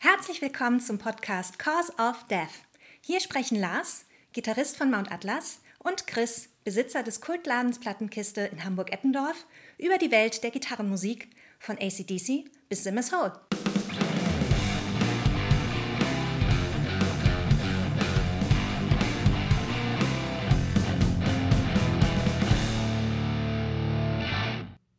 Herzlich 0.00 0.40
willkommen 0.40 0.78
zum 0.78 0.98
Podcast 0.98 1.58
Cause 1.58 1.92
of 1.98 2.24
Death. 2.30 2.62
Hier 3.00 3.18
sprechen 3.18 3.58
Lars, 3.58 4.06
Gitarrist 4.32 4.76
von 4.76 4.92
Mount 4.92 5.10
Atlas, 5.10 5.60
und 5.80 6.06
Chris, 6.06 6.50
Besitzer 6.62 7.02
des 7.02 7.20
Kultladens 7.20 7.80
Plattenkiste 7.80 8.42
in 8.42 8.64
Hamburg-Eppendorf, 8.64 9.44
über 9.76 9.98
die 9.98 10.12
Welt 10.12 10.44
der 10.44 10.52
Gitarrenmusik 10.52 11.30
von 11.58 11.76
ACDC 11.78 12.44
bis 12.68 12.84
Simmers 12.84 13.10
Hole. 13.10 13.32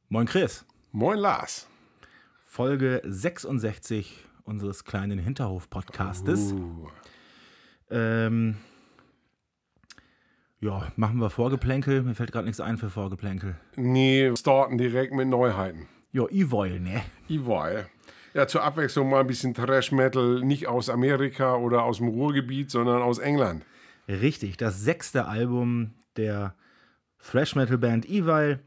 Moin 0.09 0.27
Chris. 0.27 0.65
Moin 0.91 1.19
Lars. 1.19 1.67
Folge 2.45 3.01
66 3.05 4.28
unseres 4.49 4.83
kleinen 4.83 5.19
Hinterhof-Podcastes. 5.19 6.53
Uh, 6.53 6.87
Ähm, 7.91 8.57
ja, 10.59 10.91
machen 10.95 11.19
wir 11.19 11.29
Vorgeplänkel. 11.29 12.01
Mir 12.03 12.15
fällt 12.15 12.31
gerade 12.31 12.45
nichts 12.45 12.59
ein 12.59 12.77
für 12.77 12.89
Vorgeplänkel. 12.89 13.55
nee, 13.75 14.35
starten 14.35 14.77
direkt 14.77 15.13
mit 15.13 15.27
Neuheiten. 15.27 15.87
Ja, 16.11 16.27
Evoil, 16.27 16.79
ne? 16.79 17.01
Evil. 17.29 17.85
Ja, 18.33 18.47
zur 18.47 18.63
Abwechslung 18.63 19.09
mal 19.09 19.21
ein 19.21 19.27
bisschen 19.27 19.53
Thrash 19.53 19.91
Metal, 19.91 20.41
nicht 20.41 20.67
aus 20.67 20.89
Amerika 20.89 21.55
oder 21.55 21.83
aus 21.83 21.97
dem 21.97 22.07
Ruhrgebiet, 22.09 22.69
sondern 22.69 23.01
aus 23.01 23.19
England. 23.19 23.63
Richtig, 24.07 24.57
das 24.57 24.81
sechste 24.81 25.25
Album 25.27 25.93
der 26.17 26.55
Thrash 27.19 27.55
Metal 27.55 27.77
Band 27.77 28.07
Evil, 28.07 28.59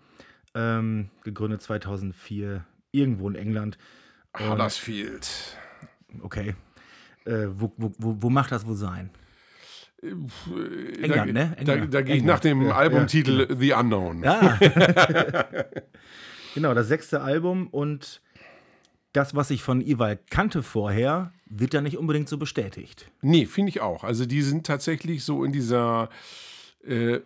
ähm, 0.54 1.10
gegründet 1.24 1.62
2004 1.62 2.64
irgendwo 2.92 3.28
in 3.28 3.34
England. 3.34 3.78
Huddersfield. 4.38 5.56
Okay. 6.22 6.54
Äh, 7.24 7.46
wo, 7.56 7.72
wo, 7.76 7.92
wo, 7.98 8.30
macht 8.30 8.52
das 8.52 8.66
wohl 8.66 8.74
sein? 8.74 9.10
England, 10.02 11.10
da, 11.16 11.24
ne? 11.24 11.56
Da, 11.64 11.72
England. 11.72 11.94
da 11.94 12.02
gehe 12.02 12.16
ich 12.16 12.24
nach 12.24 12.40
dem 12.40 12.66
Ja, 12.66 12.74
Albumtitel 12.74 13.56
The 13.56 13.72
Unknown. 13.74 14.24
Ja. 14.24 14.58
genau, 16.54 16.74
das 16.74 16.88
sechste 16.88 17.20
Album 17.20 17.68
und 17.68 18.20
das, 19.12 19.34
was 19.36 19.50
ich 19.50 19.62
von 19.62 19.80
Evil 19.80 20.18
kannte 20.30 20.62
vorher, 20.62 21.32
wird 21.46 21.74
da 21.74 21.80
nicht 21.80 21.98
unbedingt 21.98 22.28
so 22.28 22.38
bestätigt. 22.38 23.10
Nee, 23.20 23.46
finde 23.46 23.70
ich 23.70 23.80
auch. 23.80 24.04
Also 24.04 24.26
die 24.26 24.42
sind 24.42 24.66
tatsächlich 24.66 25.24
so 25.24 25.44
in 25.44 25.52
dieser 25.52 26.08
äh, 26.84 27.20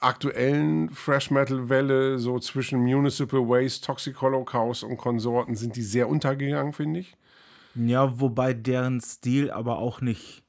aktuellen 0.00 0.90
Fresh 0.90 1.30
Metal 1.30 1.68
Welle, 1.68 2.18
so 2.18 2.38
zwischen 2.38 2.80
Municipal 2.80 3.40
Waste, 3.40 3.86
Toxic 3.86 4.20
Holocaust 4.20 4.82
und 4.82 4.96
Konsorten, 4.96 5.54
sind 5.54 5.76
die 5.76 5.82
sehr 5.82 6.08
untergegangen, 6.08 6.72
finde 6.72 7.00
ich. 7.00 7.16
Ja, 7.74 8.20
wobei 8.20 8.54
deren 8.54 9.00
Stil 9.00 9.50
aber 9.50 9.78
auch 9.78 10.00
nicht 10.00 10.42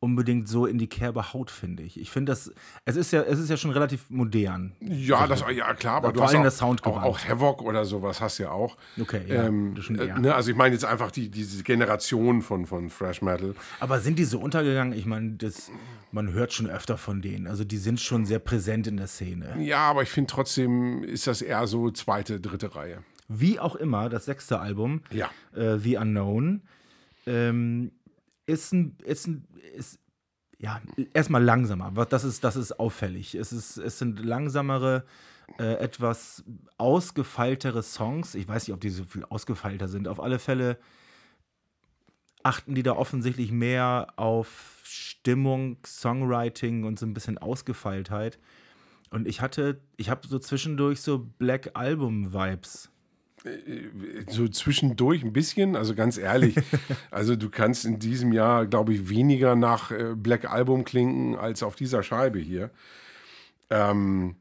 unbedingt 0.00 0.48
so 0.48 0.66
in 0.66 0.78
die 0.78 0.86
Kerbe 0.86 1.32
haut, 1.32 1.50
finde 1.50 1.82
ich. 1.82 1.98
Ich 2.00 2.10
finde 2.10 2.32
das, 2.32 2.52
es 2.84 2.96
ist 2.96 3.12
ja, 3.12 3.22
es 3.22 3.38
ist 3.38 3.50
ja 3.50 3.56
schon 3.56 3.70
relativ 3.70 4.08
modern. 4.08 4.72
Ja, 4.80 5.26
das, 5.26 5.44
ja 5.54 5.74
klar, 5.74 5.96
aber 5.96 6.12
du 6.12 6.22
hast 6.22 6.34
auch, 6.34 6.42
das 6.42 6.58
Soundgewand. 6.58 7.04
auch, 7.04 7.18
auch 7.20 7.28
Havoc 7.28 7.62
oder 7.62 7.84
sowas 7.84 8.20
hast 8.20 8.38
du 8.38 8.44
ja 8.44 8.50
auch. 8.50 8.76
Okay, 9.00 9.22
ja, 9.26 9.46
ähm, 9.46 9.74
äh, 9.76 10.20
ne, 10.20 10.34
also 10.34 10.50
ich 10.50 10.56
meine 10.56 10.74
jetzt 10.74 10.84
einfach 10.84 11.10
die, 11.10 11.30
diese 11.30 11.62
Generation 11.62 12.42
von, 12.42 12.66
von 12.66 12.90
Fresh 12.90 13.22
Metal. 13.22 13.54
Aber 13.80 14.00
sind 14.00 14.18
die 14.18 14.24
so 14.24 14.38
untergegangen? 14.38 14.96
Ich 14.96 15.06
meine, 15.06 15.32
das, 15.32 15.70
man 16.12 16.32
hört 16.32 16.52
schon 16.52 16.68
öfter 16.68 16.96
von 16.96 17.20
denen. 17.20 17.46
Also 17.46 17.64
die 17.64 17.78
sind 17.78 18.00
schon 18.00 18.24
sehr 18.24 18.38
präsent 18.38 18.86
in 18.86 18.96
der 18.96 19.08
Szene. 19.08 19.56
Ja, 19.58 19.80
aber 19.90 20.02
ich 20.02 20.10
finde 20.10 20.30
trotzdem 20.30 21.02
ist 21.02 21.26
das 21.26 21.42
eher 21.42 21.66
so 21.66 21.90
zweite, 21.90 22.40
dritte 22.40 22.74
Reihe. 22.76 23.02
Wie 23.28 23.60
auch 23.60 23.76
immer, 23.76 24.08
das 24.08 24.24
sechste 24.24 24.58
Album, 24.58 25.02
Ja. 25.10 25.30
äh, 25.54 25.78
The 25.78 25.98
Unknown, 25.98 26.62
ähm, 27.26 27.92
ist 28.46 28.72
ein, 28.72 28.96
ist 29.04 29.26
ein, 29.26 29.46
ist, 29.76 29.98
ja, 30.58 30.80
erstmal 31.12 31.44
langsamer. 31.44 31.90
Das 32.06 32.24
ist, 32.24 32.42
das 32.42 32.56
ist 32.56 32.80
auffällig. 32.80 33.34
Es, 33.34 33.52
ist, 33.52 33.76
es 33.76 33.98
sind 33.98 34.18
langsamere, 34.24 35.04
äh, 35.58 35.74
etwas 35.74 36.42
ausgefeiltere 36.78 37.82
Songs. 37.82 38.34
Ich 38.34 38.48
weiß 38.48 38.66
nicht, 38.66 38.74
ob 38.74 38.80
die 38.80 38.90
so 38.90 39.04
viel 39.04 39.24
ausgefeilter 39.24 39.88
sind. 39.88 40.08
Auf 40.08 40.20
alle 40.20 40.38
Fälle 40.38 40.78
achten 42.42 42.74
die 42.74 42.82
da 42.82 42.92
offensichtlich 42.92 43.52
mehr 43.52 44.08
auf 44.16 44.80
Stimmung, 44.84 45.76
Songwriting 45.84 46.84
und 46.84 46.98
so 46.98 47.04
ein 47.04 47.12
bisschen 47.12 47.36
Ausgefeiltheit. 47.36 48.38
Und 49.10 49.26
ich 49.26 49.40
hatte, 49.40 49.80
ich 49.96 50.08
habe 50.08 50.26
so 50.26 50.38
zwischendurch 50.38 51.00
so 51.00 51.18
Black 51.38 51.70
Album-Vibes. 51.74 52.90
So 54.28 54.48
zwischendurch 54.48 55.22
ein 55.22 55.32
bisschen, 55.32 55.76
also 55.76 55.94
ganz 55.94 56.18
ehrlich, 56.18 56.56
also 57.10 57.36
du 57.36 57.50
kannst 57.50 57.84
in 57.84 57.98
diesem 57.98 58.32
Jahr, 58.32 58.66
glaube 58.66 58.92
ich, 58.92 59.08
weniger 59.08 59.56
nach 59.56 59.90
äh, 59.90 60.14
Black 60.16 60.50
Album 60.50 60.84
klingen 60.84 61.36
als 61.36 61.62
auf 61.62 61.76
dieser 61.76 62.02
Scheibe 62.02 62.38
hier. 62.38 62.70
Ähm, 63.70 64.36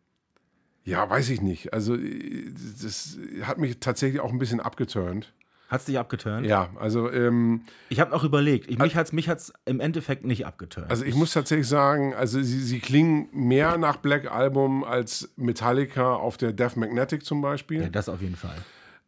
ja, 0.83 1.09
weiß 1.09 1.29
ich 1.29 1.41
nicht. 1.41 1.73
Also 1.73 1.95
äh, 1.95 2.51
das 2.81 3.17
hat 3.43 3.57
mich 3.57 3.79
tatsächlich 3.79 4.21
auch 4.21 4.31
ein 4.31 4.39
bisschen 4.39 4.59
abgeturnt. 4.59 5.33
Hat's 5.67 5.83
dich 5.83 5.99
abgeturnt? 5.99 6.47
Ja, 6.47 6.69
also 6.79 7.11
ähm, 7.11 7.63
Ich 7.89 7.99
habe 7.99 8.15
auch 8.15 8.23
überlegt. 8.23 8.71
Ich, 8.71 8.77
mich 8.79 8.95
hat's 8.95 9.11
mich 9.11 9.27
hat's 9.27 9.51
im 9.65 9.81
Endeffekt 9.81 10.25
nicht 10.25 10.45
abgeturnt. 10.45 10.89
Also 10.89 11.03
ich 11.03 11.13
muss 11.13 11.33
tatsächlich 11.33 11.67
sagen, 11.67 12.13
also 12.13 12.41
sie, 12.41 12.61
sie 12.61 12.79
klingen 12.79 13.27
mehr 13.33 13.77
nach 13.77 13.97
Black 13.97 14.31
Album 14.31 14.85
als 14.85 15.29
Metallica 15.35 16.15
auf 16.15 16.37
der 16.37 16.53
Death 16.53 16.77
Magnetic 16.77 17.25
zum 17.25 17.41
Beispiel. 17.41 17.81
ja, 17.81 17.89
das 17.89 18.07
auf 18.07 18.21
jeden 18.21 18.37
Fall. 18.37 18.55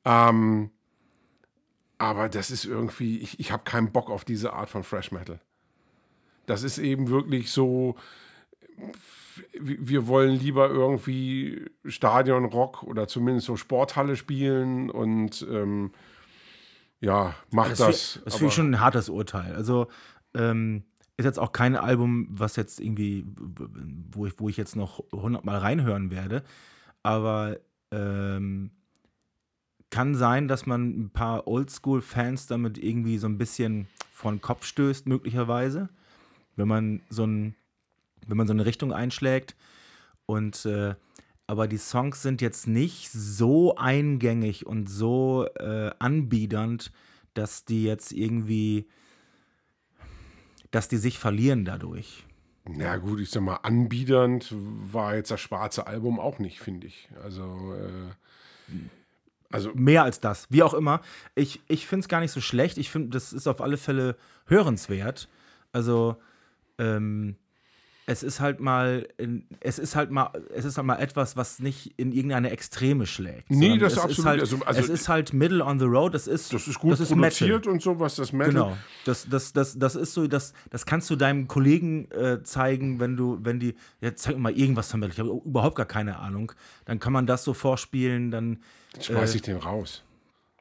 Ähm, 0.05 0.71
aber 1.97 2.29
das 2.29 2.51
ist 2.51 2.65
irgendwie, 2.65 3.19
ich, 3.19 3.39
ich 3.39 3.51
habe 3.51 3.63
keinen 3.63 3.91
Bock 3.91 4.09
auf 4.09 4.23
diese 4.25 4.53
Art 4.53 4.69
von 4.69 4.83
Fresh 4.83 5.11
Metal. 5.11 5.39
Das 6.45 6.63
ist 6.63 6.77
eben 6.77 7.09
wirklich 7.09 7.51
so, 7.51 7.95
wir 9.59 10.07
wollen 10.07 10.31
lieber 10.31 10.69
irgendwie 10.69 11.65
Stadionrock 11.85 12.83
oder 12.83 13.07
zumindest 13.07 13.47
so 13.47 13.57
Sporthalle 13.57 14.15
spielen 14.15 14.89
und 14.89 15.45
ähm, 15.49 15.91
ja, 17.01 17.35
mach 17.51 17.69
das. 17.69 17.77
Das, 17.77 17.87
das 17.87 18.21
aber- 18.25 18.31
finde 18.31 18.47
ich 18.47 18.53
schon 18.53 18.71
ein 18.71 18.79
hartes 18.79 19.09
Urteil. 19.09 19.53
Also 19.55 19.87
ähm, 20.33 20.83
ist 21.17 21.25
jetzt 21.25 21.39
auch 21.39 21.51
kein 21.51 21.75
Album, 21.75 22.27
was 22.29 22.55
jetzt 22.55 22.79
irgendwie, 22.79 23.25
wo 24.11 24.25
ich, 24.25 24.33
wo 24.37 24.47
ich 24.49 24.57
jetzt 24.57 24.75
noch 24.75 25.03
hundertmal 25.11 25.57
reinhören 25.59 26.11
werde. 26.11 26.43
Aber 27.03 27.57
ähm, 27.91 28.71
kann 29.89 30.16
sein, 30.16 30.47
dass 30.47 30.66
man 30.66 30.89
ein 30.89 31.09
paar 31.09 31.47
Oldschool-Fans 31.47 32.47
damit 32.47 32.77
irgendwie 32.77 33.17
so 33.17 33.27
ein 33.27 33.38
bisschen 33.38 33.88
vor 34.11 34.31
den 34.31 34.41
Kopf 34.41 34.66
stößt, 34.66 35.07
möglicherweise, 35.07 35.89
wenn 36.55 36.67
man 36.67 37.01
so 37.09 37.25
ein, 37.25 37.55
wenn 38.28 38.38
man 38.38 38.47
so 38.47 38.53
eine 38.53 38.66
Richtung 38.66 38.94
einschlägt. 38.94 39.55
Und 40.25 40.66
äh, 40.66 40.95
aber 41.47 41.67
die 41.67 41.78
Songs 41.78 42.22
sind 42.22 42.41
jetzt 42.41 42.67
nicht 42.67 43.09
so 43.11 43.75
eingängig 43.75 44.67
und 44.67 44.88
so 44.88 45.47
äh, 45.55 45.89
anbiedernd, 45.97 46.91
dass 47.33 47.66
die 47.66 47.83
jetzt 47.83 48.11
irgendwie, 48.11 48.88
dass 50.69 50.89
die 50.89 50.97
sich 50.97 51.17
verlieren 51.17 51.66
dadurch. 51.66 52.23
Ja 52.78 52.97
gut, 52.97 53.19
ich 53.19 53.31
sag 53.31 53.41
mal, 53.41 53.55
anbiedernd 53.63 54.53
war 54.53 55.16
jetzt 55.16 55.31
das 55.31 55.41
schwarze 55.41 55.88
Album 55.88 56.19
auch 56.19 56.38
nicht, 56.38 56.59
finde 56.59 56.85
ich. 56.85 57.09
Also, 57.23 57.73
äh, 57.73 58.73
also 59.51 59.71
Mehr 59.73 60.03
als 60.03 60.19
das, 60.19 60.47
wie 60.49 60.63
auch 60.63 60.73
immer. 60.73 61.01
Ich, 61.35 61.61
ich 61.67 61.87
finde 61.87 62.01
es 62.01 62.07
gar 62.07 62.19
nicht 62.19 62.31
so 62.31 62.41
schlecht. 62.41 62.77
Ich 62.77 62.89
finde, 62.89 63.09
das 63.09 63.33
ist 63.33 63.47
auf 63.47 63.61
alle 63.61 63.77
Fälle 63.77 64.15
hörenswert. 64.45 65.27
Also, 65.71 66.17
ähm, 66.77 67.35
es 68.05 68.23
ist 68.23 68.39
halt 68.39 68.59
mal, 68.59 69.07
es 69.59 69.77
ist 69.77 69.95
halt 69.95 70.09
mal, 70.09 70.31
es 70.51 70.65
ist 70.65 70.77
halt 70.77 70.87
mal 70.87 70.95
etwas, 70.95 71.37
was 71.37 71.59
nicht 71.59 71.93
in 71.97 72.11
irgendeine 72.11 72.49
Extreme 72.49 73.05
schlägt. 73.05 73.51
Nee, 73.51 73.77
das 73.77 73.93
es 73.93 73.99
absolut. 73.99 74.17
Ist 74.17 74.25
halt, 74.25 74.41
Also- 74.41 74.59
also- 74.65 74.79
es 74.81 74.89
ist 74.89 75.09
halt 75.09 75.31
Middle 75.31 75.63
on 75.63 75.77
the 75.79 75.85
Road. 75.85 76.16
Es 76.16 76.25
ist, 76.25 76.52
das 76.52 76.67
ist 76.67 76.79
gut 76.79 76.93
das 76.93 77.02
ist 77.02 77.09
produziert 77.09 77.49
Metal. 77.59 77.72
und 77.73 77.81
sowas, 77.84 78.16
das 78.16 78.34
Metal. 78.34 78.52
Genau. 78.53 78.78
Das, 79.05 79.29
das, 79.29 79.53
das, 79.53 79.78
das 79.78 79.95
ist 79.95 80.16
so, 80.16 80.25
das, 80.25 80.53
das 80.72 80.87
kannst 80.87 81.07
du 81.11 81.16
deinem 81.16 81.47
Kollegen 81.47 82.09
äh, 82.09 82.41
zeigen, 82.41 82.99
wenn 82.99 83.16
du, 83.16 83.37
wenn 83.43 83.59
die, 83.59 83.75
ja, 84.02 84.16
zeig 84.16 84.35
mir 84.35 84.41
mal 84.41 84.53
irgendwas 84.57 84.90
von 84.90 85.02
Metal. 85.02 85.13
Ich 85.13 85.19
habe 85.19 85.41
überhaupt 85.47 85.75
gar 85.75 85.85
keine 85.85 86.17
Ahnung. 86.17 86.52
Dann 86.85 86.99
kann 86.99 87.13
man 87.13 87.28
das 87.28 87.43
so 87.43 87.53
vorspielen, 87.53 88.31
dann. 88.31 88.59
Dann 88.94 89.02
schmeiß 89.02 89.36
ich 89.36 89.41
den 89.41 89.58
raus. 89.58 90.03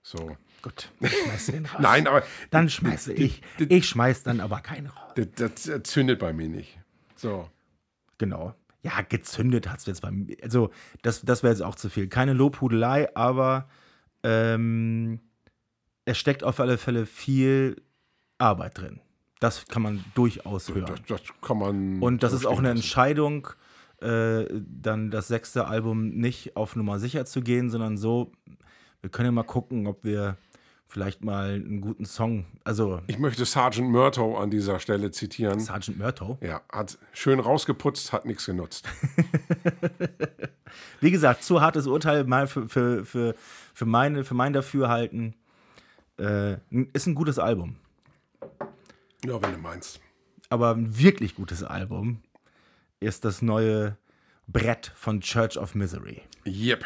So. 0.02 0.36
Gut, 0.62 0.90
du 1.00 1.08
den 1.52 1.66
raus. 1.66 1.80
Nein, 1.80 2.06
aber 2.06 2.22
Dann 2.50 2.68
schmeiße 2.68 3.12
ich. 3.12 3.42
Ich 3.58 3.88
schmeiß 3.88 4.22
dann 4.22 4.40
aber 4.40 4.60
keinen 4.60 4.88
raus. 4.88 5.12
das, 5.36 5.64
das 5.64 5.82
zündet 5.84 6.18
bei 6.18 6.32
mir 6.32 6.48
nicht. 6.48 6.78
So. 7.14 7.48
Genau. 8.18 8.54
Ja, 8.82 9.00
gezündet 9.02 9.68
hat 9.68 9.80
es 9.80 9.86
jetzt 9.86 10.02
bei 10.02 10.10
mir. 10.10 10.36
Also, 10.42 10.70
das, 11.02 11.22
das 11.22 11.42
wäre 11.42 11.52
jetzt 11.52 11.62
auch 11.62 11.74
zu 11.74 11.90
viel. 11.90 12.08
Keine 12.08 12.32
Lobhudelei, 12.32 13.14
aber 13.16 13.68
ähm, 14.22 15.20
es 16.04 16.18
steckt 16.18 16.44
auf 16.44 16.60
alle 16.60 16.78
Fälle 16.78 17.06
viel 17.06 17.82
Arbeit 18.38 18.78
drin. 18.78 19.00
Das 19.40 19.66
kann 19.66 19.82
man 19.82 20.04
durchaus 20.14 20.68
hören. 20.68 21.00
Das, 21.06 21.20
das 21.20 21.40
kann 21.40 21.58
man. 21.58 22.02
Und 22.02 22.22
das 22.22 22.32
ist 22.32 22.46
auch 22.46 22.58
eine. 22.58 22.70
Entscheidung, 22.70 23.48
äh, 24.00 24.46
dann 24.50 25.10
das 25.10 25.28
sechste 25.28 25.66
Album 25.66 26.10
nicht 26.10 26.56
auf 26.56 26.76
Nummer 26.76 26.98
sicher 26.98 27.24
zu 27.24 27.42
gehen, 27.42 27.70
sondern 27.70 27.96
so, 27.96 28.30
wir 29.00 29.10
können 29.10 29.26
ja 29.26 29.32
mal 29.32 29.42
gucken, 29.42 29.86
ob 29.86 30.04
wir 30.04 30.36
vielleicht 30.88 31.22
mal 31.22 31.54
einen 31.54 31.80
guten 31.80 32.06
Song. 32.06 32.46
Also 32.64 33.02
Ich 33.08 33.18
möchte 33.18 33.44
Sergeant 33.44 33.90
Murtaugh 33.90 34.38
an 34.38 34.50
dieser 34.50 34.80
Stelle 34.80 35.10
zitieren. 35.10 35.60
Sergeant 35.60 35.98
Murtaugh. 35.98 36.38
Ja, 36.40 36.62
hat 36.72 36.98
schön 37.12 37.40
rausgeputzt, 37.40 38.12
hat 38.12 38.24
nichts 38.24 38.46
genutzt. 38.46 38.88
Wie 41.00 41.10
gesagt, 41.10 41.44
zu 41.44 41.60
hartes 41.60 41.86
Urteil 41.86 42.24
mal 42.24 42.46
für, 42.46 42.68
für, 42.68 43.04
für, 43.04 43.34
für, 43.74 43.86
meine, 43.86 44.24
für 44.24 44.34
mein 44.34 44.52
Dafürhalten. 44.52 45.34
Äh, 46.18 46.56
ist 46.92 47.06
ein 47.06 47.14
gutes 47.14 47.38
Album. 47.38 47.76
Ja, 49.24 49.40
wenn 49.42 49.52
du 49.52 49.58
meinst. 49.58 50.00
Aber 50.48 50.74
ein 50.74 50.98
wirklich 50.98 51.34
gutes 51.34 51.62
Album 51.62 52.22
ist 53.00 53.24
das 53.24 53.42
neue 53.42 53.96
Brett 54.46 54.92
von 54.96 55.20
Church 55.20 55.58
of 55.58 55.74
Misery. 55.74 56.22
Yep. 56.46 56.84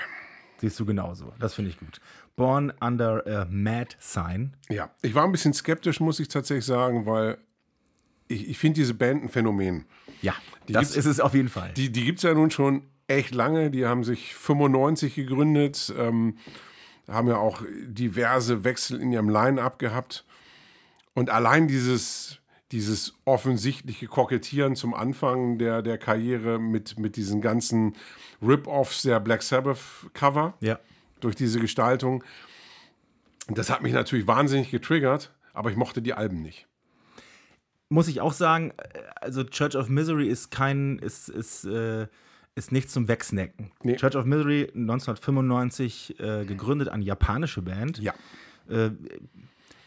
Siehst 0.59 0.79
du 0.79 0.85
genauso. 0.87 1.32
Das 1.38 1.55
finde 1.55 1.70
ich 1.70 1.79
gut. 1.79 2.00
Born 2.37 2.73
Under 2.81 3.26
a 3.26 3.47
Mad 3.50 3.97
Sign. 3.99 4.56
Ja, 4.69 4.91
ich 5.03 5.14
war 5.14 5.25
ein 5.25 5.32
bisschen 5.32 5.53
skeptisch, 5.53 6.00
muss 6.00 6.20
ich 6.20 6.29
tatsächlich 6.29 6.64
sagen, 6.64 7.05
weil 7.06 7.38
ich, 8.29 8.49
ich 8.49 8.59
finde 8.59 8.76
diese 8.81 8.94
Band 8.94 9.25
ein 9.25 9.29
Phänomen. 9.29 9.85
Ja, 10.23 10.35
Die 10.69 10.73
das 10.73 10.97
ist 10.97 11.06
es 11.06 11.20
auf 11.20 11.35
jeden 11.35 11.49
Fall. 11.49 11.73
Die, 11.75 11.91
die 11.91 12.05
gibt 12.05 12.19
es 12.19 12.23
ja 12.23 12.32
nun 12.35 12.50
schon 12.50 12.82
echt 13.06 13.35
lange. 13.35 13.70
Die 13.70 13.87
haben 13.87 14.05
sich 14.05 14.35
95 14.35 15.15
gegründet, 15.15 15.93
ähm, 15.99 16.38
haben 17.08 17.29
ja 17.29 17.37
auch 17.37 17.62
diverse 17.85 18.65
Wechsel 18.65 19.00
in 19.00 19.12
ihrem 19.12 19.29
Line-Up 19.29 19.79
gehabt. 19.79 20.25
Und 21.15 21.29
allein 21.29 21.69
dieses, 21.69 22.38
dieses 22.72 23.14
offensichtliche 23.24 24.06
Kokettieren 24.06 24.74
zum 24.74 24.94
Anfang 24.94 25.58
der, 25.58 25.82
der 25.82 25.98
Karriere 25.98 26.58
mit, 26.58 26.98
mit 26.98 27.16
diesen 27.16 27.40
ganzen 27.40 27.94
Rip-Offs 28.40 29.02
der 29.02 29.20
Black 29.20 29.42
Sabbath-Cover 29.42 30.54
ja. 30.60 30.78
durch 31.20 31.36
diese 31.36 31.60
Gestaltung, 31.60 32.24
das 33.48 33.70
hat 33.70 33.82
mich 33.82 33.92
natürlich 33.92 34.26
wahnsinnig 34.26 34.70
getriggert, 34.70 35.32
aber 35.52 35.70
ich 35.70 35.76
mochte 35.76 36.02
die 36.02 36.14
Alben 36.14 36.42
nicht. 36.42 36.66
Muss 37.88 38.08
ich 38.08 38.20
auch 38.20 38.32
sagen, 38.32 38.72
äh, 38.78 39.00
also 39.20 39.44
Church 39.44 39.76
of 39.76 39.88
Misery 39.88 40.26
ist 40.28 40.50
kein, 40.50 40.98
ist, 40.98 41.28
ist, 41.28 41.64
äh, 41.64 42.06
ist 42.54 42.72
nicht 42.72 42.90
zum 42.90 43.06
Wegsnacken. 43.06 43.70
Nee. 43.82 43.96
Church 43.96 44.16
of 44.16 44.24
Misery 44.24 44.70
1995 44.74 46.19
äh, 46.19 46.44
gegründet, 46.46 46.88
eine 46.88 47.04
japanische 47.04 47.62
Band. 47.62 47.98
Ja. 47.98 48.14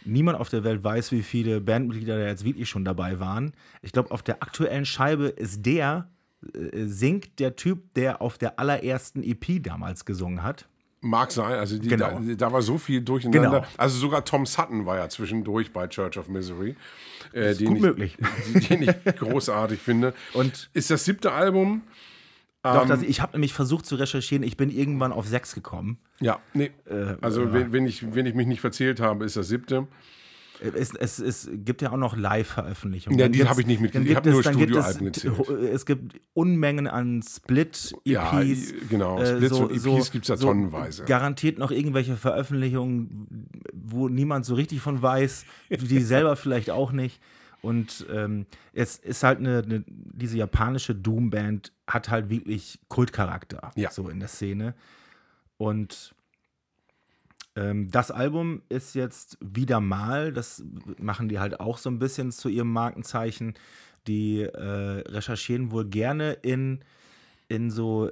Niemand 0.05 0.39
auf 0.39 0.49
der 0.49 0.63
Welt 0.63 0.83
weiß, 0.83 1.11
wie 1.11 1.23
viele 1.23 1.61
Bandmitglieder 1.61 2.17
da 2.17 2.25
jetzt 2.27 2.45
wirklich 2.45 2.69
schon 2.69 2.85
dabei 2.85 3.19
waren. 3.19 3.53
Ich 3.81 3.91
glaube, 3.91 4.11
auf 4.11 4.21
der 4.23 4.41
aktuellen 4.43 4.85
Scheibe 4.85 5.27
ist 5.27 5.65
der, 5.65 6.09
äh, 6.53 6.85
singt 6.85 7.39
der 7.39 7.55
Typ, 7.55 7.93
der 7.95 8.21
auf 8.21 8.37
der 8.37 8.59
allerersten 8.59 9.23
EP 9.23 9.59
damals 9.61 10.05
gesungen 10.05 10.43
hat. 10.43 10.67
Mag 11.01 11.31
sein, 11.31 11.53
also 11.59 11.77
die, 11.77 11.87
Genau. 11.87 12.19
da, 12.19 12.33
da 12.35 12.51
war 12.51 12.61
so 12.63 12.77
viel 12.79 13.01
durcheinander. 13.01 13.59
Genau. 13.59 13.65
Also 13.77 13.99
sogar 13.99 14.25
Tom 14.25 14.45
Sutton 14.47 14.85
war 14.87 14.97
ja 14.97 15.07
zwischendurch 15.07 15.71
bei 15.71 15.87
Church 15.87 16.17
of 16.17 16.29
Misery. 16.29 16.75
Äh, 17.31 17.53
den 17.53 17.67
gut 17.67 17.75
ich, 17.77 17.81
möglich. 17.83 18.17
Den 18.69 18.81
ich 18.83 19.15
großartig 19.17 19.79
finde. 19.79 20.13
Und- 20.33 20.69
ist 20.73 20.89
das 20.89 21.05
siebte 21.05 21.31
Album? 21.31 21.81
Doch, 22.73 22.83
Ähm. 22.83 22.89
das, 22.89 23.01
ich 23.03 23.21
habe 23.21 23.33
nämlich 23.33 23.53
versucht 23.53 23.85
zu 23.85 23.95
recherchieren, 23.95 24.43
ich 24.43 24.57
bin 24.57 24.69
irgendwann 24.69 25.11
auf 25.11 25.27
sechs 25.27 25.53
gekommen. 25.53 25.97
Ja, 26.19 26.39
nee. 26.53 26.71
also 27.21 27.53
wenn, 27.53 27.71
wenn, 27.71 27.85
ich, 27.85 28.15
wenn 28.15 28.25
ich 28.25 28.33
mich 28.33 28.47
nicht 28.47 28.61
verzählt 28.61 28.99
habe, 28.99 29.23
ist 29.25 29.37
das 29.37 29.47
siebte. 29.49 29.87
Es, 30.61 30.93
es, 30.95 31.19
es 31.19 31.49
gibt 31.51 31.81
ja 31.81 31.91
auch 31.91 31.97
noch 31.97 32.15
Live-Veröffentlichungen. 32.15 33.19
Ja, 33.19 33.27
die 33.27 33.45
habe 33.47 33.59
ich 33.59 33.67
nicht 33.67 33.81
mitgekriegt. 33.81 34.09
Ich 34.09 34.15
habe 34.15 34.29
nur 34.31 34.41
gibt 34.41 34.55
es- 34.55 34.57
gibt 34.57 34.71
Studioalben 34.71 35.07
es, 35.07 35.13
gezählt. 35.21 35.49
Es 35.73 35.85
gibt 35.85 36.19
Unmengen 36.33 36.87
an 36.87 37.21
Split-EPs. 37.21 37.91
Ja, 38.05 38.41
genau. 38.89 39.23
Splits 39.23 39.51
und 39.59 39.71
EPs 39.71 40.11
gibt's 40.11 40.29
ja 40.29 40.37
tonnenweise. 40.37 41.03
Garantiert 41.03 41.57
noch 41.59 41.71
irgendwelche 41.71 42.15
Veröffentlichungen, 42.15 43.47
wo 43.73 44.07
niemand 44.07 44.45
so 44.45 44.55
richtig 44.55 44.79
von 44.81 45.01
weiß, 45.01 45.45
die 45.69 45.99
selber 46.01 46.35
vielleicht 46.37 46.69
auch 46.71 46.91
nicht. 46.93 47.19
Und 47.65 48.05
ähm, 48.11 48.45
es 48.73 48.97
ist 48.97 49.23
halt 49.23 49.39
eine, 49.39 49.63
eine 49.65 49.83
diese 49.87 50.37
japanische 50.37 50.93
Doom-Band 50.93 51.71
hat 51.87 52.09
halt 52.09 52.29
wirklich 52.29 52.79
Kultcharakter 52.89 53.71
Ja. 53.75 53.89
so 53.89 54.07
in 54.07 54.19
der 54.19 54.29
Szene. 54.29 54.75
Und 55.57 56.13
ähm, 57.55 57.89
das 57.89 58.11
Album 58.11 58.61
ist 58.69 58.93
jetzt 58.93 59.37
wieder 59.41 59.79
mal, 59.79 60.31
das 60.31 60.63
machen 60.99 61.27
die 61.27 61.39
halt 61.39 61.59
auch 61.59 61.79
so 61.79 61.89
ein 61.89 61.97
bisschen 61.97 62.31
zu 62.31 62.49
ihrem 62.49 62.71
Markenzeichen. 62.71 63.55
Die 64.07 64.41
äh, 64.41 65.01
recherchieren 65.09 65.71
wohl 65.71 65.85
gerne 65.85 66.33
in, 66.33 66.81
in 67.47 67.71
so, 67.71 68.09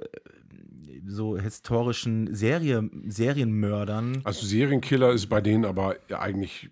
so 1.06 1.38
historischen 1.38 2.34
Serie, 2.34 2.90
Serienmördern. 3.06 4.22
Also 4.24 4.46
Serienkiller 4.46 5.12
ist 5.12 5.28
bei 5.28 5.40
denen 5.40 5.64
aber 5.64 5.96
ja 6.08 6.18
eigentlich 6.20 6.70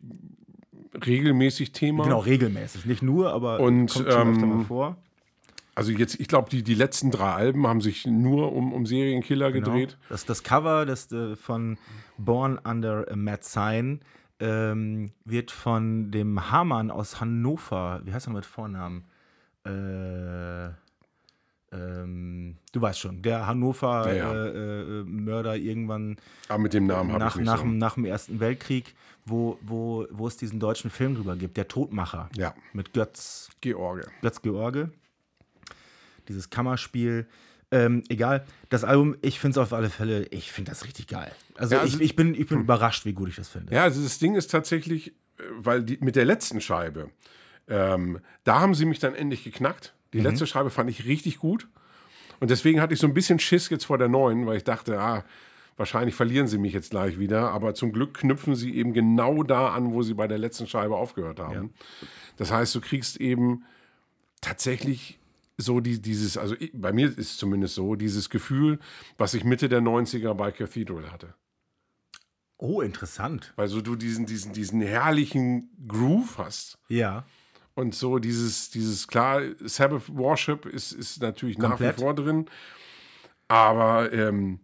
regelmäßig 1.06 1.72
Thema. 1.72 2.04
Genau, 2.04 2.20
regelmäßig. 2.20 2.86
Nicht 2.86 3.02
nur, 3.02 3.32
aber 3.32 3.60
Und, 3.60 3.92
kommt 3.92 4.06
schon 4.12 4.28
öfter 4.28 4.42
ähm, 4.44 4.58
mal 4.58 4.64
vor. 4.64 4.96
Also 5.74 5.90
jetzt, 5.92 6.20
ich 6.20 6.28
glaube, 6.28 6.50
die, 6.50 6.62
die 6.62 6.74
letzten 6.74 7.10
drei 7.10 7.32
Alben 7.32 7.66
haben 7.66 7.80
sich 7.80 8.06
nur 8.06 8.52
um, 8.52 8.72
um 8.74 8.84
Serienkiller 8.84 9.52
Genau. 9.52 9.70
gedreht. 9.70 9.96
Das, 10.08 10.26
das 10.26 10.42
Cover 10.42 10.84
das, 10.84 11.10
äh, 11.12 11.34
von 11.34 11.78
Born 12.18 12.58
Under 12.58 13.06
a 13.10 13.16
Mad 13.16 13.42
Sign 13.42 14.00
ähm, 14.38 15.12
wird 15.24 15.50
von 15.50 16.10
dem 16.10 16.50
Hamann 16.50 16.90
aus 16.90 17.20
Hannover, 17.20 18.02
wie 18.04 18.12
heißt 18.12 18.26
er 18.26 18.32
mit 18.32 18.44
Vornamen? 18.44 19.04
Äh, 19.64 19.70
ähm, 21.72 22.56
du 22.72 22.80
weißt 22.80 23.00
schon, 23.00 23.22
der 23.22 23.46
Hannover 23.46 24.12
Ja, 24.12 24.14
ja. 24.14 24.44
Äh, 24.46 25.00
äh, 25.00 25.56
irgendwann 25.58 26.16
Aber 26.48 26.58
mit 26.62 26.74
dem 26.74 26.86
Namen 26.86 27.12
habe 27.12 27.24
ich 27.24 27.24
nach, 27.30 27.36
nicht 27.36 27.46
nach, 27.46 27.56
so. 27.58 27.62
dem- 27.64 27.78
nach 27.78 27.94
dem 27.94 28.04
Ersten 28.04 28.40
Weltkrieg, 28.40 28.94
wo, 29.24 29.58
wo, 29.62 30.06
wo 30.10 30.26
es 30.28 30.36
diesen 30.36 30.60
deutschen 30.60 30.90
Film 30.90 31.14
drüber 31.14 31.36
gibt, 31.36 31.56
Der 31.56 31.68
Todmacher. 31.68 32.28
Ja. 32.36 32.54
Mit 32.72 32.92
Götz, 32.92 33.48
George. 33.60 34.06
Götz 34.20 34.42
George. 34.42 34.90
Dieses 36.28 36.50
Kammerspiel. 36.50 37.26
Ähm, 37.70 38.02
egal, 38.10 38.44
das 38.68 38.84
Album, 38.84 39.16
ich 39.22 39.40
finde 39.40 39.52
es 39.52 39.58
auf 39.58 39.72
alle 39.72 39.88
Fälle, 39.88 40.26
ich 40.26 40.52
finde 40.52 40.70
das 40.70 40.84
richtig 40.84 41.06
geil. 41.08 41.32
Also, 41.54 41.74
Ja, 41.74 41.80
also- 41.80 41.96
ich, 41.96 42.02
ich 42.04 42.16
bin, 42.16 42.34
ich 42.34 42.46
bin 42.46 42.60
überrascht, 42.60 43.06
wie 43.06 43.14
gut 43.14 43.30
ich 43.30 43.36
das 43.36 43.48
finde. 43.48 43.74
Ja, 43.74 43.84
also 43.84 44.02
das 44.02 44.18
Ding 44.18 44.34
ist 44.34 44.50
tatsächlich, 44.50 45.08
äh, 45.38 45.42
weil 45.56 45.82
die, 45.82 45.96
mit 46.02 46.14
der 46.16 46.26
letzten 46.26 46.60
Scheibe, 46.60 47.08
ähm, 47.68 48.18
da 48.44 48.60
haben 48.60 48.74
sie 48.74 48.84
mich 48.84 48.98
dann 48.98 49.14
endlich 49.14 49.42
geknackt. 49.44 49.94
Die 50.12 50.18
Mhm. 50.18 50.24
letzte 50.24 50.46
Scheibe 50.46 50.70
fand 50.70 50.90
ich 50.90 51.04
richtig 51.06 51.38
gut. 51.38 51.68
Und 52.40 52.50
deswegen 52.50 52.80
hatte 52.80 52.94
ich 52.94 53.00
so 53.00 53.06
ein 53.06 53.14
bisschen 53.14 53.38
Schiss 53.38 53.68
jetzt 53.70 53.84
vor 53.84 53.98
der 53.98 54.08
neuen, 54.08 54.46
weil 54.46 54.56
ich 54.56 54.64
dachte, 54.64 54.98
ah, 55.00 55.24
wahrscheinlich 55.76 56.14
verlieren 56.14 56.48
sie 56.48 56.58
mich 56.58 56.72
jetzt 56.72 56.90
gleich 56.90 57.18
wieder. 57.18 57.50
Aber 57.52 57.74
zum 57.74 57.92
Glück 57.92 58.14
knüpfen 58.14 58.54
sie 58.56 58.74
eben 58.76 58.92
genau 58.92 59.42
da 59.42 59.68
an, 59.72 59.92
wo 59.92 60.02
sie 60.02 60.14
bei 60.14 60.26
der 60.26 60.38
letzten 60.38 60.66
Scheibe 60.66 60.96
aufgehört 60.96 61.38
haben. 61.40 61.72
Das 62.36 62.50
heißt, 62.50 62.74
du 62.74 62.80
kriegst 62.80 63.20
eben 63.20 63.64
tatsächlich 64.40 65.18
so 65.56 65.80
die, 65.80 66.00
dieses, 66.00 66.36
also 66.36 66.56
bei 66.72 66.92
mir 66.92 67.06
ist 67.08 67.18
es 67.18 67.36
zumindest 67.36 67.74
so, 67.74 67.94
dieses 67.94 68.28
Gefühl, 68.30 68.80
was 69.18 69.34
ich 69.34 69.44
Mitte 69.44 69.68
der 69.68 69.80
90er 69.80 70.34
bei 70.34 70.50
Cathedral 70.50 71.12
hatte. 71.12 71.34
Oh, 72.58 72.80
interessant. 72.80 73.52
Weil 73.56 73.68
so 73.68 73.80
du 73.80 73.96
diesen, 73.96 74.26
diesen, 74.26 74.52
diesen 74.52 74.80
herrlichen 74.82 75.70
Groove 75.86 76.38
hast. 76.38 76.78
Ja. 76.88 77.24
Und 77.74 77.94
so 77.94 78.18
dieses, 78.18 78.70
dieses 78.70 79.08
klar, 79.08 79.40
Sabbath 79.60 80.14
Worship 80.14 80.66
ist, 80.66 80.92
ist 80.92 81.22
natürlich 81.22 81.58
nach 81.58 81.70
Komplett. 81.70 81.96
wie 81.96 82.00
vor 82.02 82.14
drin. 82.14 82.46
Aber 83.48 84.12
ähm, 84.12 84.60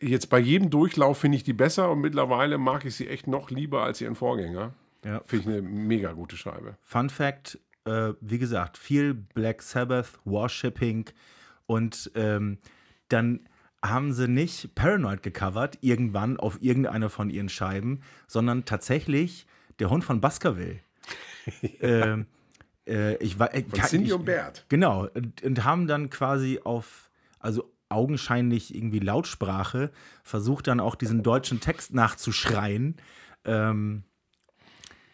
jetzt 0.00 0.28
bei 0.28 0.38
jedem 0.38 0.70
Durchlauf 0.70 1.18
finde 1.18 1.36
ich 1.36 1.44
die 1.44 1.52
besser 1.52 1.90
und 1.90 2.00
mittlerweile 2.00 2.58
mag 2.58 2.84
ich 2.84 2.96
sie 2.96 3.08
echt 3.08 3.26
noch 3.26 3.50
lieber 3.50 3.82
als 3.82 4.00
ihren 4.00 4.14
Vorgänger. 4.14 4.74
ja. 5.04 5.20
Finde 5.24 5.50
ich 5.50 5.58
eine 5.58 5.62
mega 5.62 6.12
gute 6.12 6.36
Scheibe. 6.36 6.76
Fun 6.82 7.10
Fact: 7.10 7.58
äh, 7.84 8.12
wie 8.20 8.38
gesagt, 8.38 8.78
viel 8.78 9.14
Black 9.14 9.62
Sabbath, 9.62 10.18
Worshipping 10.24 11.06
und 11.66 12.10
ähm, 12.14 12.58
dann 13.08 13.48
haben 13.84 14.12
sie 14.12 14.26
nicht 14.28 14.74
Paranoid 14.74 15.22
gecovert, 15.22 15.78
irgendwann 15.80 16.38
auf 16.38 16.60
irgendeine 16.60 17.08
von 17.08 17.30
ihren 17.30 17.48
Scheiben, 17.48 18.02
sondern 18.26 18.64
tatsächlich 18.64 19.46
der 19.78 19.90
Hund 19.90 20.02
von 20.02 20.20
Baskerville. 20.20 20.80
ähm, 21.80 22.26
äh, 22.86 23.16
ich 23.16 23.38
war, 23.38 23.54
äh, 23.54 23.62
Von 23.62 23.78
kann- 23.78 23.88
Cindy 23.88 24.08
ich, 24.08 24.12
und 24.14 24.24
Bert. 24.24 24.64
Genau, 24.68 25.06
und, 25.14 25.42
und 25.42 25.64
haben 25.64 25.86
dann 25.86 26.10
quasi 26.10 26.60
auf, 26.64 27.10
also 27.38 27.70
augenscheinlich 27.88 28.74
irgendwie 28.74 28.98
Lautsprache, 28.98 29.90
versucht 30.24 30.66
dann 30.66 30.80
auch 30.80 30.94
diesen 30.96 31.22
deutschen 31.22 31.60
Text 31.60 31.94
nachzuschreien. 31.94 32.96
Ähm, 33.44 34.02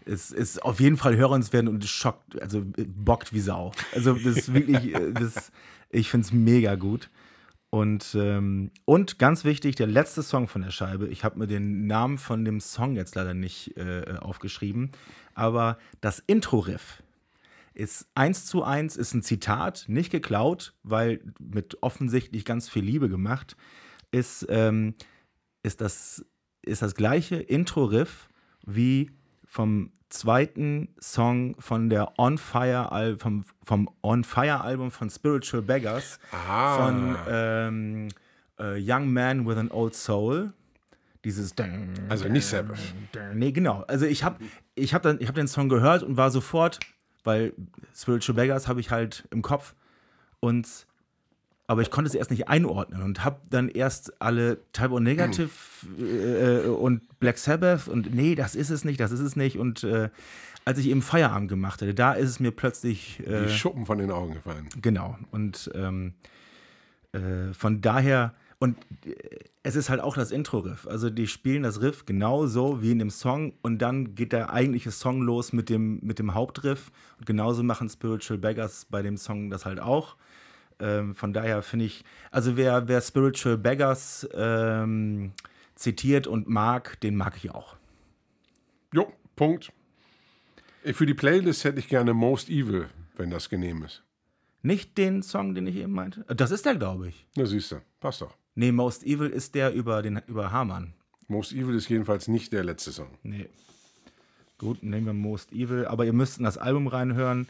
es 0.04 0.30
ist 0.30 0.62
auf 0.62 0.80
jeden 0.80 0.96
Fall 0.96 1.16
hörenswert 1.16 1.68
und 1.68 1.84
es 1.84 1.90
schockt, 1.90 2.40
also 2.40 2.62
bockt 2.64 3.32
wie 3.32 3.40
Sau. 3.40 3.72
Also 3.94 4.14
das 4.14 4.36
ist 4.36 4.54
wirklich, 4.54 4.94
äh, 4.94 5.12
das, 5.12 5.52
ich 5.90 6.08
finde 6.08 6.26
es 6.26 6.32
mega 6.32 6.74
gut. 6.74 7.10
Und, 7.74 8.14
ähm, 8.20 8.70
und 8.84 9.18
ganz 9.18 9.46
wichtig, 9.46 9.76
der 9.76 9.86
letzte 9.86 10.22
Song 10.22 10.46
von 10.46 10.60
der 10.60 10.70
Scheibe, 10.70 11.08
ich 11.08 11.24
habe 11.24 11.38
mir 11.38 11.46
den 11.46 11.86
Namen 11.86 12.18
von 12.18 12.44
dem 12.44 12.60
Song 12.60 12.96
jetzt 12.96 13.14
leider 13.14 13.32
nicht 13.32 13.78
äh, 13.78 14.16
aufgeschrieben, 14.20 14.90
aber 15.32 15.78
das 16.02 16.18
Intro-Riff 16.18 17.02
ist 17.72 18.10
eins 18.14 18.44
zu 18.44 18.62
eins, 18.62 18.98
ist 18.98 19.14
ein 19.14 19.22
Zitat, 19.22 19.86
nicht 19.88 20.12
geklaut, 20.12 20.74
weil 20.82 21.22
mit 21.38 21.82
offensichtlich 21.82 22.44
ganz 22.44 22.68
viel 22.68 22.84
Liebe 22.84 23.08
gemacht, 23.08 23.56
ist, 24.10 24.44
ähm, 24.50 24.94
ist, 25.62 25.80
das, 25.80 26.26
ist 26.60 26.82
das 26.82 26.94
gleiche 26.94 27.36
Intro-Riff 27.36 28.28
wie 28.66 29.12
vom 29.46 29.92
zweiten 30.12 30.88
Song 31.00 31.56
von 31.58 31.88
der 31.88 32.18
On 32.18 32.38
Fire 32.38 32.92
Al 32.92 33.18
vom, 33.18 33.44
vom 33.64 33.88
On 34.02 34.24
Fire 34.24 34.60
Album 34.60 34.90
von 34.90 35.08
Spiritual 35.10 35.62
Beggars 35.62 36.18
Ah. 36.32 36.76
von 36.76 37.16
ähm, 37.28 38.08
äh, 38.58 38.78
Young 38.78 39.12
Man 39.12 39.46
with 39.46 39.56
an 39.56 39.70
Old 39.70 39.94
Soul. 39.94 40.52
Dieses 41.24 41.54
Also 42.08 42.28
nicht 42.28 42.44
Sabbath. 42.46 42.78
Nee, 43.32 43.52
genau. 43.52 43.84
Also 43.86 44.06
ich 44.06 44.24
habe 44.24 44.44
ich 44.74 44.92
hab 44.92 45.02
dann 45.02 45.20
ich 45.20 45.30
den 45.30 45.46
Song 45.48 45.68
gehört 45.68 46.02
und 46.02 46.16
war 46.16 46.30
sofort, 46.30 46.80
weil 47.24 47.52
Spiritual 47.94 48.34
Beggars 48.34 48.66
habe 48.68 48.80
ich 48.80 48.90
halt 48.90 49.26
im 49.30 49.40
Kopf 49.40 49.74
und 50.40 50.86
aber 51.72 51.82
ich 51.82 51.90
konnte 51.90 52.08
es 52.08 52.14
erst 52.14 52.30
nicht 52.30 52.48
einordnen 52.48 53.02
und 53.02 53.24
habe 53.24 53.40
dann 53.48 53.68
erst 53.68 54.20
alle 54.20 54.58
Type 54.72 54.92
O 54.92 55.00
Negative 55.00 55.50
äh, 55.98 56.68
und 56.68 57.18
Black 57.18 57.38
Sabbath 57.38 57.88
und 57.88 58.14
nee, 58.14 58.34
das 58.34 58.54
ist 58.54 58.70
es 58.70 58.84
nicht, 58.84 59.00
das 59.00 59.10
ist 59.10 59.20
es 59.20 59.36
nicht 59.36 59.58
und 59.58 59.82
äh, 59.82 60.10
als 60.64 60.78
ich 60.78 60.88
eben 60.88 61.02
Feierabend 61.02 61.48
gemacht 61.48 61.80
hatte, 61.82 61.94
da 61.94 62.12
ist 62.12 62.28
es 62.28 62.40
mir 62.40 62.50
plötzlich 62.50 63.20
äh, 63.26 63.46
Die 63.46 63.50
Schuppen 63.50 63.86
von 63.86 63.98
den 63.98 64.10
Augen 64.10 64.34
gefallen. 64.34 64.68
Genau. 64.80 65.18
Und 65.30 65.70
ähm, 65.74 66.14
äh, 67.12 67.52
von 67.52 67.80
daher, 67.80 68.34
und 68.58 68.76
äh, 69.04 69.14
es 69.64 69.76
ist 69.76 69.88
halt 69.88 70.00
auch 70.00 70.14
das 70.14 70.30
Intro-Riff. 70.30 70.86
Also 70.86 71.10
die 71.10 71.26
spielen 71.26 71.62
das 71.62 71.80
Riff 71.80 72.04
genauso 72.04 72.82
wie 72.82 72.92
in 72.92 72.98
dem 72.98 73.10
Song 73.10 73.54
und 73.62 73.78
dann 73.78 74.14
geht 74.14 74.32
der 74.32 74.52
eigentliche 74.52 74.90
Song 74.90 75.22
los 75.22 75.52
mit 75.52 75.68
dem, 75.68 76.00
mit 76.02 76.18
dem 76.18 76.34
Hauptriff. 76.34 76.90
Und 77.18 77.26
genauso 77.26 77.62
machen 77.62 77.88
Spiritual 77.88 78.38
Beggars 78.38 78.84
bei 78.84 79.02
dem 79.02 79.16
Song 79.16 79.50
das 79.50 79.64
halt 79.64 79.80
auch. 79.80 80.16
Ähm, 80.78 81.14
von 81.14 81.32
daher 81.32 81.62
finde 81.62 81.86
ich, 81.86 82.04
also 82.30 82.56
wer, 82.56 82.88
wer 82.88 83.00
Spiritual 83.00 83.58
Beggars 83.58 84.28
ähm, 84.34 85.32
zitiert 85.74 86.26
und 86.26 86.48
mag, 86.48 87.00
den 87.00 87.16
mag 87.16 87.36
ich 87.36 87.50
auch. 87.50 87.76
Jo, 88.92 89.12
Punkt. 89.36 89.72
Für 90.84 91.06
die 91.06 91.14
Playlist 91.14 91.64
hätte 91.64 91.78
ich 91.78 91.88
gerne 91.88 92.14
Most 92.14 92.48
Evil, 92.48 92.88
wenn 93.16 93.30
das 93.30 93.48
genehm 93.48 93.82
ist. 93.82 94.02
Nicht 94.62 94.96
den 94.98 95.22
Song, 95.22 95.54
den 95.54 95.66
ich 95.66 95.76
eben 95.76 95.92
meinte. 95.92 96.24
Das 96.28 96.50
ist 96.50 96.66
der, 96.66 96.76
glaube 96.76 97.08
ich. 97.08 97.26
Na 97.36 97.46
siehst 97.46 97.72
du, 97.72 97.76
passt 98.00 98.22
doch. 98.22 98.36
Nee, 98.54 98.72
Most 98.72 99.04
Evil 99.04 99.28
ist 99.28 99.54
der 99.54 99.72
über, 99.72 100.02
den, 100.02 100.20
über 100.26 100.52
Hamann. 100.52 100.94
Most 101.26 101.52
Evil 101.52 101.74
ist 101.74 101.88
jedenfalls 101.88 102.28
nicht 102.28 102.52
der 102.52 102.64
letzte 102.64 102.92
Song. 102.92 103.18
Nee. 103.22 103.48
Gut, 104.58 104.82
nehmen 104.82 105.06
wir 105.06 105.12
Most 105.12 105.52
Evil, 105.52 105.86
aber 105.86 106.04
ihr 106.04 106.12
müsst 106.12 106.38
in 106.38 106.44
das 106.44 106.58
Album 106.58 106.86
reinhören. 106.86 107.48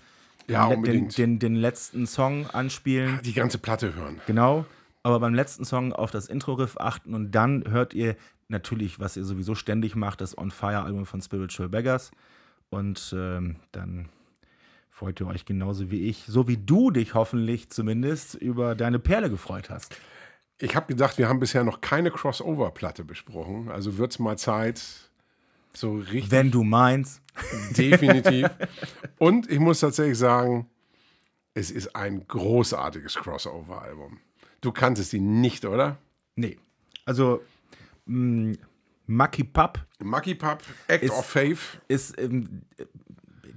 Ja, 0.48 0.68
den, 0.68 0.76
unbedingt. 0.76 1.18
Den, 1.18 1.38
den, 1.38 1.54
den 1.54 1.54
letzten 1.56 2.06
Song 2.06 2.46
anspielen. 2.50 3.20
Die 3.24 3.32
ganze 3.32 3.58
Platte 3.58 3.94
hören. 3.94 4.20
Genau. 4.26 4.66
Aber 5.02 5.18
beim 5.20 5.34
letzten 5.34 5.64
Song 5.64 5.92
auf 5.92 6.10
das 6.10 6.28
Intro-Riff 6.28 6.76
achten 6.78 7.14
und 7.14 7.32
dann 7.32 7.64
hört 7.68 7.92
ihr 7.92 8.16
natürlich, 8.48 9.00
was 9.00 9.16
ihr 9.16 9.24
sowieso 9.24 9.54
ständig 9.54 9.96
macht, 9.96 10.20
das 10.20 10.38
On 10.38 10.50
Fire-Album 10.50 11.06
von 11.06 11.20
Spiritual 11.20 11.68
Beggars. 11.68 12.12
Und 12.70 13.12
ähm, 13.16 13.56
dann 13.72 14.08
freut 14.90 15.20
ihr 15.20 15.26
euch 15.26 15.44
genauso 15.44 15.90
wie 15.90 16.08
ich, 16.08 16.24
so 16.26 16.46
wie 16.46 16.56
du 16.56 16.90
dich 16.90 17.14
hoffentlich 17.14 17.70
zumindest 17.70 18.34
über 18.34 18.74
deine 18.74 18.98
Perle 18.98 19.30
gefreut 19.30 19.68
hast. 19.68 19.96
Ich 20.58 20.76
habe 20.76 20.86
gedacht, 20.86 21.18
wir 21.18 21.28
haben 21.28 21.40
bisher 21.40 21.64
noch 21.64 21.80
keine 21.80 22.12
Crossover-Platte 22.12 23.04
besprochen. 23.04 23.68
Also 23.68 23.98
wird 23.98 24.12
es 24.12 24.20
mal 24.20 24.38
Zeit, 24.38 25.10
so 25.74 25.96
richtig 25.96 26.30
Wenn 26.30 26.50
du 26.50 26.62
meinst. 26.64 27.20
definitiv. 27.76 28.48
Und 29.18 29.50
ich 29.50 29.58
muss 29.58 29.80
tatsächlich 29.80 30.18
sagen, 30.18 30.66
es 31.54 31.70
ist 31.70 31.94
ein 31.96 32.26
großartiges 32.26 33.14
Crossover-Album. 33.16 34.18
Du 34.60 34.72
kanntest 34.72 35.12
ihn 35.14 35.40
nicht, 35.40 35.64
oder? 35.64 35.98
Nee. 36.36 36.56
Also, 37.04 37.42
mh, 38.06 38.56
Mucky 39.06 39.44
Pup 39.44 39.84
Mucky 40.02 40.34
Pup, 40.34 40.62
Act 40.88 41.04
Ist- 41.04 41.12
of 41.12 41.26
Faith. 41.26 41.80
ist 41.88 42.18
ähm, 42.18 42.62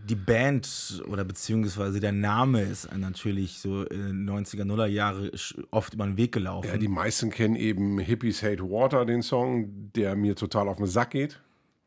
die 0.07 0.15
Band 0.15 1.03
oder 1.07 1.24
beziehungsweise 1.24 2.00
der 2.00 2.12
Name 2.12 2.62
ist 2.62 2.91
natürlich 2.95 3.57
so 3.60 3.84
in 3.84 4.25
den 4.25 4.29
90er, 4.29 4.63
Nuller 4.65 4.86
Jahre 4.88 5.31
oft 5.72 5.93
über 5.95 6.05
den 6.05 6.15
Weg 6.17 6.31
gelaufen. 6.31 6.67
Ja, 6.67 6.77
die 6.77 6.88
meisten 6.88 7.29
kennen 7.31 7.55
eben 7.55 7.98
Hippies 8.00 8.43
Hate 8.43 8.62
Water, 8.63 9.05
den 9.05 9.22
Song, 9.24 9.91
der 9.95 10.15
mir 10.15 10.36
total 10.36 10.67
auf 10.67 10.77
den 10.77 10.86
Sack 10.86 11.12
geht. 11.12 11.41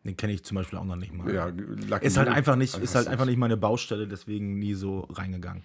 Den 0.08 0.16
kenne 0.16 0.32
ich 0.32 0.42
zum 0.42 0.54
Beispiel 0.54 0.78
auch 0.78 0.86
noch 0.86 0.96
nicht 0.96 1.12
mal. 1.12 1.30
Ja, 1.30 1.48
Lucky 1.48 2.06
Ist 2.06 2.16
halt 2.16 2.28
einfach 2.28 2.56
nicht, 2.56 2.78
ist 2.78 2.94
halt 2.94 3.08
einfach 3.08 3.26
nicht 3.26 3.36
meine 3.36 3.58
Baustelle, 3.58 4.08
deswegen 4.08 4.58
nie 4.58 4.72
so 4.72 5.00
reingegangen. 5.10 5.62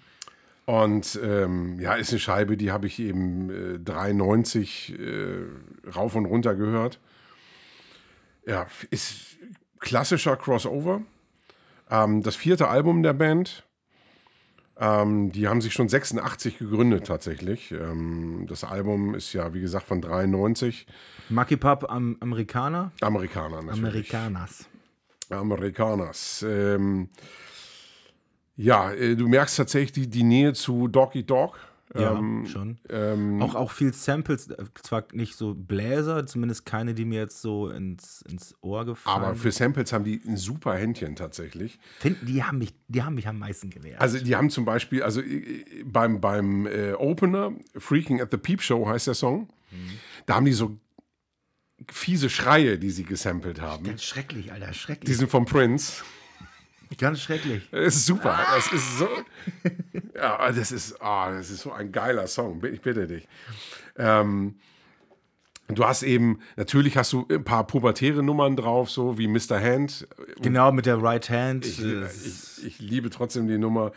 Und 0.66 1.18
ähm, 1.24 1.80
ja, 1.80 1.94
ist 1.94 2.10
eine 2.10 2.20
Scheibe, 2.20 2.58
die 2.58 2.70
habe 2.70 2.88
ich 2.88 3.00
eben 3.00 3.50
äh, 3.76 3.80
93 3.80 5.00
äh, 5.00 5.46
rauf 5.96 6.16
und 6.16 6.26
runter 6.26 6.56
gehört. 6.56 7.00
Ja, 8.46 8.68
ist 8.90 9.38
klassischer 9.80 10.36
Crossover. 10.36 11.02
Ähm, 11.90 12.22
das 12.22 12.36
vierte 12.36 12.68
Album 12.68 13.02
der 13.02 13.14
Band. 13.14 13.66
Ähm, 14.80 15.32
die 15.32 15.48
haben 15.48 15.62
sich 15.62 15.74
schon 15.74 15.88
86 15.88 16.58
gegründet 16.58 17.06
tatsächlich. 17.06 17.72
Ähm, 17.72 18.46
das 18.48 18.64
Album 18.64 19.14
ist 19.14 19.34
ja, 19.34 19.54
wie 19.54 19.62
gesagt, 19.62 19.86
von 19.86 20.02
93. 20.02 20.88
Mucky 21.30 21.58
Pup 21.58 21.90
am 21.90 22.18
Amerikaner? 22.20 22.92
Amerikaner 23.02 23.62
natürlich. 23.62 23.80
Amerikaners. 23.80 24.66
Amerikaners. 25.30 26.46
Ähm, 26.48 27.10
ja, 28.56 28.92
äh, 28.92 29.16
du 29.16 29.28
merkst 29.28 29.58
tatsächlich 29.58 29.92
die, 29.92 30.10
die 30.10 30.24
Nähe 30.24 30.54
zu 30.54 30.88
Doggy 30.88 31.24
Dog. 31.24 31.58
Ja, 31.96 32.18
Ähm, 32.18 32.46
schon. 32.48 32.80
ähm, 32.90 33.42
Auch, 33.42 33.56
auch 33.56 33.72
viel 33.72 33.94
Samples, 33.94 34.48
äh, 34.50 34.64
zwar 34.82 35.06
nicht 35.14 35.36
so 35.36 35.54
Bläser, 35.54 36.26
zumindest 36.26 36.66
keine, 36.66 36.94
die 36.94 37.06
mir 37.06 37.20
jetzt 37.20 37.42
so 37.42 37.70
ins, 37.70 38.22
ins 38.24 38.56
Ohr 38.62 38.86
gefallen 38.86 39.24
aber 39.24 39.36
für 39.36 39.52
Samples 39.52 39.94
haben 39.94 40.04
die 40.04 40.22
ein 40.26 40.38
super 40.38 40.76
Händchen 40.76 41.16
tatsächlich. 41.16 41.80
Finden, 42.00 42.26
die 42.26 42.44
haben 42.44 42.58
mich, 42.58 42.74
die 42.88 43.04
haben 43.04 43.16
mich 43.16 43.28
am 43.28 43.38
meisten 43.38 43.70
gelehrt. 43.70 44.02
Also 44.02 44.18
die 44.18 44.36
haben 44.36 44.50
zum 44.50 44.66
Beispiel, 44.66 45.04
also 45.04 45.22
äh, 45.22 45.64
beim, 45.86 46.20
beim 46.20 46.66
äh, 46.66 46.94
Opener, 46.94 47.52
Freaking 47.78 48.22
at 48.22 48.32
the 48.32 48.38
Peep 48.38 48.62
Show 48.62 48.88
heißt 48.88 49.08
der 49.08 49.14
Song, 49.14 49.50
da 50.26 50.36
haben 50.36 50.46
die 50.46 50.54
so 50.54 50.78
fiese 51.92 52.30
Schreie, 52.30 52.78
die 52.78 52.90
sie 52.92 53.04
gesampelt 53.04 53.62
haben. 53.62 53.84
Ganz 53.86 54.04
schrecklich, 54.04 54.52
Alter, 54.52 54.74
schrecklich. 54.74 55.06
Die 55.10 55.14
sind 55.14 55.30
vom 55.30 55.46
Prince. 55.46 56.04
Ganz 56.98 57.22
schrecklich. 57.22 57.68
Das 57.72 57.96
ist 57.96 58.06
super. 58.06 58.40
Das 58.56 58.72
ist 58.72 58.98
so. 58.98 59.08
Ja, 60.16 60.52
das 60.52 60.72
ist, 60.72 61.02
ah, 61.02 61.32
das 61.32 61.50
ist 61.50 61.62
so 61.62 61.72
ein 61.72 61.92
geiler 61.92 62.28
Song. 62.28 62.64
Ich 62.66 62.82
bitte 62.82 63.08
dich. 63.08 63.28
Ähm, 63.98 64.56
du 65.68 65.86
hast 65.86 66.04
eben, 66.04 66.40
natürlich 66.56 66.98
hast 66.98 67.14
du 67.14 67.26
ein 67.30 67.44
paar 67.44 67.66
pubertäre 67.66 68.22
Nummern 68.22 68.56
drauf, 68.56 68.90
so 68.90 69.18
wie 69.18 69.28
Mr. 69.28 69.60
Hand. 69.60 70.08
Genau, 70.42 70.72
mit 70.72 70.86
der 70.86 71.02
Right 71.02 71.30
Hand. 71.30 71.66
Ich, 71.66 71.82
ich, 71.84 72.66
ich 72.66 72.80
liebe 72.80 73.10
trotzdem 73.10 73.48
die 73.48 73.58
Nummer. 73.58 73.92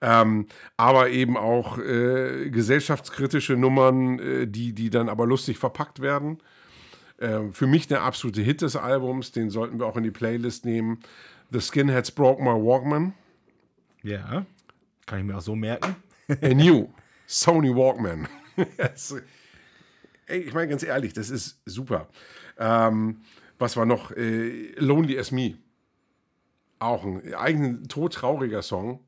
Ähm, 0.00 0.46
aber 0.76 1.10
eben 1.10 1.36
auch 1.36 1.78
äh, 1.78 2.50
gesellschaftskritische 2.50 3.56
Nummern, 3.56 4.18
äh, 4.18 4.46
die, 4.46 4.72
die 4.72 4.90
dann 4.90 5.08
aber 5.08 5.26
lustig 5.26 5.58
verpackt 5.58 6.00
werden. 6.00 6.38
Ähm, 7.18 7.52
für 7.52 7.66
mich 7.66 7.88
der 7.88 8.02
absolute 8.02 8.42
Hit 8.42 8.62
des 8.62 8.76
Albums, 8.76 9.32
den 9.32 9.50
sollten 9.50 9.78
wir 9.78 9.86
auch 9.86 9.96
in 9.96 10.04
die 10.04 10.10
Playlist 10.10 10.64
nehmen. 10.64 11.00
The 11.50 11.60
Skinheads 11.60 12.10
Broke 12.10 12.42
My 12.42 12.50
Walkman. 12.50 13.14
ja, 14.02 14.44
kann 15.06 15.20
ich 15.20 15.24
mir 15.24 15.36
auch 15.36 15.42
so 15.42 15.54
merken. 15.54 15.96
A 16.42 16.48
new 16.48 16.88
Sony 17.26 17.74
Walkman. 17.74 18.28
Ey, 20.26 20.40
ich 20.40 20.54
meine 20.54 20.68
ganz 20.68 20.82
ehrlich, 20.82 21.12
das 21.12 21.30
ist 21.30 21.60
super. 21.66 22.08
Ähm, 22.58 23.20
was 23.58 23.76
war 23.76 23.86
noch? 23.86 24.10
Äh, 24.10 24.72
Lonely 24.78 25.18
as 25.18 25.30
Me. 25.30 25.56
Auch 26.78 27.04
ein 27.04 27.34
eigenen 27.34 27.88
todtrauriger 27.88 28.62
Song, 28.62 29.00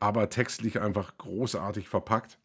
aber 0.00 0.28
textlich 0.30 0.80
einfach 0.80 1.16
großartig 1.18 1.88
verpackt. 1.88 2.38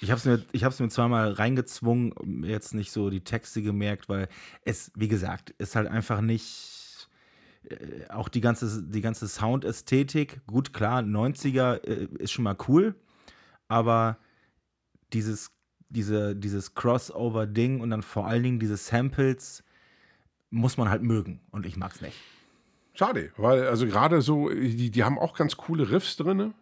Ich 0.00 0.10
habe 0.10 0.18
es 0.18 0.24
mir, 0.24 0.44
ich 0.52 0.64
hab's 0.64 0.80
mir 0.80 0.88
zweimal 0.88 1.32
reingezwungen, 1.32 2.44
jetzt 2.44 2.74
nicht 2.74 2.92
so 2.92 3.08
die 3.10 3.24
Texte 3.24 3.62
gemerkt, 3.62 4.08
weil 4.08 4.28
es, 4.64 4.90
wie 4.94 5.08
gesagt, 5.08 5.50
ist 5.58 5.76
halt 5.76 5.88
einfach 5.88 6.20
nicht. 6.20 6.72
Äh, 7.70 8.08
Auch 8.08 8.28
die 8.28 8.40
ganze, 8.40 8.82
die 8.82 9.00
ganze 9.00 9.28
Soundästhetik, 9.28 10.40
gut, 10.46 10.72
klar, 10.72 11.02
90er 11.02 11.84
äh, 11.84 12.08
ist 12.18 12.32
schon 12.32 12.44
mal 12.44 12.56
cool, 12.68 12.94
aber 13.68 14.18
dieses, 15.12 15.50
diese, 15.88 16.34
dieses 16.36 16.74
Crossover-Ding 16.74 17.80
und 17.80 17.90
dann 17.90 18.02
vor 18.02 18.26
allen 18.26 18.42
Dingen 18.42 18.58
diese 18.58 18.76
Samples 18.76 19.62
muss 20.50 20.76
man 20.76 20.88
halt 20.88 21.02
mögen 21.02 21.40
und 21.50 21.66
ich 21.66 21.76
mag's 21.76 22.00
nicht. 22.00 22.16
Schade, 22.94 23.30
weil 23.36 23.66
also 23.66 23.86
gerade 23.86 24.22
so, 24.22 24.48
die, 24.48 24.90
die 24.90 25.04
haben 25.04 25.18
auch 25.18 25.36
ganz 25.36 25.56
coole 25.56 25.90
Riffs 25.90 26.16
drin. 26.16 26.54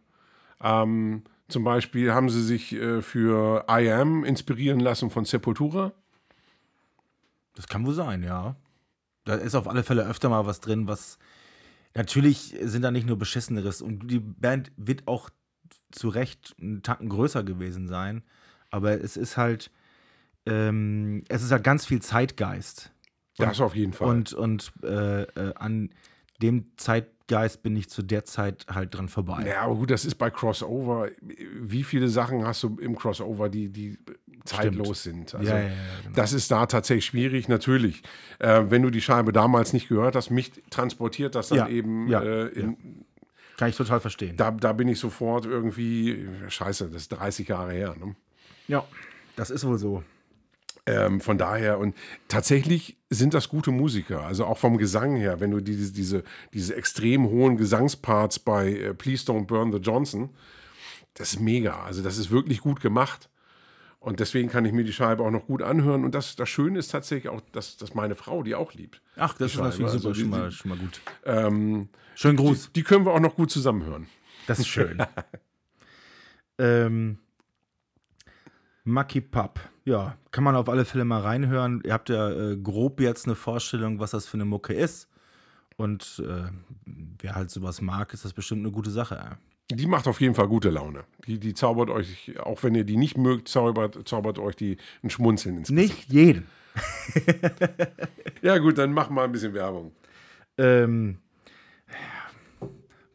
Ähm, 0.61 1.23
zum 1.49 1.63
Beispiel 1.63 2.13
haben 2.13 2.29
sie 2.29 2.43
sich 2.43 2.73
äh, 2.73 3.03
für 3.03 3.67
I 3.71 3.91
Am 3.91 4.25
inspirieren 4.25 4.81
lassen 4.81 5.11
von 5.11 5.25
Sepultura. 5.25 5.93
Das 7.55 7.69
kann 7.69 7.87
wohl 7.87 7.95
sein, 7.95 8.23
ja. 8.25 8.57
Da 9.25 9.35
ist 9.35 9.55
auf 9.55 9.69
alle 9.69 9.83
Fälle 9.83 10.07
öfter 10.07 10.29
mal 10.29 10.47
was 10.47 10.61
drin, 10.61 10.87
was. 10.87 11.19
Natürlich 11.95 12.57
sind 12.61 12.83
da 12.83 12.91
nicht 12.91 13.07
nur 13.07 13.19
beschisseneres 13.19 13.81
und 13.81 14.11
die 14.11 14.19
Band 14.19 14.73
wird 14.77 15.07
auch 15.07 15.31
zu 15.93 16.09
Recht 16.09 16.55
einen 16.61 16.83
Tacken 16.83 17.09
größer 17.09 17.45
gewesen 17.45 17.87
sein, 17.89 18.23
aber 18.71 19.01
es 19.01 19.17
ist 19.17 19.37
halt. 19.37 19.71
Ähm, 20.47 21.23
es 21.29 21.43
ist 21.43 21.53
halt 21.53 21.65
ganz 21.65 21.87
viel 21.87 22.03
Zeitgeist 22.03 22.93
Das 23.39 23.61
auf 23.63 23.75
jeden 23.75 23.95
Fall. 23.95 24.09
und, 24.09 24.35
und 24.35 24.73
äh, 24.83 25.23
äh, 25.23 25.55
an 25.55 25.89
dem 26.43 26.67
Zeitgeist 26.77 27.63
bin 27.63 27.75
ich 27.77 27.89
zu 27.89 28.03
der 28.03 28.25
Zeit 28.27 28.67
halt 28.69 28.95
dran 28.95 29.09
vorbei. 29.09 29.47
Ja, 29.47 29.63
aber 29.63 29.77
gut, 29.77 29.91
das 29.91 30.05
ist 30.05 30.17
bei 30.17 30.29
Crossover. 30.29 31.09
Wie 31.23 31.83
viele 31.83 32.09
Sachen 32.09 32.45
hast 32.45 32.63
du 32.63 32.77
im 32.79 32.97
Crossover, 32.97 33.49
die, 33.49 33.71
die 33.71 33.99
zeitlos 34.45 35.03
sind? 35.03 35.35
Also, 35.35 35.51
Ja, 35.51 35.59
ja, 35.59 35.69
genau. 36.03 36.17
Das 36.17 36.33
ist 36.33 36.51
da 36.51 36.67
tatsächlich 36.67 37.07
schwierig, 37.07 37.49
natürlich. 37.49 38.03
Äh, 38.39 38.65
wenn 38.69 38.83
du 38.83 38.91
die 38.91 39.01
Scheibe 39.01 39.33
damals 39.33 39.73
nicht 39.73 39.89
gehört 39.89 40.17
hast, 40.17 40.31
mich 40.31 40.53
transportiert 40.71 41.35
das 41.35 41.49
dann 41.49 41.71
eben 41.71 42.13
äh, 42.13 42.47
in, 42.49 43.05
Kann 43.57 43.71
ich 43.71 43.77
total 43.77 44.01
verstehen. 44.01 44.37
da, 44.37 44.51
da 44.51 44.73
bin 44.73 44.89
ich 44.89 44.99
sofort 44.99 45.47
irgendwie, 45.47 46.29
scheiße, 46.49 46.91
das 46.91 47.03
ist 47.03 47.09
30 47.11 47.49
Jahre 47.49 47.73
her. 47.73 47.95
Ne? 47.99 48.15
ja, 48.69 48.85
das 49.37 49.51
ist 49.51 49.67
wohl 49.67 49.79
so. 49.79 50.03
Ähm, 50.87 51.21
von 51.21 51.39
daher, 51.39 51.79
und 51.79 51.97
tatsächlich 52.29 52.99
sind 53.09 53.33
das 53.33 53.49
gute 53.49 53.71
Musiker, 53.71 54.23
also 54.23 54.45
auch 54.45 54.59
vom 54.59 54.77
Gesang 54.77 55.17
her, 55.17 55.41
wenn 55.41 55.51
du 55.51 55.61
diese, 55.61 55.93
diese, 55.93 56.25
diese 56.53 56.77
extrem 56.77 57.27
hohen 57.27 57.57
Gesangsparts 57.57 58.39
bei 58.39 58.73
äh, 58.73 58.95
Please 58.95 59.25
Don't 59.25 59.47
Burn 59.47 59.73
the 59.73 59.79
Johnson, 59.79 60.29
das 61.15 61.33
ist 61.35 61.41
mega, 61.41 61.83
also 61.85 62.03
das 62.03 62.19
ist 62.19 62.31
wirklich 62.31 62.61
gut 62.61 62.81
gemacht. 62.83 63.31
Und 64.05 64.21
deswegen 64.21 64.51
kann 64.51 64.67
ich 64.67 64.73
mir 64.73 64.85
die 64.85 64.93
Scheibe 64.93 65.23
auch 65.25 65.31
noch 65.31 65.47
gut 65.47 65.63
anhören. 65.63 66.05
Und 66.05 66.15
das, 66.15 66.37
das 66.37 66.49
Schöne 66.51 66.79
ist 66.79 66.89
tatsächlich 66.91 67.31
auch, 67.33 67.41
dass, 67.53 67.79
dass 67.79 67.95
meine 67.95 68.15
Frau 68.15 68.43
die 68.43 68.55
auch 68.55 68.75
liebt. 68.75 69.01
Ach, 69.17 69.33
das 69.33 69.53
Die 69.53 69.57
ist 69.59 69.63
natürlich 69.65 69.91
Scheibe, 69.93 69.99
super, 69.99 70.09
also 70.09 70.13
die- 70.13 70.21
schon, 70.21 70.31
mal, 70.31 70.49
die- 70.51 70.55
schon 70.55 70.69
mal 70.69 70.79
gut. 70.79 71.01
Ähm, 71.25 71.89
Schönen 72.15 72.37
die, 72.37 72.43
Gruß. 72.43 72.73
die 72.73 72.83
können 72.83 73.07
wir 73.07 73.13
auch 73.13 73.21
noch 73.21 73.35
gut 73.35 73.51
zusammen 73.51 73.85
hören. 73.85 74.07
Das 74.47 74.59
ist 74.59 74.69
schön. 74.69 74.99
ähm, 76.59 77.19
Mucky 78.85 79.21
Pup. 79.23 79.59
Ja, 79.87 80.17
kann 80.31 80.45
man 80.45 80.57
auf 80.57 80.69
alle 80.69 80.85
Fälle 80.85 81.05
mal 81.05 81.21
reinhören. 81.21 81.83
Ihr 81.85 81.93
habt 81.93 82.09
ja 82.11 82.31
äh, 82.31 82.57
grob 82.57 83.01
jetzt 83.01 83.27
eine 83.27 83.35
Vorstellung, 83.35 83.99
was 84.01 84.11
das 84.13 84.27
für 84.27 84.35
eine 84.37 84.45
Mucke 84.45 84.73
ist. 84.75 85.09
Und 85.77 86.23
äh, 86.27 86.51
wer 86.85 87.35
halt 87.35 87.51
sowas 87.51 87.81
mag, 87.81 88.13
ist 88.15 88.25
das 88.25 88.33
bestimmt 88.33 88.61
eine 88.61 88.71
gute 88.71 88.91
Sache. 88.91 89.39
Die 89.75 89.87
macht 89.87 90.07
auf 90.09 90.21
jeden 90.21 90.35
Fall 90.35 90.49
gute 90.49 90.71
Laune. 90.71 91.05
Die, 91.27 91.39
die 91.39 91.55
zaubert 91.55 91.91
euch, 91.91 92.33
auch 92.41 92.63
wenn 92.63 92.75
ihr 92.75 92.85
die 92.85 92.97
nicht 92.97 93.17
mögt, 93.19 93.49
zaubert, 93.49 94.07
zaubert 94.09 94.39
euch 94.39 94.57
die 94.57 94.77
ein 95.03 95.11
Schmunzeln 95.11 95.59
ins 95.59 95.69
Gesicht. 95.69 95.95
Nicht 96.11 96.13
jeden. 96.13 96.47
Ja, 98.43 98.59
gut, 98.59 98.77
dann 98.79 98.93
mach 98.93 99.09
mal 99.09 99.25
ein 99.25 99.33
bisschen 99.33 99.55
Werbung. 99.55 99.93
Ähm, 100.59 101.17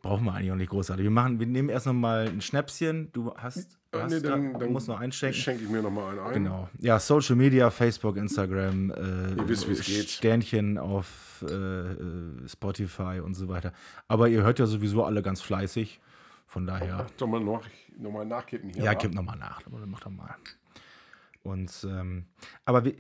brauchen 0.02 0.26
wir 0.26 0.34
eigentlich 0.34 0.52
auch 0.52 0.56
nicht 0.56 0.70
großartig. 0.72 1.04
Wir, 1.04 1.12
machen, 1.12 1.40
wir 1.40 1.46
nehmen 1.46 1.70
erst 1.70 1.86
noch 1.86 1.94
mal 1.94 2.28
ein 2.28 2.42
Schnäpschen. 2.42 3.10
Du 3.14 3.34
hast, 3.36 3.78
du, 3.92 3.98
Äh, 4.00 4.02
hast 4.04 4.12
nee, 4.12 4.20
dann- 4.22 4.54
grad, 4.54 4.62
dann 4.62 4.68
du 4.70 4.74
musst 4.74 4.88
noch 4.88 5.00
einschenken. 5.00 5.40
Schenke 5.40 5.64
ich 5.66 5.70
mir 5.70 5.82
noch 5.84 5.92
mal 5.92 6.10
einen 6.10 6.20
ein. 6.20 6.34
Genau. 6.34 6.70
Ja, 6.80 7.00
Social 7.00 7.36
Media, 7.36 7.70
Facebook, 7.70 8.18
Instagram, 8.18 8.92
äh, 8.92 9.48
wisst, 9.48 9.70
wie's 9.70 9.86
geht. 9.86 10.10
Sternchen 10.10 10.78
auf 10.80 11.44
äh, 11.48 11.54
äh, 11.54 12.48
Spotify 12.48 13.20
und 13.24 13.36
so 13.36 13.48
weiter. 13.50 13.72
Aber 14.08 14.30
ihr 14.30 14.42
hört 14.44 14.58
ja 14.60 14.66
sowieso 14.66 15.04
alle 15.04 15.22
ganz 15.22 15.42
fleißig. 15.42 16.00
Von 16.50 16.66
daher, 16.66 17.06
Soll 17.16 17.28
man 17.28 17.46
noch, 17.46 17.64
noch 17.96 18.12
mal 18.12 18.26
nachkippen 18.26 18.72
hier? 18.72 18.84
ja, 18.84 18.96
gib 18.96 19.14
nochmal 19.14 19.38
nach. 19.38 19.62
Mach 19.86 20.00
doch 20.00 20.10
mal. 20.10 20.36
Und, 21.44 21.86
ähm, 21.88 22.26
aber 22.66 22.86
wie, 22.86 22.96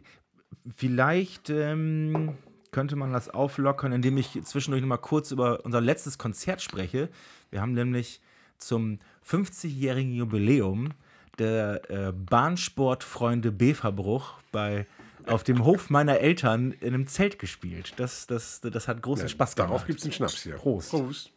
vielleicht 0.75 1.49
ähm, 1.49 2.37
könnte 2.69 2.95
man 2.95 3.11
das 3.11 3.27
auflockern, 3.27 3.91
indem 3.91 4.17
ich 4.17 4.39
zwischendurch 4.43 4.83
noch 4.83 4.89
mal 4.89 4.97
kurz 4.97 5.31
über 5.31 5.65
unser 5.65 5.81
letztes 5.81 6.19
Konzert 6.19 6.61
spreche. 6.61 7.09
Wir 7.49 7.59
haben 7.59 7.73
nämlich 7.73 8.21
zum 8.59 8.99
50-jährigen 9.27 10.13
Jubiläum 10.13 10.91
der 11.39 11.89
äh, 11.89 12.11
Bahnsportfreunde 12.11 13.51
Beverbruch 13.51 14.43
bei 14.51 14.85
auf 15.25 15.43
dem 15.43 15.65
Hof 15.65 15.89
meiner 15.89 16.19
Eltern 16.19 16.71
in 16.73 16.93
einem 16.93 17.07
Zelt 17.07 17.39
gespielt. 17.39 17.93
Das, 17.97 18.27
das, 18.27 18.61
das 18.61 18.87
hat 18.87 19.01
großen 19.01 19.27
Spaß 19.27 19.55
gemacht. 19.55 19.69
Darauf 19.71 19.87
gibt 19.87 19.97
es 19.97 20.05
einen 20.05 20.13
Schnaps 20.13 20.43
hier. 20.43 20.53
Prost. 20.53 20.91
Prost. 20.91 21.31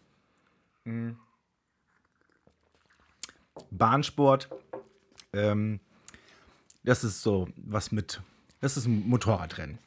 Bahnsport, 3.70 4.48
ähm, 5.32 5.80
das 6.84 7.04
ist 7.04 7.22
so 7.22 7.48
was 7.56 7.92
mit, 7.92 8.20
das 8.60 8.76
ist 8.76 8.86
ein 8.86 9.06
Motorradrennen. 9.08 9.78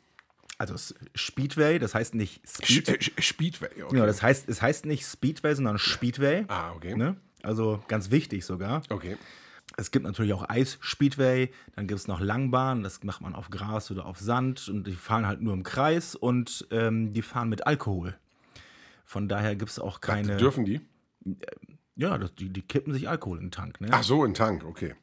Also 0.58 0.76
Speedway, 1.16 1.80
das 1.80 1.94
heißt 1.94 2.16
nicht 2.16 2.42
Speed. 2.48 2.88
Sch- 2.90 3.12
äh, 3.18 3.22
Speedway, 3.22 3.70
okay. 3.84 3.88
Genau, 3.96 4.06
das 4.06 4.22
heißt, 4.22 4.48
es 4.48 4.62
heißt 4.62 4.86
nicht 4.86 5.06
Speedway, 5.06 5.54
sondern 5.54 5.78
Speedway. 5.78 6.46
Ah, 6.48 6.72
okay. 6.74 6.96
Ne? 6.96 7.18
Also 7.44 7.84
ganz 7.90 8.10
wichtig 8.12 8.46
sogar. 8.46 8.82
Okay. 8.90 9.18
Es 9.78 9.92
gibt 9.92 10.06
natürlich 10.06 10.32
auch 10.32 10.48
Eis-Speedway, 10.48 11.52
dann 11.76 11.88
gibt 11.88 12.00
es 12.00 12.08
noch 12.08 12.22
Langbahn, 12.22 12.84
das 12.84 13.04
macht 13.04 13.20
man 13.22 13.36
auf 13.36 13.50
Gras 13.50 13.92
oder 13.92 14.06
auf 14.06 14.20
Sand 14.20 14.70
und 14.70 14.86
die 14.88 14.94
fahren 14.94 15.28
halt 15.28 15.42
nur 15.42 15.54
im 15.54 15.64
Kreis 15.64 16.16
und 16.16 16.66
ähm, 16.72 17.12
die 17.12 17.22
fahren 17.22 17.50
mit 17.50 17.68
Alkohol. 17.68 18.16
Von 19.04 19.28
daher 19.28 19.56
gibt 19.58 19.72
es 19.72 19.80
auch 19.80 20.00
keine. 20.00 20.38
Dürfen 20.38 20.64
die? 20.64 20.80
Ja, 21.96 22.18
das, 22.18 22.36
die, 22.36 22.50
die 22.50 22.62
kippen 22.62 22.94
sich 22.94 23.08
Alkohol 23.10 23.38
in 23.38 23.46
den 23.46 23.52
Tank. 23.52 23.82
Ne? 23.82 23.88
Ach 23.92 24.04
so, 24.04 24.24
ein 24.24 24.34
Tank, 24.34 24.64
okay. 24.66 24.96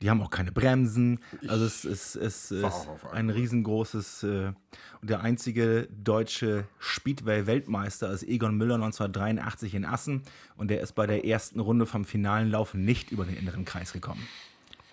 Die 0.00 0.10
haben 0.10 0.20
auch 0.20 0.30
keine 0.30 0.50
Bremsen. 0.50 1.20
Also 1.46 1.64
es 1.64 1.84
ist, 1.84 2.16
es 2.16 2.50
ist 2.50 2.64
ein 3.12 3.30
riesengroßes 3.30 4.24
äh, 4.24 4.52
und 5.00 5.10
der 5.10 5.20
einzige 5.20 5.88
deutsche 5.92 6.64
Speedway-Weltmeister 6.80 8.10
ist 8.10 8.24
Egon 8.24 8.56
Müller 8.56 8.74
1983 8.74 9.76
in 9.76 9.84
Assen 9.84 10.22
und 10.56 10.72
der 10.72 10.80
ist 10.80 10.96
bei 10.96 11.06
der 11.06 11.24
ersten 11.24 11.60
Runde 11.60 11.86
vom 11.86 12.04
finalen 12.04 12.50
Laufen 12.50 12.84
nicht 12.84 13.12
über 13.12 13.24
den 13.24 13.36
inneren 13.36 13.64
Kreis 13.64 13.92
gekommen. 13.92 14.26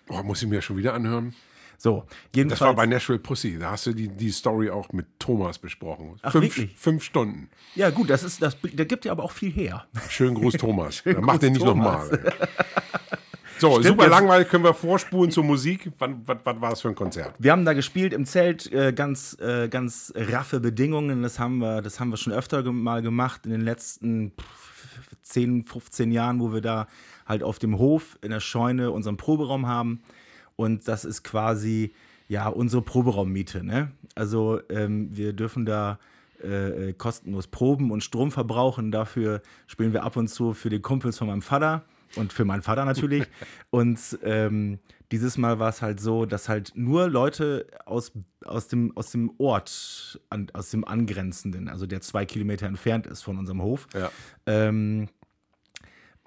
Oh, 0.09 0.21
muss 0.21 0.43
ich 0.43 0.47
mir 0.47 0.61
schon 0.61 0.77
wieder 0.77 0.93
anhören? 0.93 1.33
So, 1.81 2.03
Das 2.05 2.17
jedenfalls. 2.35 2.61
war 2.61 2.75
bei 2.75 2.85
Nashville 2.85 3.19
Pussy. 3.19 3.57
Da 3.57 3.71
hast 3.71 3.85
du 3.85 3.93
die, 3.93 4.09
die 4.09 4.31
Story 4.31 4.69
auch 4.69 4.91
mit 4.91 5.07
Thomas 5.17 5.57
besprochen. 5.57 6.19
Ach, 6.21 6.33
fünf, 6.33 6.43
wirklich? 6.57 6.75
fünf 6.77 7.03
Stunden. 7.03 7.49
ja 7.73 7.89
gut, 7.89 8.09
das 8.09 8.23
ist 8.23 8.41
das, 8.41 8.57
der 8.61 8.85
gibt 8.85 9.05
ja 9.05 9.13
aber 9.13 9.23
auch 9.23 9.31
viel 9.31 9.49
her. 9.49 9.85
Schönen 10.09 10.35
Gruß, 10.35 10.55
Thomas. 10.55 11.01
Mach 11.21 11.33
Gruß, 11.33 11.39
den 11.39 11.53
nicht 11.53 11.65
nochmal. 11.65 12.09
So, 13.59 13.71
Stimmt, 13.71 13.85
super 13.85 14.07
langweilig. 14.09 14.49
Können 14.49 14.65
wir 14.65 14.73
vorspulen 14.73 15.31
zur 15.31 15.45
Musik? 15.45 15.89
Wann, 15.99 16.21
was, 16.25 16.37
was 16.43 16.61
war 16.61 16.69
das 16.71 16.81
für 16.81 16.89
ein 16.89 16.95
Konzert? 16.95 17.33
Wir 17.39 17.53
haben 17.53 17.63
da 17.63 17.71
gespielt 17.73 18.11
im 18.13 18.25
Zelt, 18.25 18.71
äh, 18.73 18.91
ganz, 18.93 19.37
äh, 19.39 19.69
ganz 19.69 20.11
raffe 20.15 20.59
Bedingungen. 20.59 21.23
Das 21.23 21.39
haben, 21.39 21.59
wir, 21.59 21.81
das 21.81 21.99
haben 21.99 22.09
wir 22.09 22.17
schon 22.17 22.33
öfter 22.33 22.61
mal 22.71 23.01
gemacht 23.01 23.45
in 23.45 23.51
den 23.51 23.61
letzten 23.61 24.31
pff, 24.31 25.15
10, 25.23 25.65
15 25.65 26.11
Jahren, 26.11 26.39
wo 26.39 26.51
wir 26.53 26.61
da 26.61 26.87
halt 27.25 27.43
auf 27.43 27.59
dem 27.59 27.77
Hof 27.77 28.17
in 28.21 28.31
der 28.31 28.39
Scheune 28.39 28.91
unseren 28.91 29.17
Proberaum 29.17 29.67
haben. 29.67 30.01
Und 30.59 30.89
das 30.89 31.05
ist 31.05 31.23
quasi 31.23 31.93
ja 32.27 32.49
unsere 32.49 32.81
Proberaummiete. 32.81 33.63
Ne? 33.63 33.93
Also 34.13 34.59
ähm, 34.69 35.07
wir 35.15 35.31
dürfen 35.31 35.65
da 35.65 35.99
äh, 36.43 36.89
äh, 36.89 36.93
kostenlos 36.93 37.47
proben 37.47 37.91
und 37.91 38.03
Strom 38.03 38.29
verbrauchen. 38.29 38.91
Dafür 38.91 39.41
spielen 39.67 39.93
wir 39.93 40.03
ab 40.03 40.17
und 40.17 40.27
zu 40.27 40.53
für 40.53 40.69
die 40.69 40.81
Kumpels 40.81 41.17
von 41.17 41.27
meinem 41.27 41.41
Vater 41.41 41.85
und 42.17 42.33
für 42.33 42.43
meinen 42.43 42.61
Vater 42.61 42.83
natürlich. 42.83 43.23
und 43.69 43.99
ähm, 44.21 44.79
dieses 45.13 45.37
Mal 45.37 45.59
war 45.59 45.69
es 45.69 45.81
halt 45.81 46.01
so, 46.01 46.25
dass 46.25 46.49
halt 46.49 46.73
nur 46.75 47.07
Leute 47.07 47.65
aus, 47.85 48.11
aus, 48.43 48.67
dem, 48.67 48.95
aus 48.97 49.11
dem 49.11 49.31
Ort, 49.37 50.19
an, 50.29 50.47
aus 50.51 50.71
dem 50.71 50.83
angrenzenden, 50.83 51.69
also 51.69 51.85
der 51.87 52.01
zwei 52.01 52.25
Kilometer 52.25 52.65
entfernt 52.67 53.07
ist 53.07 53.21
von 53.21 53.37
unserem 53.37 53.61
Hof, 53.61 53.87
Ja. 53.93 54.11
ähm, 54.45 55.07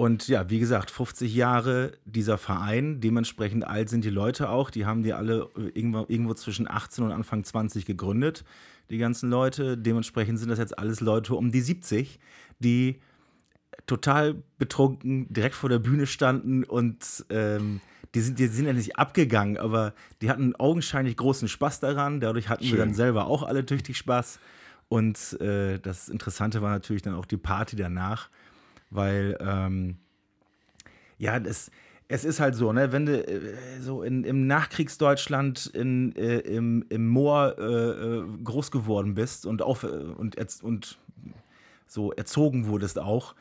und 0.03 0.27
ja, 0.27 0.51
wie 0.51 0.59
gesagt, 0.59 0.91
50 0.91 1.33
Jahre 1.33 1.93
dieser 2.05 2.37
Verein, 2.37 3.01
dementsprechend 3.01 3.65
alt 3.65 3.89
sind 3.89 4.05
die 4.05 4.11
Leute 4.11 4.49
auch. 4.49 4.69
Die 4.71 4.85
haben 4.85 5.05
die 5.05 5.13
alle 5.13 5.49
äh, 5.57 5.69
irgendwo, 5.75 6.07
irgendwo 6.09 6.35
zwischen 6.35 6.69
18 6.69 7.05
und 7.05 7.13
Anfang 7.13 7.45
20 7.45 7.87
gegründet, 7.87 8.43
die 8.91 8.99
ganzen 8.99 9.31
Leute. 9.31 9.79
Dementsprechend 9.79 10.41
sind 10.41 10.49
das 10.49 10.59
jetzt 10.59 10.77
alles 10.77 10.99
Leute 10.99 11.37
um 11.37 11.53
die 11.53 11.61
70, 11.61 12.19
die 12.59 12.99
total 13.87 14.43
betrunken 14.59 15.33
direkt 15.33 15.55
vor 15.55 15.71
der 15.71 15.79
Bühne 15.79 16.09
standen 16.09 16.65
und 16.65 17.25
ähm, 17.31 17.81
die, 18.17 18.23
sind, 18.23 18.41
die 18.41 18.49
sind 18.49 18.67
ja 18.67 18.73
nicht 18.73 18.99
abgegangen, 18.99 19.57
aber 19.57 19.95
die 20.21 20.31
hatten 20.31 20.57
augenscheinlich 20.57 21.17
großen 21.17 21.47
Spaß 21.47 21.79
daran. 21.79 22.19
Dadurch 22.19 22.49
hatten 22.49 22.65
wir 22.65 22.71
Schön. 22.71 22.79
dann 22.81 22.95
selber 22.95 23.27
auch 23.27 23.45
alle 23.45 23.65
tüchtig 23.65 23.99
Spaß. 23.99 24.41
Und 24.89 25.41
äh, 25.41 25.79
das 25.79 26.09
Interessante 26.09 26.61
war 26.61 26.71
natürlich 26.71 27.03
dann 27.03 27.15
auch 27.15 27.25
die 27.25 27.37
Party 27.37 27.77
danach, 27.77 28.31
weil 28.93 29.37
ähm, 29.41 29.97
ja, 31.19 31.39
das, 31.41 31.71
es 32.09 32.25
ist 32.25 32.41
halt 32.41 32.55
so, 32.55 32.73
ne, 32.73 32.93
wenn 32.93 33.07
du 33.07 33.27
äh, 33.27 33.81
so 33.81 34.03
in, 34.03 34.25
im 34.25 34.47
Nachkriegsdeutschland 34.47 35.67
in, 35.67 36.15
äh, 36.17 36.39
im, 36.39 36.85
im 36.89 37.09
Moor 37.09 37.57
äh, 37.59 37.63
äh, 37.63 38.25
groß 38.45 38.71
geworden 38.71 39.15
bist 39.15 39.47
und, 39.47 39.63
auf, 39.63 39.85
äh, 39.85 39.87
und, 39.87 40.37
und 40.63 40.99
so 41.87 42.13
erzogen 42.13 42.67
wurdest 42.67 42.99
auch, 42.99 43.35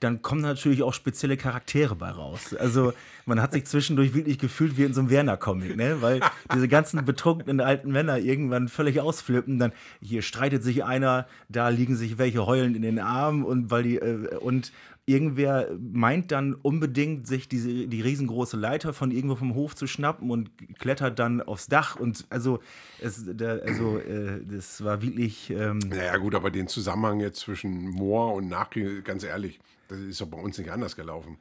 dann 0.00 0.20
kommen 0.20 0.42
natürlich 0.42 0.82
auch 0.82 0.92
spezielle 0.92 1.36
Charaktere 1.36 1.96
bei 1.96 2.10
raus. 2.10 2.54
Also 2.54 2.92
man 3.24 3.40
hat 3.40 3.52
sich 3.52 3.64
zwischendurch 3.64 4.12
wirklich 4.14 4.38
gefühlt 4.38 4.76
wie 4.76 4.84
in 4.84 4.92
so 4.92 5.00
einem 5.00 5.10
Werner-Comic, 5.10 5.76
ne? 5.76 6.02
weil 6.02 6.20
diese 6.54 6.68
ganzen 6.68 7.02
betrunkenen 7.04 7.60
alten 7.60 7.90
Männer 7.90 8.18
irgendwann 8.18 8.68
völlig 8.68 9.00
ausflippen. 9.00 9.58
Dann 9.58 9.72
hier 10.02 10.20
streitet 10.20 10.62
sich 10.62 10.84
einer, 10.84 11.26
da 11.48 11.70
liegen 11.70 11.96
sich 11.96 12.18
welche 12.18 12.44
heulend 12.46 12.76
in 12.76 12.82
den 12.82 12.98
Armen 12.98 13.42
und 13.42 13.70
weil 13.70 13.82
die 13.84 13.96
äh, 13.96 14.36
und 14.36 14.70
irgendwer 15.06 15.70
meint 15.78 16.32
dann 16.32 16.54
unbedingt, 16.54 17.26
sich 17.28 17.48
diese, 17.48 17.86
die 17.86 18.00
riesengroße 18.00 18.56
Leiter 18.56 18.92
von 18.92 19.12
irgendwo 19.12 19.36
vom 19.36 19.54
Hof 19.54 19.76
zu 19.76 19.86
schnappen 19.86 20.30
und 20.30 20.50
klettert 20.78 21.18
dann 21.20 21.40
aufs 21.40 21.68
Dach. 21.68 21.96
Und 21.96 22.26
also, 22.28 22.60
es, 23.00 23.24
da, 23.24 23.58
also 23.58 23.98
äh, 23.98 24.44
das 24.44 24.82
war 24.84 25.00
wirklich. 25.02 25.50
Ähm, 25.50 25.78
Naja, 25.78 26.16
gut, 26.16 26.34
aber 26.34 26.50
den 26.50 26.66
Zusammenhang 26.66 27.20
jetzt 27.20 27.40
zwischen 27.40 27.88
Moor 27.90 28.34
und 28.34 28.48
Nachkrieg, 28.48 29.04
ganz 29.04 29.22
ehrlich, 29.22 29.60
das 29.88 30.00
ist 30.00 30.20
doch 30.20 30.26
bei 30.26 30.38
uns 30.38 30.58
nicht 30.58 30.70
anders 30.70 30.96
gelaufen. 30.96 31.38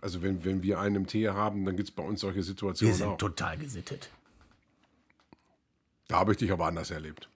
Also, 0.00 0.22
wenn, 0.22 0.44
wenn 0.44 0.62
wir 0.62 0.78
einen 0.78 0.94
im 0.94 1.06
Tee 1.08 1.28
haben, 1.28 1.64
dann 1.64 1.76
gibt 1.76 1.88
es 1.88 1.94
bei 1.94 2.04
uns 2.04 2.20
solche 2.20 2.36
wir 2.36 2.44
Situationen 2.44 2.94
sind 2.94 3.06
auch. 3.08 3.18
total 3.18 3.58
gesittet. 3.58 4.08
Da 6.06 6.20
habe 6.20 6.30
ich 6.32 6.38
dich 6.38 6.52
aber 6.52 6.66
anders 6.66 6.92
erlebt. 6.92 7.28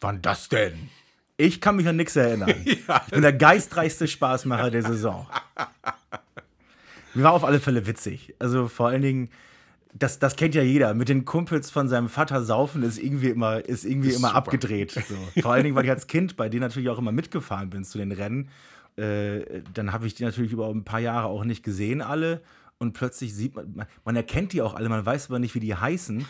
Wann 0.00 0.20
das 0.20 0.48
denn? 0.50 0.90
Ich 1.40 1.60
kann 1.62 1.76
mich 1.76 1.88
an 1.88 1.96
nichts 1.96 2.16
erinnern. 2.16 2.54
Ich 2.64 2.86
bin 3.10 3.22
der 3.22 3.32
geistreichste 3.32 4.06
Spaßmacher 4.06 4.70
der 4.70 4.82
Saison. 4.82 5.26
War 7.14 7.32
auf 7.32 7.44
alle 7.44 7.60
Fälle 7.60 7.86
witzig. 7.86 8.34
Also 8.38 8.68
vor 8.68 8.88
allen 8.88 9.02
Dingen, 9.02 9.30
das, 9.94 10.18
das 10.18 10.36
kennt 10.36 10.54
ja 10.54 10.62
jeder. 10.62 10.92
Mit 10.92 11.08
den 11.08 11.24
Kumpels 11.24 11.70
von 11.70 11.88
seinem 11.88 12.08
Vater 12.08 12.44
saufen 12.44 12.82
ist 12.82 12.98
irgendwie 12.98 13.28
immer, 13.28 13.64
ist 13.64 13.84
irgendwie 13.84 14.10
Ist 14.10 14.18
immer 14.18 14.28
super. 14.28 14.38
abgedreht. 14.38 14.92
So. 14.92 15.40
Vor 15.42 15.52
allen 15.52 15.64
Dingen, 15.64 15.74
weil 15.74 15.84
ich 15.84 15.90
als 15.90 16.06
Kind 16.06 16.36
bei 16.36 16.48
denen 16.48 16.60
natürlich 16.60 16.90
auch 16.90 16.98
immer 16.98 17.12
mitgefahren 17.12 17.70
bin 17.70 17.84
zu 17.84 17.96
den 17.98 18.12
Rennen. 18.12 18.48
Äh, 18.96 19.62
dann 19.72 19.92
habe 19.92 20.06
ich 20.06 20.14
die 20.14 20.24
natürlich 20.24 20.52
über 20.52 20.68
ein 20.68 20.84
paar 20.84 21.00
Jahre 21.00 21.28
auch 21.28 21.44
nicht 21.44 21.62
gesehen, 21.62 22.02
alle. 22.02 22.42
Und 22.78 22.92
plötzlich 22.92 23.34
sieht 23.34 23.54
man, 23.54 23.72
man, 23.74 23.86
man 24.04 24.16
erkennt 24.16 24.52
die 24.52 24.62
auch 24.62 24.74
alle, 24.74 24.88
man 24.88 25.04
weiß 25.04 25.30
aber 25.30 25.38
nicht, 25.38 25.54
wie 25.54 25.60
die 25.60 25.74
heißen. 25.74 26.26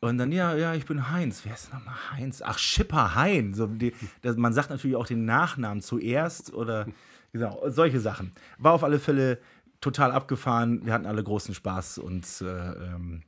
Und 0.00 0.16
dann, 0.16 0.32
ja, 0.32 0.54
ja, 0.54 0.74
ich 0.74 0.86
bin 0.86 1.10
Heinz. 1.10 1.42
Wer 1.44 1.54
ist 1.54 1.72
nochmal 1.72 1.94
Heinz? 2.12 2.40
Ach, 2.42 2.58
Schipper 2.58 3.14
Hein. 3.14 3.52
So, 3.52 3.66
die, 3.66 3.92
das, 4.22 4.36
man 4.36 4.54
sagt 4.54 4.70
natürlich 4.70 4.96
auch 4.96 5.06
den 5.06 5.26
Nachnamen 5.26 5.82
zuerst 5.82 6.54
oder 6.54 6.86
genau, 7.32 7.62
solche 7.66 8.00
Sachen. 8.00 8.32
War 8.58 8.72
auf 8.72 8.82
alle 8.82 8.98
Fälle 8.98 9.38
total 9.82 10.12
abgefahren. 10.12 10.86
Wir 10.86 10.94
hatten 10.94 11.06
alle 11.06 11.22
großen 11.22 11.54
Spaß 11.54 11.98
und 11.98 12.26
äh, 12.40 12.44
ähm, 12.46 13.22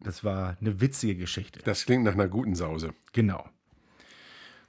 das 0.00 0.24
war 0.24 0.56
eine 0.60 0.80
witzige 0.80 1.16
Geschichte. 1.16 1.60
Das 1.64 1.84
klingt 1.84 2.04
nach 2.04 2.14
einer 2.14 2.28
guten 2.28 2.54
Sause. 2.54 2.94
Genau. 3.12 3.44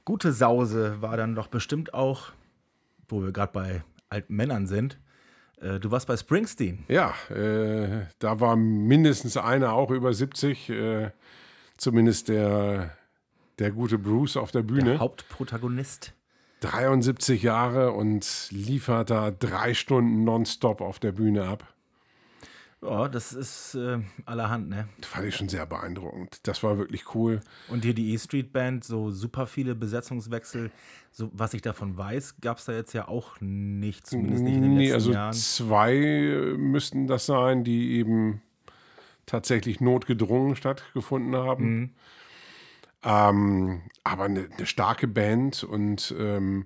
Gute 0.03 0.33
Sause 0.33 1.01
war 1.01 1.15
dann 1.17 1.35
doch 1.35 1.47
bestimmt 1.47 1.93
auch, 1.93 2.31
wo 3.07 3.21
wir 3.23 3.31
gerade 3.31 3.53
bei 3.53 3.83
alten 4.09 4.35
Männern 4.35 4.67
sind. 4.67 4.99
Äh, 5.61 5.79
du 5.79 5.91
warst 5.91 6.07
bei 6.07 6.17
Springsteen. 6.17 6.85
Ja, 6.87 7.13
äh, 7.29 8.05
da 8.19 8.39
war 8.39 8.55
mindestens 8.55 9.37
einer 9.37 9.73
auch 9.73 9.91
über 9.91 10.13
70, 10.13 10.69
äh, 10.69 11.11
zumindest 11.77 12.29
der, 12.29 12.95
der 13.59 13.71
gute 13.71 13.97
Bruce 13.97 14.37
auf 14.37 14.51
der 14.51 14.63
Bühne. 14.63 14.91
Der 14.91 14.99
Hauptprotagonist. 14.99 16.13
73 16.61 17.41
Jahre 17.41 17.93
und 17.93 18.49
liefert 18.51 19.09
da 19.09 19.31
drei 19.31 19.73
Stunden 19.73 20.25
nonstop 20.25 20.81
auf 20.81 20.99
der 20.99 21.13
Bühne 21.13 21.45
ab. 21.45 21.65
Ja, 22.81 23.09
das 23.09 23.33
ist 23.33 23.75
äh, 23.75 23.99
allerhand, 24.25 24.69
ne? 24.69 24.87
Das 24.99 25.09
fand 25.09 25.25
ich 25.27 25.35
schon 25.35 25.49
sehr 25.49 25.65
beeindruckend. 25.65 26.39
Das 26.47 26.63
war 26.63 26.77
wirklich 26.77 27.13
cool. 27.13 27.41
Und 27.67 27.83
hier 27.83 27.93
die 27.93 28.13
E-Street 28.13 28.53
Band, 28.53 28.85
so 28.85 29.11
super 29.11 29.47
viele 29.47 29.75
Besetzungswechsel. 29.75 30.71
So, 31.11 31.29
was 31.33 31.53
ich 31.53 31.61
davon 31.61 31.97
weiß, 31.97 32.39
gab 32.39 32.57
es 32.59 32.65
da 32.65 32.71
jetzt 32.71 32.93
ja 32.93 33.07
auch 33.09 33.35
nicht, 33.41 34.07
zumindest 34.07 34.43
nicht 34.43 34.55
in 34.55 34.61
den 34.61 34.73
Nee, 34.75 34.83
letzten 34.83 34.93
also 34.93 35.11
Jahren. 35.11 35.33
zwei 35.33 36.53
müssten 36.57 37.07
das 37.07 37.25
sein, 37.25 37.65
die 37.65 37.97
eben 37.97 38.41
tatsächlich 39.25 39.81
notgedrungen 39.81 40.55
stattgefunden 40.55 41.35
haben. 41.35 41.65
Mhm. 41.79 41.89
Ähm, 43.03 43.81
aber 44.03 44.23
eine, 44.25 44.47
eine 44.55 44.65
starke 44.65 45.07
Band 45.07 45.63
und 45.63 46.13
ähm, 46.17 46.65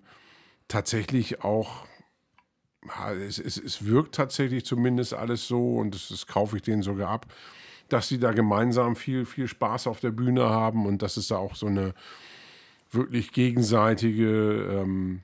tatsächlich 0.68 1.44
auch, 1.44 1.86
es, 3.28 3.40
es, 3.40 3.58
es 3.58 3.86
wirkt 3.86 4.16
tatsächlich 4.16 4.66
zumindest 4.66 5.14
alles 5.14 5.48
so 5.48 5.78
und 5.78 5.96
das, 5.96 6.10
das 6.10 6.28
kaufe 6.28 6.58
ich 6.58 6.64
denen 6.64 6.84
sogar 6.84 7.10
ab, 7.10 7.28
dass 7.90 8.08
sie 8.08 8.20
da 8.20 8.32
gemeinsam 8.32 8.96
viel, 8.96 9.26
viel 9.26 9.48
Spaß 9.48 9.88
auf 9.88 10.00
der 10.00 10.12
Bühne 10.12 10.50
haben 10.50 10.86
und 10.86 11.02
dass 11.02 11.18
es 11.18 11.28
da 11.28 11.38
auch 11.38 11.56
so 11.56 11.68
eine 11.68 11.94
wirklich 12.92 13.32
gegenseitige 13.32 14.82
ähm, 14.82 15.22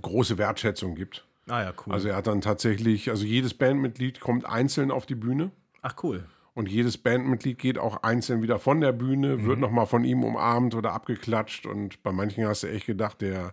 große 0.00 0.38
Wertschätzung 0.38 0.94
gibt. 0.94 1.26
Ah 1.48 1.62
ja, 1.62 1.72
cool. 1.84 1.92
Also 1.92 2.08
er 2.08 2.16
hat 2.16 2.26
dann 2.26 2.40
tatsächlich, 2.40 3.10
also 3.10 3.24
jedes 3.24 3.54
Bandmitglied 3.54 4.20
kommt 4.20 4.46
einzeln 4.46 4.90
auf 4.90 5.06
die 5.06 5.14
Bühne 5.14 5.50
Ach 5.82 5.94
cool. 6.02 6.24
und 6.54 6.68
jedes 6.68 6.96
Bandmitglied 6.96 7.58
geht 7.58 7.78
auch 7.78 8.02
einzeln 8.02 8.42
wieder 8.42 8.58
von 8.58 8.80
der 8.80 8.92
Bühne, 8.92 9.44
wird 9.44 9.58
nochmal 9.58 9.86
von 9.86 10.04
ihm 10.04 10.22
umarmt 10.22 10.74
oder 10.74 10.92
abgeklatscht 10.92 11.66
und 11.66 12.02
bei 12.02 12.12
manchen 12.12 12.46
hast 12.46 12.62
du 12.62 12.68
echt 12.68 12.86
gedacht, 12.86 13.20
der 13.20 13.52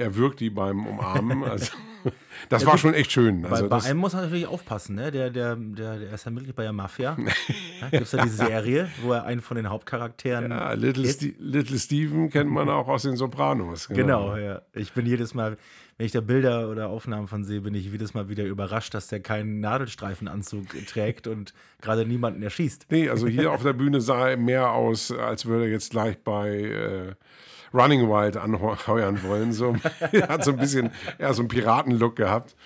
er 0.00 0.16
wirkt 0.16 0.40
die 0.40 0.50
beim 0.50 0.86
Umarmen. 0.86 1.44
Also, 1.50 1.72
das 2.48 2.64
war 2.64 2.78
schon 2.78 2.94
echt 2.94 3.12
schön. 3.12 3.42
Bei, 3.42 3.50
Also 3.50 3.68
bei 3.68 3.76
das, 3.76 3.84
einem 3.84 3.98
muss 3.98 4.14
man 4.14 4.22
natürlich 4.22 4.46
aufpassen, 4.46 4.94
ne? 4.94 5.10
Der, 5.10 5.28
der, 5.28 5.56
der, 5.56 5.98
der 5.98 6.12
ist 6.14 6.24
ja 6.24 6.30
Mitglied 6.30 6.56
bei 6.56 6.62
der 6.62 6.72
Mafia. 6.72 7.14
Da 7.80 7.88
gibt 7.90 8.02
es 8.04 8.12
ja 8.12 8.22
die 8.24 8.30
Serie, 8.30 8.88
wo 9.02 9.12
er 9.12 9.24
einen 9.24 9.42
von 9.42 9.56
den 9.58 9.68
Hauptcharakteren. 9.68 10.50
ja, 10.50 10.72
Little. 10.72 11.06
Ste 11.06 11.34
Little 11.38 11.78
Steven 11.78 12.30
kennt 12.30 12.50
man 12.50 12.70
auch 12.70 12.88
aus 12.88 13.02
den 13.02 13.16
Sopranos. 13.16 13.88
Genau, 13.88 14.36
ja. 14.36 14.62
Ich 14.74 14.92
bin 14.92 15.04
jedes 15.04 15.34
Mal, 15.34 15.58
wenn 15.98 16.06
ich 16.06 16.12
da 16.12 16.22
Bilder 16.22 16.70
oder 16.70 16.88
Aufnahmen 16.88 17.28
von 17.28 17.44
sehe, 17.44 17.60
bin 17.60 17.74
ich 17.74 17.84
jedes 17.84 18.14
Mal 18.14 18.30
wieder 18.30 18.44
überrascht, 18.44 18.94
dass 18.94 19.08
der 19.08 19.20
keinen 19.20 19.60
Nadelstreifenanzug 19.60 20.66
trägt 20.86 21.26
und 21.26 21.52
gerade 21.82 22.06
niemanden 22.06 22.42
erschießt. 22.42 22.86
Nee, 22.90 23.10
also 23.10 23.26
hier 23.28 23.52
auf 23.52 23.62
der 23.62 23.74
Bühne 23.74 24.00
sah 24.00 24.30
er 24.30 24.36
mehr 24.38 24.72
aus, 24.72 25.12
als 25.12 25.44
würde 25.44 25.64
er 25.66 25.70
jetzt 25.70 25.90
gleich 25.90 26.18
bei 26.22 26.48
äh, 26.50 27.14
Running 27.72 28.08
Wild 28.08 28.36
anheuern 28.36 29.22
wollen. 29.22 29.52
So. 29.52 29.76
er 30.12 30.28
hat 30.28 30.44
so 30.44 30.50
ein 30.52 30.56
bisschen 30.56 30.90
eher 31.18 31.32
so 31.34 31.42
einen 31.42 31.48
Piratenlook 31.48 32.16
gehabt. 32.16 32.56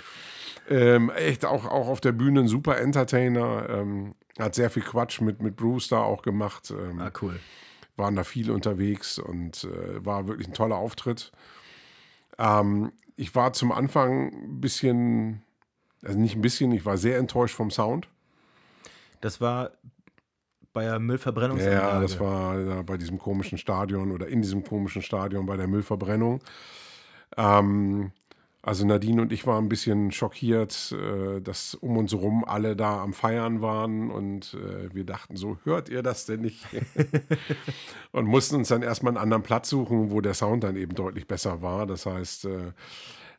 Ähm, 0.69 1.11
echt 1.11 1.45
auch, 1.45 1.67
auch 1.67 1.89
auf 1.89 2.01
der 2.01 2.13
Bühne 2.13 2.41
ein 2.41 2.49
super 2.49 2.79
Entertainer. 2.79 3.69
Ähm, 3.69 4.15
hat 4.39 4.55
sehr 4.55 4.71
viel 4.71 4.83
Quatsch 4.83 5.21
mit, 5.21 5.43
mit 5.43 5.57
Bruce 5.57 5.89
da 5.89 5.99
auch 5.99 6.23
gemacht. 6.23 6.71
Ähm, 6.71 7.01
Ah, 7.01 7.11
cool. 7.23 7.39
waren 7.97 8.17
da 8.17 8.25
viel 8.25 8.51
unterwegs 8.51 9.19
und 9.19 9.65
äh, 9.65 10.05
war 10.05 10.27
wirklich 10.27 10.49
ein 10.49 10.55
toller 10.55 10.77
Auftritt. 10.77 11.33
Ähm, 12.39 12.93
ich 13.17 13.35
war 13.35 13.53
zum 13.53 13.71
Anfang 13.73 14.33
ein 14.33 14.61
bisschen, 14.61 15.43
also 16.03 16.19
nicht 16.19 16.35
ein 16.35 16.41
bisschen, 16.43 16.73
ich 16.73 16.85
war 16.85 16.97
sehr 16.97 17.19
enttäuscht 17.19 17.55
vom 17.55 17.71
Sound. 17.71 18.09
Das 19.21 19.41
war 19.41 19.71
bei 20.75 20.85
der 20.85 20.99
Müllverbrennungsanlage. 20.99 21.95
Ja, 21.95 22.01
das 22.01 22.21
war 22.21 22.63
da 22.63 22.83
bei 22.83 22.99
diesem 22.99 23.19
komischen 23.19 23.57
Stadion 23.57 24.11
oder 24.11 24.27
in 24.27 24.43
diesem 24.43 24.63
komischen 24.65 25.01
Stadion 25.01 25.47
bei 25.47 25.57
der 25.57 25.69
Müllverbrennung. 25.69 26.41
Ähm, 27.39 28.13
also 28.61 28.85
Nadine 28.85 29.23
und 29.23 29.33
ich 29.33 29.47
waren 29.47 29.67
ein 29.67 29.69
bisschen 29.69 30.11
schockiert, 30.11 30.93
äh, 30.93 31.41
dass 31.41 31.75
um 31.75 31.97
uns 31.97 32.13
herum 32.13 32.45
alle 32.45 32.75
da 32.75 33.03
am 33.03 33.13
Feiern 33.13 33.61
waren 33.63 34.11
und 34.11 34.55
äh, 34.55 34.93
wir 34.93 35.05
dachten 35.05 35.37
so, 35.37 35.59
hört 35.65 35.89
ihr 35.91 36.03
das 36.03 36.27
denn 36.27 36.41
nicht? 36.41 36.67
und 38.13 38.27
mussten 38.27 38.57
uns 38.57 38.69
dann 38.69 38.83
erstmal 38.83 39.13
einen 39.13 39.23
anderen 39.23 39.43
Platz 39.43 39.69
suchen, 39.69 40.11
wo 40.11 40.21
der 40.21 40.35
Sound 40.35 40.65
dann 40.65 40.77
eben 40.77 40.95
deutlich 40.95 41.29
besser 41.29 41.63
war. 41.63 41.87
Das 41.87 42.07
heißt, 42.07 42.47
äh, 42.47 42.73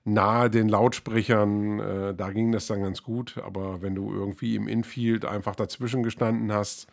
nahe 0.05 0.49
den 0.49 0.69
Lautsprechern, 0.69 1.79
äh, 1.79 2.15
da 2.15 2.31
ging 2.31 2.51
das 2.51 2.67
dann 2.67 2.83
ganz 2.83 3.03
gut, 3.03 3.37
aber 3.43 3.81
wenn 3.81 3.95
du 3.95 4.13
irgendwie 4.13 4.55
im 4.55 4.67
Infield 4.67 5.25
einfach 5.25 5.55
dazwischen 5.55 6.03
gestanden 6.03 6.53
hast, 6.53 6.87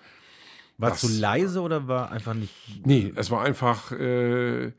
war 0.82 0.90
das- 0.90 1.00
zu 1.00 1.08
leise 1.08 1.60
oder 1.62 1.88
war 1.88 2.10
einfach 2.12 2.34
nicht. 2.34 2.52
Nee, 2.84 3.12
es 3.16 3.30
war 3.30 3.42
einfach 3.42 3.90
äh, 3.92 4.72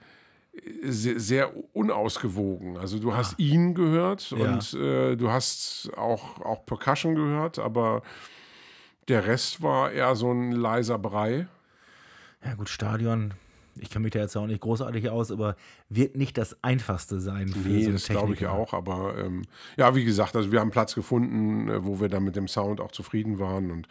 sehr, 0.84 1.20
sehr 1.20 1.52
unausgewogen. 1.76 2.78
Also 2.78 3.00
du 3.00 3.16
hast 3.16 3.40
ihn 3.40 3.74
gehört 3.74 4.30
Ja. 4.32 4.54
und 4.54 4.74
äh, 4.76 5.16
du 5.16 5.32
hast 5.32 5.90
auch, 5.98 6.40
auch 6.42 6.66
Percussion 6.66 7.16
gehört, 7.16 7.58
aber 7.60 8.04
der 9.08 9.26
Rest 9.26 9.62
war 9.62 9.92
eher 9.92 10.16
so 10.16 10.32
ein 10.32 10.52
leiser 10.52 10.98
Brei. 11.00 11.48
Ja, 12.46 12.54
gut, 12.56 12.70
Stadion. 12.70 13.34
Ich 13.80 13.90
kenne 13.90 14.04
mich 14.04 14.12
da 14.14 14.20
jetzt 14.20 14.36
auch 14.38 14.46
nicht 14.46 14.62
großartig 14.62 15.10
aus, 15.10 15.32
aber 15.32 15.56
wird 15.90 16.16
nicht 16.16 16.38
das 16.38 16.56
einfachste 16.64 17.20
sein 17.20 17.48
für 17.48 17.68
Nee, 17.68 17.86
so 17.86 17.92
das 17.94 18.06
glaube 18.08 18.34
ich 18.36 18.46
auch. 18.46 18.72
Aber 18.74 19.18
ähm, 19.18 19.42
ja, 19.78 19.96
wie 19.96 20.06
gesagt, 20.06 20.36
also 20.36 20.52
wir 20.52 20.60
haben 20.60 20.70
Platz 20.70 20.94
gefunden, 20.94 21.68
äh, 21.70 21.84
wo 21.84 22.00
wir 22.00 22.08
dann 22.08 22.24
mit 22.24 22.36
dem 22.36 22.48
Sound 22.48 22.80
auch 22.80 22.92
zufrieden 22.92 23.40
waren 23.40 23.72
und 23.72 23.88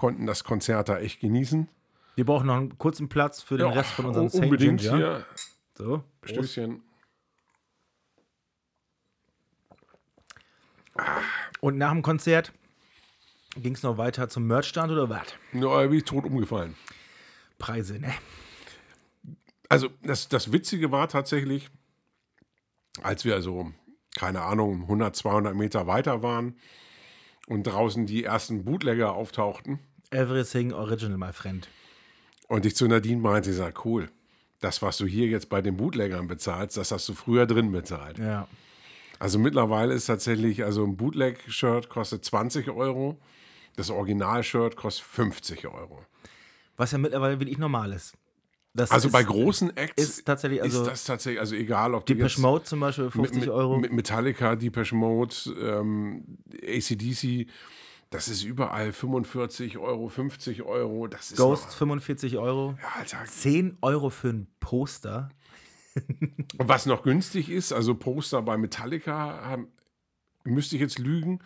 konnten 0.00 0.24
das 0.24 0.44
Konzert 0.44 0.88
da 0.88 0.98
echt 0.98 1.20
genießen. 1.20 1.68
Wir 2.14 2.24
brauchen 2.24 2.46
noch 2.46 2.56
einen 2.56 2.78
kurzen 2.78 3.10
Platz 3.10 3.42
für 3.42 3.58
den 3.58 3.66
Ja, 3.66 3.72
Rest 3.74 3.90
von 3.90 4.06
unserem 4.06 4.24
un- 4.24 4.30
St. 4.30 4.38
unbedingt 4.44 4.80
Ginger. 4.80 4.96
hier. 4.96 5.26
So. 5.74 6.04
Stößchen. 6.24 6.82
Und 11.60 11.76
nach 11.76 11.92
dem 11.92 12.00
Konzert 12.00 12.52
ging 13.56 13.74
es 13.74 13.82
noch 13.82 13.98
weiter 13.98 14.30
zum 14.30 14.46
Merchstand 14.46 14.90
oder 14.90 15.10
was? 15.10 15.26
Ja, 15.52 15.86
bin 15.86 15.98
ich 15.98 16.04
tot 16.04 16.24
umgefallen. 16.24 16.76
Preise, 17.58 17.98
ne? 17.98 18.14
Also 19.68 19.90
das, 20.02 20.28
das 20.28 20.50
Witzige 20.52 20.90
war 20.90 21.08
tatsächlich, 21.08 21.68
als 23.02 23.26
wir 23.26 23.34
also, 23.34 23.70
keine 24.16 24.40
Ahnung, 24.40 24.82
100, 24.82 25.14
200 25.14 25.54
Meter 25.54 25.86
weiter 25.86 26.22
waren 26.22 26.56
und 27.48 27.64
draußen 27.64 28.06
die 28.06 28.24
ersten 28.24 28.64
Bootlegger 28.64 29.12
auftauchten 29.12 29.78
Everything 30.10 30.72
original, 30.72 31.16
my 31.18 31.32
friend. 31.32 31.68
und 32.48 32.66
ich 32.66 32.74
zu 32.76 32.86
Nadine 32.88 33.20
meinte, 33.20 33.50
ich 33.50 33.56
sag, 33.56 33.84
cool, 33.84 34.08
das, 34.60 34.82
was 34.82 34.98
du 34.98 35.06
hier 35.06 35.26
jetzt 35.28 35.48
bei 35.48 35.62
den 35.62 35.76
Bootleggern 35.76 36.26
bezahlst, 36.26 36.76
das 36.76 36.90
hast 36.90 37.08
du 37.08 37.14
früher 37.14 37.46
drin 37.46 37.70
bezahlt. 37.72 38.18
Ja. 38.18 38.48
Also 39.18 39.38
mittlerweile 39.38 39.94
ist 39.94 40.06
tatsächlich, 40.06 40.64
also 40.64 40.84
ein 40.84 40.96
Bootleg-Shirt 40.96 41.88
kostet 41.88 42.24
20 42.24 42.70
Euro, 42.70 43.18
das 43.76 43.90
Original-Shirt 43.90 44.76
kostet 44.76 45.04
50 45.06 45.66
Euro. 45.68 46.04
Was 46.76 46.92
ja 46.92 46.98
mittlerweile 46.98 47.38
wirklich 47.38 47.58
normal 47.58 47.92
ist. 47.92 48.14
Das 48.72 48.90
Also 48.90 49.08
ist, 49.08 49.12
bei 49.12 49.22
großen 49.24 49.76
Acts 49.76 50.02
ist 50.02 50.24
tatsächlich, 50.24 50.62
also 50.62 50.82
ist 50.82 50.88
das 50.90 51.04
tatsächlich, 51.04 51.40
also 51.40 51.54
egal 51.56 51.94
ob 51.94 52.06
du 52.06 52.14
Depeche 52.14 52.40
Mode 52.40 52.64
zum 52.64 52.80
Beispiel 52.80 53.10
50 53.10 53.40
mit, 53.40 53.48
Euro. 53.48 53.78
mit 53.78 53.92
Metallica, 53.92 54.54
Depeche 54.56 54.94
Mode, 54.94 55.34
ähm, 55.60 56.38
ACDC, 56.62 57.48
das 58.10 58.28
ist 58.28 58.42
überall 58.44 58.92
45 58.92 59.78
Euro, 59.78 60.08
50 60.08 60.62
Euro. 60.62 61.06
Das 61.06 61.30
ist 61.30 61.36
Ghost 61.38 61.66
noch, 61.66 61.74
45 61.76 62.36
Euro. 62.38 62.76
ja, 62.82 62.88
Alter. 63.00 63.24
10 63.24 63.78
Euro 63.82 64.10
für 64.10 64.28
ein 64.30 64.46
Poster. 64.60 65.28
Und 66.58 66.68
was 66.68 66.86
noch 66.86 67.02
günstig 67.02 67.48
ist, 67.50 67.72
also 67.72 67.94
Poster 67.94 68.42
bei 68.42 68.56
Metallica, 68.56 69.58
müsste 70.44 70.76
ich 70.76 70.82
jetzt 70.82 70.98
lügen, 70.98 71.40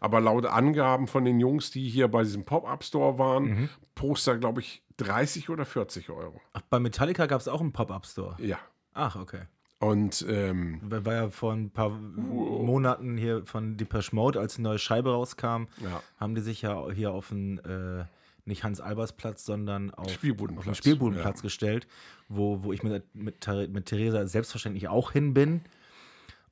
aber 0.00 0.20
laut 0.20 0.44
Angaben 0.46 1.06
von 1.06 1.24
den 1.24 1.40
Jungs, 1.40 1.70
die 1.70 1.88
hier 1.88 2.08
bei 2.08 2.22
diesem 2.22 2.44
Pop-Up-Store 2.44 3.18
waren, 3.18 3.44
Mhm. 3.44 3.68
Poster, 3.94 4.36
glaube 4.36 4.60
ich, 4.60 4.82
30 4.98 5.48
oder 5.48 5.64
40 5.64 6.10
Euro. 6.10 6.40
Ach, 6.52 6.60
bei 6.68 6.78
Metallica 6.78 7.24
gab 7.26 7.40
es 7.40 7.48
auch 7.48 7.60
einen 7.62 7.72
Pop-Up-Store. 7.72 8.36
Ja. 8.40 8.58
Ach, 8.92 9.16
okay. 9.16 9.42
Und 9.78 10.24
ähm, 10.28 10.80
War 10.82 11.12
ja 11.12 11.28
vor 11.30 11.52
ein 11.52 11.70
paar 11.70 11.90
Monaten 11.90 13.18
hier 13.18 13.44
von 13.44 13.76
Depeche 13.76 14.14
Mode, 14.14 14.40
als 14.40 14.56
die 14.56 14.62
neue 14.62 14.78
Scheibe 14.78 15.10
rauskam, 15.10 15.64
Ja. 15.82 16.02
haben 16.18 16.34
die 16.34 16.40
sich 16.40 16.62
ja 16.62 16.90
hier 16.90 17.12
auf 17.12 17.28
den, 17.28 17.58
äh, 17.58 18.04
nicht 18.46 18.64
Hans-Albers-Platz, 18.64 19.44
sondern 19.44 19.92
auf, 19.92 20.10
Spielbudenplatz, 20.10 20.66
auf 20.66 20.72
den 20.72 20.74
Spielbudenplatz 20.76 21.38
ja. 21.38 21.42
gestellt, 21.42 21.86
wo, 22.28 22.62
wo 22.62 22.72
ich 22.72 22.82
mit, 22.82 23.14
mit, 23.14 23.46
mit 23.70 23.86
Theresa 23.86 24.26
selbstverständlich 24.26 24.88
auch 24.88 25.12
hin 25.12 25.34
bin. 25.34 25.60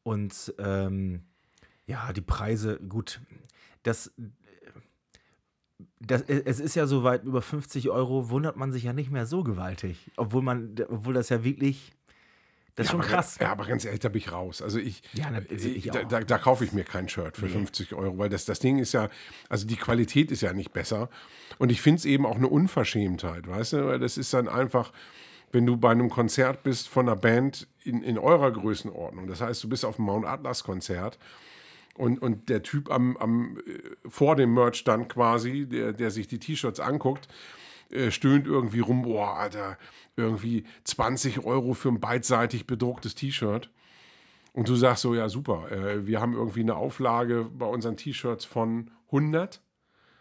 Und 0.03 0.53
ähm, 0.59 1.23
ja, 1.87 2.13
die 2.13 2.21
Preise, 2.21 2.79
gut, 2.79 3.21
das, 3.85 4.13
das, 6.01 6.23
es 6.23 6.61
ist 6.61 6.75
ja 6.75 6.87
so 6.87 7.05
weit 7.05 7.25
über 7.25 7.41
50 7.41 7.89
Euro, 7.91 8.29
wundert 8.29 8.57
man 8.57 8.71
sich 8.71 8.83
ja 8.85 8.93
nicht 8.93 9.11
mehr 9.11 9.25
so 9.25 9.43
gewaltig. 9.43 10.11
Obwohl 10.17 10.43
man, 10.43 10.75
obwohl 10.89 11.15
das 11.15 11.31
ja 11.31 11.43
wirklich, 11.43 11.93
das 12.77 12.87
ist 12.87 12.91
schon 12.91 13.01
aber, 13.01 13.09
krass. 13.09 13.39
Ja, 13.41 13.53
aber 13.53 13.67
ganz 13.67 13.85
ehrlich, 13.85 14.01
da 14.01 14.09
bin 14.09 14.21
ich 14.21 14.33
raus. 14.33 14.61
Also 14.61 14.79
ich, 14.79 15.03
Ja, 15.13 15.29
also 15.29 15.69
ich 15.69 15.85
da, 15.87 16.03
da, 16.05 16.21
da 16.21 16.39
kaufe 16.39 16.65
ich 16.65 16.73
mir 16.73 16.85
kein 16.85 17.09
Shirt 17.09 17.37
für 17.37 17.49
50 17.49 17.95
Euro, 17.95 18.19
weil 18.19 18.29
das, 18.29 18.45
das 18.45 18.59
Ding 18.59 18.79
ist 18.79 18.93
ja, 18.93 19.09
also 19.49 19.67
die 19.67 19.77
Qualität 19.77 20.33
ist 20.33 20.41
ja 20.41 20.53
nicht 20.53 20.73
besser. 20.73 21.09
Und 21.59 21.71
ich 21.71 21.81
finde 21.81 21.99
es 21.99 22.05
eben 22.05 22.27
auch 22.27 22.37
eine 22.37 22.49
Unverschämtheit, 22.49 23.47
weißt 23.47 23.75
du? 23.75 23.87
Weil 23.87 23.99
das 24.01 24.17
ist 24.17 24.35
dann 24.35 24.49
einfach, 24.49 24.93
wenn 25.53 25.67
du 25.67 25.77
bei 25.77 25.93
einem 25.93 26.11
Konzert 26.11 26.65
bist 26.65 26.89
von 26.89 27.09
einer 27.09 27.17
Band 27.17 27.69
in, 27.85 28.03
in 28.03 28.19
eurer 28.19 28.51
Größenordnung. 28.51 29.29
Das 29.29 29.41
heißt, 29.41 29.63
du 29.63 29.69
bist 29.69 29.85
auf 29.85 29.97
dem 29.97 30.07
Mount 30.07 30.27
Atlas 30.27 30.65
Konzert 30.65 31.19
und, 31.97 32.21
und 32.21 32.49
der 32.49 32.65
Typ 32.65 32.91
am, 32.91 33.17
am, 33.19 33.59
äh, 33.59 34.09
vor 34.09 34.35
dem 34.35 34.53
Merch-Stand 34.53 35.09
quasi, 35.09 35.67
der, 35.67 35.93
der 35.93 36.11
sich 36.11 36.27
die 36.27 36.41
T-Shirts 36.41 36.81
anguckt, 36.81 37.29
äh, 37.95 38.11
stöhnt 38.11 38.47
irgendwie 38.47 38.81
rum, 38.81 39.03
boah, 39.03 39.37
Alter, 39.37 39.79
irgendwie 40.17 40.65
20 40.85 41.45
Euro 41.45 41.75
für 41.75 41.89
ein 41.89 42.01
beidseitig 42.01 42.67
bedrucktes 42.67 43.15
T-Shirt. 43.15 43.71
Und 44.53 44.69
du 44.69 44.77
sagst 44.77 45.03
so, 45.03 45.15
ja 45.15 45.29
super, 45.29 45.71
äh, 45.73 46.07
wir 46.07 46.21
haben 46.21 46.35
irgendwie 46.35 46.61
eine 46.61 46.77
Auflage 46.77 47.51
bei 47.53 47.67
unseren 47.67 47.97
T-Shirts 47.97 48.45
von 48.45 48.91
100. 49.07 49.61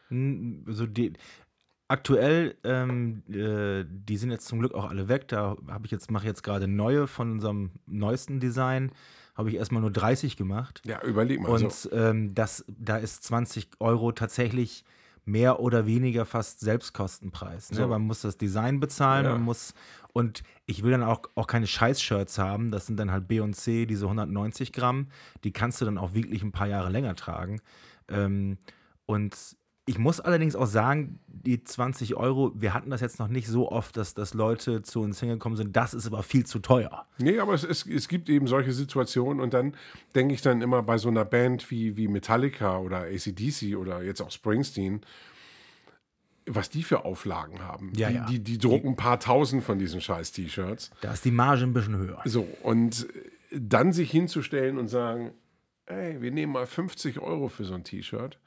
so 0.10 0.86
die, 0.86 1.14
aktuell, 1.88 2.56
ähm, 2.64 3.22
äh, 3.30 3.86
die 3.88 4.18
sind 4.18 4.32
jetzt 4.32 4.48
zum 4.48 4.60
Glück 4.60 4.74
auch 4.74 4.90
alle 4.90 5.08
weg. 5.08 5.28
Da 5.28 5.56
habe 5.68 5.86
ich 5.86 5.92
jetzt, 5.92 6.10
mache 6.10 6.26
jetzt 6.26 6.44
gerade 6.44 6.68
neue 6.68 7.08
von 7.08 7.34
unserem 7.34 7.72
neuesten 7.86 8.40
Design. 8.40 8.92
Habe 9.36 9.50
ich 9.50 9.56
erstmal 9.56 9.82
nur 9.82 9.92
30 9.92 10.38
gemacht. 10.38 10.82
Ja, 10.86 11.02
überleg 11.04 11.42
mal. 11.42 11.50
Und 11.50 11.72
so. 11.72 11.92
ähm, 11.92 12.34
das, 12.34 12.66
da 12.68 12.98
ist 12.98 13.24
20 13.24 13.70
Euro 13.80 14.12
tatsächlich 14.12 14.84
mehr 15.26 15.60
oder 15.60 15.86
weniger 15.86 16.26
fast 16.26 16.60
Selbstkostenpreis. 16.60 17.72
Ne? 17.72 17.78
So. 17.78 17.88
Man 17.88 18.02
muss 18.02 18.22
das 18.22 18.38
Design 18.38 18.80
bezahlen, 18.80 19.26
Ja. 19.26 19.32
man 19.34 19.42
muss 19.44 19.74
und 20.14 20.44
ich 20.68 20.84
will 20.84 20.92
dann 20.92 21.04
auch, 21.04 21.22
auch 21.36 21.48
keine 21.48 21.66
Scheiß-Shirts 21.66 22.38
haben. 22.38 22.70
Das 22.72 22.86
sind 22.86 22.98
dann 22.98 23.12
halt 23.12 23.28
B 23.28 23.40
und 23.40 23.56
C, 23.56 23.86
diese 23.88 24.06
190 24.06 24.72
Gramm. 24.72 25.08
Die 25.44 25.52
kannst 25.52 25.82
du 25.82 25.86
dann 25.86 25.98
auch 25.98 26.14
wirklich 26.14 26.44
ein 26.44 26.52
paar 26.52 26.68
Jahre 26.68 26.90
länger 26.92 27.16
tragen. 27.16 27.62
Ähm, 28.10 28.58
und 29.08 29.36
ich 29.86 29.98
muss 29.98 30.20
allerdings 30.20 30.56
auch 30.56 30.66
sagen, 30.66 31.20
die 31.28 31.62
20 31.62 32.16
Euro, 32.16 32.54
wir 32.56 32.74
hatten 32.74 32.90
das 32.90 33.02
jetzt 33.02 33.20
noch 33.20 33.28
nicht 33.28 33.48
so 33.48 33.70
oft, 33.70 33.98
dass, 33.98 34.14
dass 34.14 34.34
Leute 34.34 34.82
zu 34.82 35.02
uns 35.02 35.20
hingekommen 35.20 35.58
sind, 35.58 35.76
das 35.76 35.94
ist 35.94 36.08
aber 36.08 36.24
viel 36.24 36.46
zu 36.46 36.60
teuer. 36.60 37.06
Nee, 37.18 37.40
aber 37.40 37.54
es, 37.54 37.64
es, 37.66 37.86
es 37.86 38.08
gibt 38.08 38.30
eben 38.30 38.48
solche 38.48 38.72
Situationen 38.72 39.42
und 39.42 39.54
dann 39.54 39.76
denke 40.16 40.34
ich 40.34 40.42
dann 40.42 40.62
immer 40.62 40.84
bei 40.84 40.98
so 40.98 41.10
einer 41.10 41.26
Band 41.26 41.70
wie, 41.70 41.98
wie 41.98 42.08
Metallica 42.08 42.78
oder 42.78 43.02
ACDC 43.02 43.76
oder 43.76 44.02
jetzt 44.04 44.22
auch 44.22 44.32
Springsteen, 44.32 45.02
was 46.46 46.70
die 46.70 46.84
für 46.84 47.04
Auflagen 47.04 47.62
haben. 47.62 47.92
Ja, 47.96 48.10
die, 48.10 48.16
ja. 48.16 48.26
Die, 48.26 48.40
die 48.40 48.58
drucken 48.58 48.90
ein 48.90 48.96
paar 48.96 49.20
tausend 49.20 49.64
von 49.64 49.80
diesen 49.80 50.00
scheiß 50.00 50.32
T-Shirts. 50.32 50.92
Da 51.02 51.12
ist 51.12 51.26
die 51.26 51.32
Marge 51.32 51.64
ein 51.64 51.74
bisschen 51.74 51.98
höher. 51.98 52.22
So, 52.24 52.48
und 52.64 53.08
dann 53.52 53.92
sich 53.92 54.12
hinzustellen 54.12 54.78
und 54.78 54.88
sagen, 54.88 55.34
ey, 55.88 56.22
wir 56.22 56.32
nehmen 56.32 56.54
mal 56.54 56.66
50 56.66 57.20
Euro 57.20 57.50
für 57.50 57.66
so 57.66 57.74
ein 57.74 57.84
T-Shirt, 57.84 58.40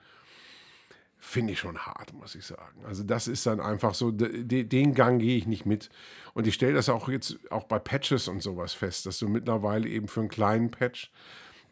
finde 1.27 1.55
ich 1.55 1.59
schon 1.59 1.77
hart, 1.77 2.13
muss 2.15 2.37
ich 2.37 2.47
sagen. 2.47 2.85
Also 2.87 3.03
das 3.03 3.27
ist 3.27 3.45
dann 3.47 3.61
einfach 3.61 3.95
so, 3.95 4.13
de, 4.13 4.63
den 4.63 4.95
Gang 4.95 5.21
gehe 5.21 5.37
ich 5.37 5.47
nicht 5.47 5.67
mit. 5.67 5.91
Und 6.35 6.47
ich 6.47 6.55
stelle 6.55 6.75
das 6.75 6.89
auch 6.89 7.09
jetzt 7.09 7.39
auch 7.51 7.65
bei 7.65 7.81
Patches 7.81 8.29
und 8.29 8.43
sowas 8.43 8.75
fest, 8.75 9.07
dass 9.07 9.19
du 9.19 9.29
mittlerweile 9.29 9.89
eben 9.89 10.07
für 10.07 10.21
einen 10.21 10.29
kleinen 10.29 10.71
Patch 10.71 11.11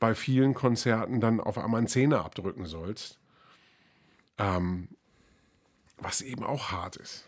bei 0.01 0.15
vielen 0.17 0.55
Konzerten 0.55 1.21
dann 1.21 1.41
auf 1.41 1.57
einmal 1.57 1.79
einen 1.79 1.87
Zehner 1.87 2.25
abdrücken 2.25 2.67
sollst. 2.67 3.21
Ähm, 4.39 4.89
was 5.99 6.21
eben 6.21 6.43
auch 6.43 6.73
hart 6.73 6.97
ist. 6.97 7.25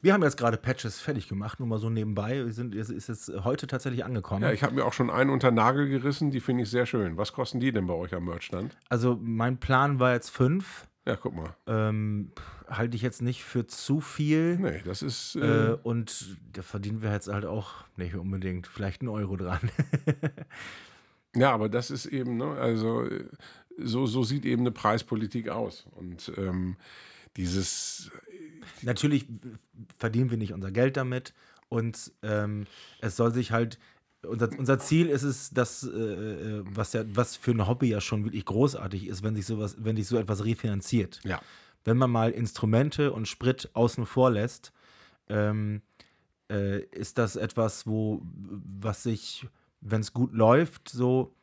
Wir 0.00 0.12
haben 0.12 0.22
jetzt 0.22 0.36
gerade 0.36 0.56
Patches 0.56 1.00
fertig 1.00 1.28
gemacht, 1.28 1.58
nur 1.58 1.68
mal 1.68 1.78
so 1.80 1.90
nebenbei. 1.90 2.44
Wir 2.44 2.52
sind, 2.52 2.74
es 2.74 2.88
ist 2.88 3.08
jetzt 3.08 3.32
heute 3.44 3.66
tatsächlich 3.66 4.04
angekommen. 4.04 4.42
Ja, 4.42 4.52
ich 4.52 4.62
habe 4.62 4.74
mir 4.74 4.84
auch 4.84 4.92
schon 4.92 5.10
einen 5.10 5.30
unter 5.30 5.50
Nagel 5.50 5.88
gerissen, 5.88 6.30
die 6.30 6.40
finde 6.40 6.62
ich 6.62 6.70
sehr 6.70 6.86
schön. 6.86 7.16
Was 7.16 7.32
kosten 7.32 7.58
die 7.58 7.72
denn 7.72 7.86
bei 7.86 7.94
euch 7.94 8.14
am 8.14 8.24
Merchstand? 8.24 8.76
also 8.88 9.18
mein 9.20 9.58
Plan 9.58 9.98
war 9.98 10.12
jetzt 10.12 10.30
fünf. 10.30 10.86
Ja, 11.04 11.16
guck 11.16 11.34
mal. 11.34 11.54
Ähm, 11.66 12.32
halte 12.68 12.94
ich 12.94 13.02
jetzt 13.02 13.22
nicht 13.22 13.42
für 13.42 13.66
zu 13.66 14.00
viel. 14.00 14.56
Nee, 14.58 14.82
das 14.84 15.02
ist. 15.02 15.36
Äh, 15.36 15.70
Äh, 15.70 15.78
und 15.82 16.36
da 16.52 16.62
verdienen 16.62 17.02
wir 17.02 17.10
jetzt 17.12 17.28
halt 17.28 17.46
auch 17.46 17.72
nicht 17.96 18.14
unbedingt. 18.14 18.66
Vielleicht 18.66 19.00
einen 19.00 19.08
Euro 19.08 19.36
dran. 19.36 19.70
ja, 21.34 21.52
aber 21.52 21.68
das 21.68 21.90
ist 21.90 22.06
eben, 22.06 22.36
ne, 22.36 22.52
also 22.52 23.04
äh, 23.04 23.24
so, 23.78 24.06
so 24.06 24.22
sieht 24.22 24.44
eben 24.44 24.62
eine 24.62 24.70
Preispolitik 24.70 25.48
aus. 25.48 25.86
Und 25.92 26.30
ähm, 26.36 26.76
dieses. 27.36 28.10
Natürlich 28.82 29.26
verdienen 29.98 30.30
wir 30.30 30.38
nicht 30.38 30.52
unser 30.52 30.70
Geld 30.70 30.96
damit. 30.96 31.34
Und 31.68 32.12
ähm, 32.22 32.66
es 33.00 33.16
soll 33.16 33.32
sich 33.32 33.52
halt. 33.52 33.78
Unser, 34.26 34.50
unser 34.58 34.80
Ziel 34.80 35.08
ist 35.08 35.22
es, 35.22 35.50
dass, 35.50 35.84
äh, 35.84 35.90
äh, 35.90 36.64
was 36.64 36.92
ja, 36.92 37.04
was 37.06 37.36
für 37.36 37.52
ein 37.52 37.68
Hobby 37.68 37.88
ja 37.88 38.00
schon 38.00 38.24
wirklich 38.24 38.44
großartig 38.44 39.06
ist, 39.06 39.22
wenn 39.22 39.36
sich 39.36 39.46
sowas, 39.46 39.76
wenn 39.78 39.94
sich 39.94 40.08
so 40.08 40.18
etwas 40.18 40.44
refinanziert. 40.44 41.20
Ja. 41.22 41.40
wenn 41.84 41.96
man 41.96 42.10
mal 42.10 42.32
Instrumente 42.32 43.12
und 43.12 43.28
Sprit 43.28 43.70
außen 43.72 44.06
vor 44.06 44.30
lässt, 44.30 44.72
ähm, 45.28 45.82
äh, 46.50 46.80
ist 46.86 47.18
das 47.18 47.36
etwas, 47.36 47.86
wo, 47.86 48.20
was 48.22 49.02
sich, 49.02 49.46
wenn 49.80 50.00
es 50.00 50.12
gut 50.12 50.32
läuft, 50.32 50.88
so 50.88 51.34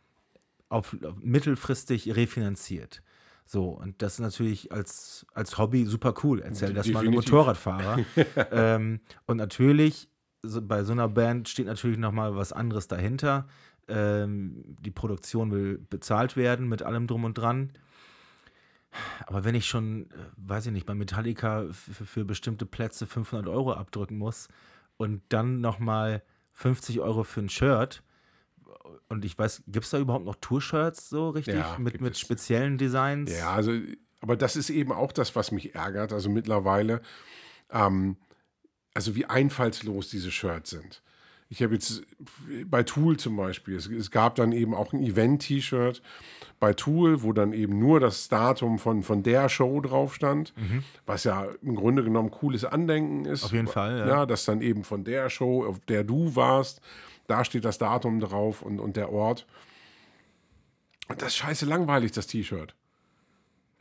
auf, 0.70 0.96
auf 1.04 1.16
mittelfristig 1.22 2.16
refinanziert. 2.16 3.02
So, 3.46 3.70
und 3.70 4.02
das 4.02 4.14
ist 4.14 4.20
natürlich 4.20 4.72
als, 4.72 5.26
als 5.34 5.58
Hobby 5.58 5.86
super 5.86 6.16
cool. 6.24 6.42
Erzähl 6.42 6.74
das 6.74 6.88
mal 6.88 7.02
einem. 7.02 7.14
Motorradfahrer. 7.14 8.00
ähm, 8.52 9.02
und 9.28 9.38
natürlich, 9.38 10.10
so, 10.42 10.62
bei 10.62 10.84
so 10.84 10.94
einer 10.94 11.08
Band 11.08 11.48
steht 11.48 11.68
natürlich 11.68 12.00
nochmal 12.00 12.36
was 12.36 12.52
anderes 12.52 12.88
dahinter. 12.88 13.48
Ähm, 13.88 14.64
die 14.80 14.90
Produktion 14.90 15.52
will 15.52 15.78
bezahlt 15.78 16.36
werden 16.36 16.68
mit 16.68 16.82
allem 16.82 17.06
drum 17.06 17.24
und 17.24 17.38
dran. 17.38 17.72
Aber 19.28 19.44
wenn 19.44 19.54
ich 19.54 19.68
schon, 19.68 20.10
äh, 20.10 20.14
weiß 20.38 20.68
ich 20.68 20.72
nicht, 20.72 20.88
bei 20.88 20.96
Metallica 20.96 21.66
für 21.72 22.26
bestimmte 22.26 22.66
Plätze 22.66 23.06
500 23.06 23.48
Euro 23.48 23.74
abdrücken 23.74 24.18
muss 24.18 24.48
und 24.98 25.22
dann 25.30 25.62
nochmal 25.62 26.24
50 26.54 27.02
Euro 27.02 27.24
für 27.24 27.42
ein 27.42 27.50
Shirt, 27.50 28.02
und 29.08 29.26
ich 29.26 29.38
weiß, 29.38 29.64
gibt 29.68 29.86
es 29.86 29.92
da 29.92 30.00
überhaupt 30.00 30.26
noch 30.26 30.36
Tour-Shirts 30.36 31.10
so 31.10 31.30
richtig? 31.30 31.56
Ja, 31.56 31.78
mit 31.80 32.02
mit 32.02 32.18
speziellen 32.18 32.78
Designs? 32.78 33.32
Ja, 33.38 33.52
also, 33.52 33.72
aber 34.22 34.36
das 34.36 34.56
ist 34.56 34.70
eben 34.70 34.92
auch 34.92 35.12
das, 35.12 35.36
was 35.36 35.52
mich 35.52 35.76
ärgert. 35.76 36.14
Also 36.14 36.30
mittlerweile, 36.30 37.02
ähm, 37.72 38.18
also 38.94 39.16
wie 39.16 39.26
einfallslos 39.26 40.10
diese 40.10 40.32
Shirts 40.32 40.72
sind. 40.72 41.02
Ich 41.48 41.62
habe 41.62 41.76
jetzt 41.76 42.02
bei 42.66 42.82
Tool 42.82 43.18
zum 43.18 43.38
Beispiel, 43.38 43.76
es, 43.76 43.88
es 43.88 44.10
gab 44.10 44.36
dann 44.36 44.52
eben 44.52 44.74
auch 44.74 44.94
ein 44.94 45.04
Event-T-Shirt 45.04 46.02
bei 46.60 46.74
Tool, 46.74 47.22
wo 47.22 47.34
dann 47.34 47.54
eben 47.54 47.78
nur 47.78 48.00
das 48.00 48.30
Datum 48.30 48.80
von, 48.80 49.04
von 49.04 49.22
der 49.22 49.48
Show 49.48 49.80
drauf 49.82 50.16
stand, 50.16 50.54
was 51.06 51.24
ja 51.24 51.48
im 51.62 51.76
Grunde 51.76 52.04
genommen 52.04 52.32
cooles 52.32 52.66
Andenken 52.66 53.26
ist. 53.26 53.44
Auf 53.44 53.52
jeden 53.52 53.68
Fall, 53.68 54.00
ja. 54.00 54.08
Ja, 54.08 54.26
dass 54.26 54.46
dann 54.46 54.62
eben 54.62 54.84
von 54.84 55.04
der 55.04 55.30
Show, 55.30 55.64
auf 55.66 55.80
der 55.82 56.04
du 56.04 56.36
warst, 56.36 56.82
da 57.28 57.44
steht 57.46 57.66
das 57.66 57.78
Datum 57.78 58.20
drauf 58.20 58.62
und, 58.62 58.80
und 58.80 58.96
der 58.98 59.12
Ort. 59.12 59.46
Und 61.08 61.22
das 61.22 61.30
ist 61.30 61.36
scheiße 61.38 61.66
langweilig, 61.66 62.12
das 62.14 62.28
T-Shirt. 62.28 62.76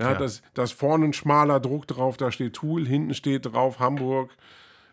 Ja, 0.00 0.12
Ja. 0.12 0.18
das, 0.18 0.42
das 0.54 0.72
vorne 0.72 1.04
ein 1.06 1.12
schmaler 1.12 1.60
Druck 1.60 1.86
drauf, 1.86 2.16
da 2.16 2.32
steht 2.32 2.54
Tool, 2.54 2.86
hinten 2.86 3.14
steht 3.14 3.46
drauf 3.46 3.78
Hamburg, 3.78 4.30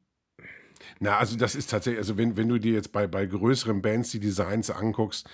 Na, 0.99 1.17
also 1.17 1.38
das 1.38 1.56
ist 1.56 1.69
tatsächlich, 1.69 1.99
also 1.99 2.17
wenn, 2.17 2.38
wenn 2.38 2.49
du 2.49 2.58
dir 2.60 2.73
jetzt 2.73 2.91
bei, 2.91 3.08
bei 3.08 3.25
größeren 3.25 3.82
Bands 3.82 4.12
die 4.12 4.19
Designs 4.19 4.69
anguckst, 4.69 5.30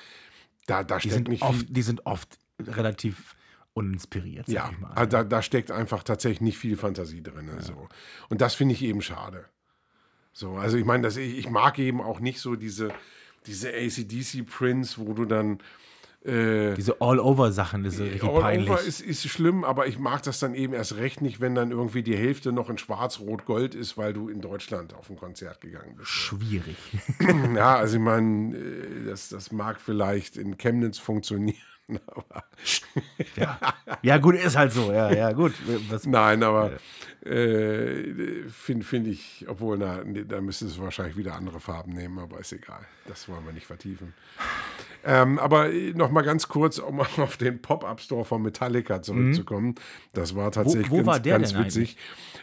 da, 0.66 0.84
da 0.84 0.96
die 0.96 1.02
steckt 1.10 1.14
sind 1.14 1.28
nicht 1.30 1.44
oft, 1.44 1.60
viel. 1.60 1.70
die 1.70 1.82
sind 1.82 2.06
oft 2.06 2.38
relativ 2.60 3.36
uninspiriert, 3.74 4.48
Ja, 4.48 4.72
also 4.96 5.10
da, 5.10 5.24
da 5.24 5.42
steckt 5.44 5.70
einfach 5.70 6.02
tatsächlich 6.02 6.42
nicht 6.42 6.58
viel 6.58 6.78
Fantasie 6.78 7.22
drin. 7.22 7.48
So. 7.60 7.88
Und 8.28 8.42
das 8.42 8.56
finde 8.56 8.74
ich 8.74 8.82
eben 8.82 9.04
schade. 9.04 9.46
So, 10.34 10.56
also 10.56 10.78
ich 10.78 10.86
meine, 10.86 11.08
ich, 11.08 11.18
ich 11.18 11.50
mag 11.50 11.78
eben 11.78 12.02
auch 12.02 12.20
nicht 12.20 12.40
so 12.40 12.56
diese, 12.56 12.90
diese 13.46 13.70
ACDC-Prints, 13.70 14.98
wo 14.98 15.14
du 15.14 15.26
dann 15.26 15.60
äh, 16.28 16.74
Diese 16.76 17.00
All-Over-Sachen, 17.00 17.86
ist 17.86 18.00
richtig 18.00 18.24
All 18.30 18.42
peinlich. 18.42 18.70
over 18.70 18.82
ist, 18.82 19.00
ist 19.02 19.28
schlimm, 19.30 19.64
aber 19.64 19.88
ich 19.88 19.98
mag 19.98 20.24
das 20.24 20.40
dann 20.40 20.54
eben 20.56 20.74
erst 20.74 20.96
recht 20.98 21.22
nicht, 21.22 21.40
wenn 21.40 21.56
dann 21.56 21.72
irgendwie 21.72 22.04
die 22.04 22.18
Hälfte 22.18 22.52
noch 22.52 22.70
in 22.70 22.78
Schwarz-Rot-Gold 22.78 23.76
ist, 23.76 23.98
weil 23.98 24.14
du 24.14 24.28
in 24.28 24.42
Deutschland 24.42 24.94
auf 24.94 25.10
ein 25.10 25.16
Konzert 25.16 25.62
gegangen 25.62 25.96
bist. 25.96 26.10
Schwierig. 26.10 26.78
Ja, 27.56 27.78
also 27.78 27.96
ich 27.98 28.02
meine, 28.04 28.56
äh, 28.56 29.06
das, 29.06 29.30
das 29.30 29.52
mag 29.52 29.80
vielleicht 29.80 30.38
in 30.38 30.58
Chemnitz 30.58 30.98
funktionieren, 31.00 31.58
aber 32.08 32.44
ja. 33.36 33.60
ja, 34.02 34.18
gut, 34.18 34.36
ist 34.36 34.56
halt 34.58 34.74
so. 34.74 34.92
Ja, 34.92 35.12
ja, 35.12 35.32
gut. 35.32 35.54
Was, 35.90 36.06
nein, 36.06 36.44
aber 36.44 36.74
äh, 37.26 38.48
finde 38.50 38.86
find 38.86 39.08
ich, 39.08 39.46
obwohl, 39.48 39.78
na, 39.78 40.04
da 40.04 40.42
müsste 40.42 40.66
es 40.66 40.80
wahrscheinlich 40.80 41.18
wieder 41.18 41.36
andere 41.36 41.60
Farben 41.60 41.94
nehmen, 41.94 42.20
aber 42.20 42.40
ist 42.40 42.52
egal. 42.54 42.86
Das 43.08 43.28
wollen 43.30 43.46
wir 43.46 43.54
nicht 43.54 43.66
vertiefen. 43.66 44.14
Ähm, 45.06 45.40
aber 45.40 45.70
noch 45.96 46.12
mal 46.12 46.22
ganz 46.22 46.48
kurz, 46.48 46.80
um 46.80 47.00
auf 47.18 47.38
den 47.38 47.62
Pop-Up-Store 47.62 48.26
von 48.26 48.42
Metallica 48.42 49.02
zurückzukommen. 49.02 49.76
Das 50.14 50.36
war 50.36 50.52
tatsächlich 50.52 50.90
wo 50.92 50.98
ganz, 50.98 51.08
war 51.08 51.20
der 51.20 51.40
ganz 51.40 51.58
witzig. 51.58 51.98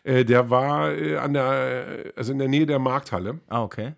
Äh, 0.05 0.25
der 0.25 0.51
war 0.51 0.93
äh, 0.93 1.17
an 1.17 1.33
der, 1.35 2.13
also 2.17 2.33
in 2.33 2.39
der 2.39 2.49
Nähe 2.49 2.67
der 2.67 2.79
Markthalle. 2.79 3.41
ah, 3.49 3.63
okay. 3.63 3.93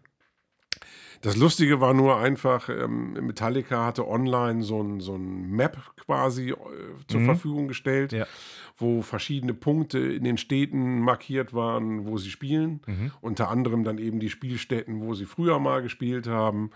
Das 1.22 1.34
Lustige 1.36 1.80
war 1.80 1.94
nur 1.94 2.18
einfach, 2.18 2.68
ähm, 2.68 3.14
Metallica 3.14 3.86
hatte 3.86 4.06
online 4.06 4.62
so 4.62 4.80
ein, 4.82 5.00
so 5.00 5.16
ein 5.16 5.50
Map 5.50 5.78
quasi 5.96 6.50
äh, 6.50 6.56
zur 7.08 7.22
Verfügung 7.22 7.68
gestellt, 7.68 8.12
Ja. 8.12 8.26
wo 8.76 9.00
verschiedene 9.02 9.54
Punkte 9.54 9.98
in 9.98 10.22
den 10.24 10.36
Städten 10.36 11.00
markiert 11.00 11.54
waren, 11.54 12.06
wo 12.06 12.18
sie 12.18 12.30
spielen. 12.30 12.80
Unter 13.22 13.48
anderem 13.48 13.82
dann 13.82 13.98
eben 13.98 14.20
die 14.20 14.30
Spielstätten, 14.30 15.00
wo 15.00 15.14
sie 15.14 15.24
früher 15.24 15.58
mal 15.58 15.82
gespielt 15.82 16.28
haben. 16.28 16.70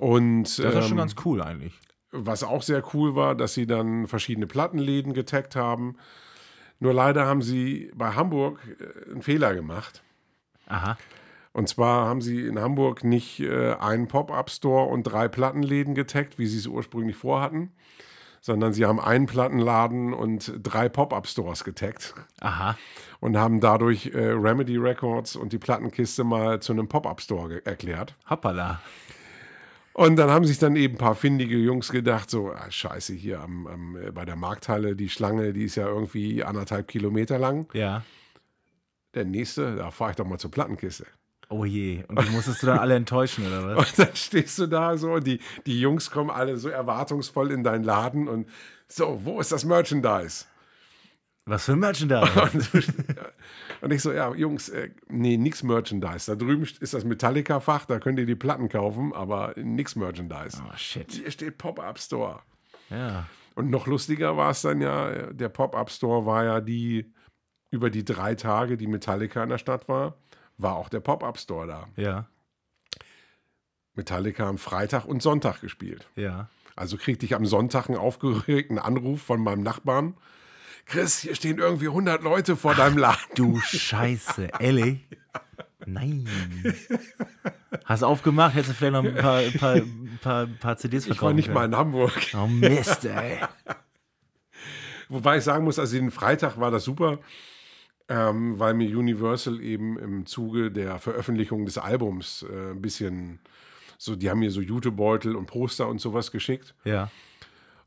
Und 0.00 0.58
Das 0.58 0.74
ist 0.74 0.82
schon 0.84 0.92
ähm, 0.92 0.96
ganz 0.96 1.14
cool 1.24 1.42
eigentlich. 1.42 1.78
was 2.10 2.42
auch 2.42 2.62
sehr 2.62 2.82
cool 2.94 3.14
war, 3.14 3.34
dass 3.34 3.52
sie 3.52 3.66
dann 3.66 4.06
verschiedene 4.06 4.46
Plattenläden 4.46 5.12
getaggt 5.12 5.56
haben. 5.56 5.96
Nur 6.78 6.94
leider 6.94 7.26
haben 7.26 7.42
sie 7.42 7.90
bei 7.94 8.12
Hamburg 8.12 8.60
äh, 8.80 9.10
einen 9.10 9.20
Fehler 9.22 9.54
gemacht. 9.54 10.02
Aha. 10.66 10.96
Und 11.52 11.68
zwar 11.68 12.06
haben 12.06 12.22
sie 12.22 12.46
in 12.46 12.58
Hamburg 12.58 13.04
nicht 13.04 13.40
äh, 13.40 13.74
einen 13.74 14.08
Pop-Up-Store 14.08 14.88
und 14.88 15.02
drei 15.02 15.28
Plattenläden 15.28 15.94
getaggt, 15.94 16.38
wie 16.38 16.46
sie 16.46 16.58
es 16.58 16.66
ursprünglich 16.66 17.16
vorhatten, 17.16 17.72
sondern 18.40 18.72
sie 18.72 18.86
haben 18.86 19.00
einen 19.00 19.26
Plattenladen 19.26 20.14
und 20.14 20.54
drei 20.62 20.88
Pop-Up-Stores 20.88 21.64
getaggt 21.64 22.14
Aha. 22.40 22.78
und 23.18 23.36
haben 23.36 23.60
dadurch 23.60 24.06
äh, 24.14 24.18
Remedy 24.30 24.78
Records 24.78 25.36
und 25.36 25.52
die 25.52 25.58
Plattenkiste 25.58 26.24
mal 26.24 26.60
zu 26.60 26.72
einem 26.72 26.88
Pop-Up-Store 26.88 27.66
erklärt. 27.66 28.14
Hoppala. 28.30 28.80
Und 29.92 30.16
dann 30.16 30.30
haben 30.30 30.44
sich 30.44 30.58
dann 30.58 30.76
eben 30.76 30.94
ein 30.94 30.98
paar 30.98 31.14
findige 31.14 31.56
Jungs 31.56 31.90
gedacht, 31.90 32.30
so, 32.30 32.52
ah, 32.52 32.70
scheiße, 32.70 33.12
hier 33.12 33.40
am, 33.40 33.66
am, 33.66 33.96
äh, 33.96 34.12
bei 34.12 34.24
der 34.24 34.36
Markthalle, 34.36 34.94
die 34.94 35.08
Schlange, 35.08 35.52
die 35.52 35.64
ist 35.64 35.74
ja 35.74 35.86
irgendwie 35.86 36.44
anderthalb 36.44 36.88
Kilometer 36.88 37.38
lang. 37.38 37.68
Ja. 37.74 38.02
Der 39.14 39.24
nächste, 39.24 39.76
da 39.76 39.90
fahre 39.90 40.12
ich 40.12 40.16
doch 40.16 40.26
mal 40.26 40.38
zur 40.38 40.52
Plattenkiste. 40.52 41.06
Oh 41.48 41.64
je. 41.64 42.04
Und 42.06 42.22
die 42.22 42.30
musstest 42.30 42.62
du 42.62 42.66
dann 42.66 42.78
alle 42.78 42.94
enttäuschen, 42.94 43.44
oder 43.44 43.76
was? 43.76 43.90
Und 43.98 43.98
dann 43.98 44.14
stehst 44.14 44.56
du 44.60 44.68
da 44.68 44.96
so, 44.96 45.14
und 45.14 45.26
die, 45.26 45.40
die 45.66 45.80
Jungs 45.80 46.12
kommen 46.12 46.30
alle 46.30 46.56
so 46.56 46.68
erwartungsvoll 46.68 47.50
in 47.50 47.64
deinen 47.64 47.82
Laden 47.82 48.28
und 48.28 48.48
so, 48.86 49.20
wo 49.24 49.40
ist 49.40 49.50
das 49.50 49.64
Merchandise? 49.64 50.44
Was 51.46 51.64
für 51.64 51.72
ein 51.72 51.80
Merchandise? 51.80 52.40
Und 52.40 52.70
ich 53.88 54.02
so, 54.02 54.12
ja, 54.12 54.34
Jungs, 54.34 54.68
äh, 54.68 54.90
nee, 55.08 55.36
nix 55.36 55.62
Merchandise. 55.62 56.30
Da 56.30 56.36
drüben 56.36 56.62
ist 56.62 56.94
das 56.94 57.04
Metallica-Fach, 57.04 57.86
da 57.86 57.98
könnt 57.98 58.18
ihr 58.18 58.26
die 58.26 58.34
Platten 58.34 58.68
kaufen, 58.68 59.12
aber 59.14 59.54
nix 59.56 59.96
Merchandise. 59.96 60.62
Oh, 60.66 60.76
shit. 60.76 61.12
Hier 61.12 61.30
steht 61.30 61.58
Pop-Up-Store. 61.58 62.40
Ja. 62.90 63.26
Und 63.54 63.70
noch 63.70 63.86
lustiger 63.86 64.36
war 64.36 64.50
es 64.50 64.62
dann 64.62 64.80
ja, 64.80 65.32
der 65.32 65.48
Pop-Up-Store 65.48 66.26
war 66.26 66.44
ja 66.44 66.60
die, 66.60 67.12
über 67.70 67.90
die 67.90 68.04
drei 68.04 68.34
Tage, 68.34 68.76
die 68.76 68.86
Metallica 68.86 69.42
in 69.42 69.48
der 69.48 69.58
Stadt 69.58 69.88
war, 69.88 70.16
war 70.58 70.76
auch 70.76 70.88
der 70.88 71.00
Pop-Up-Store 71.00 71.66
da. 71.66 71.88
Ja. 71.96 72.26
Metallica 73.94 74.48
am 74.48 74.58
Freitag 74.58 75.04
und 75.04 75.22
Sonntag 75.22 75.60
gespielt. 75.60 76.08
Ja. 76.16 76.48
Also 76.76 76.96
kriegte 76.96 77.26
ich 77.26 77.34
am 77.34 77.44
Sonntag 77.44 77.88
einen 77.88 77.98
aufgeregten 77.98 78.78
Anruf 78.78 79.22
von 79.22 79.42
meinem 79.42 79.62
Nachbarn. 79.62 80.14
Chris, 80.90 81.20
hier 81.20 81.36
stehen 81.36 81.58
irgendwie 81.58 81.86
100 81.86 82.20
Leute 82.24 82.56
vor 82.56 82.74
deinem 82.74 82.98
Laden. 82.98 83.20
Du 83.36 83.60
Scheiße, 83.60 84.48
ehrlich? 84.58 85.06
Nein. 85.86 86.28
Hast 87.84 88.02
aufgemacht, 88.02 88.56
hättest 88.56 88.70
du 88.70 88.74
vielleicht 88.74 88.92
noch 88.94 89.04
ein 89.04 89.14
paar, 89.14 89.36
ein 89.36 89.52
paar, 89.52 89.74
ein 89.76 90.18
paar, 90.20 90.46
ein 90.46 90.58
paar 90.58 90.76
CDs 90.78 91.04
verkaufen 91.06 91.16
Ich 91.16 91.22
war 91.22 91.32
nicht 91.32 91.44
können. 91.46 91.54
mal 91.54 91.64
in 91.66 91.76
Hamburg. 91.76 92.12
Oh 92.34 92.48
Mist, 92.48 93.04
ey. 93.04 93.38
Wobei 95.08 95.38
ich 95.38 95.44
sagen 95.44 95.64
muss, 95.64 95.78
also 95.78 95.96
den 95.96 96.10
Freitag 96.10 96.58
war 96.58 96.72
das 96.72 96.82
super, 96.82 97.20
ähm, 98.08 98.58
weil 98.58 98.74
mir 98.74 98.88
Universal 98.98 99.60
eben 99.60 99.96
im 99.96 100.26
Zuge 100.26 100.72
der 100.72 100.98
Veröffentlichung 100.98 101.66
des 101.66 101.78
Albums 101.78 102.44
äh, 102.50 102.72
ein 102.72 102.82
bisschen 102.82 103.38
so, 103.96 104.16
die 104.16 104.28
haben 104.28 104.40
mir 104.40 104.50
so 104.50 104.60
Jutebeutel 104.60 105.36
und 105.36 105.46
Poster 105.46 105.86
und 105.86 106.00
sowas 106.00 106.32
geschickt. 106.32 106.74
Ja. 106.82 107.12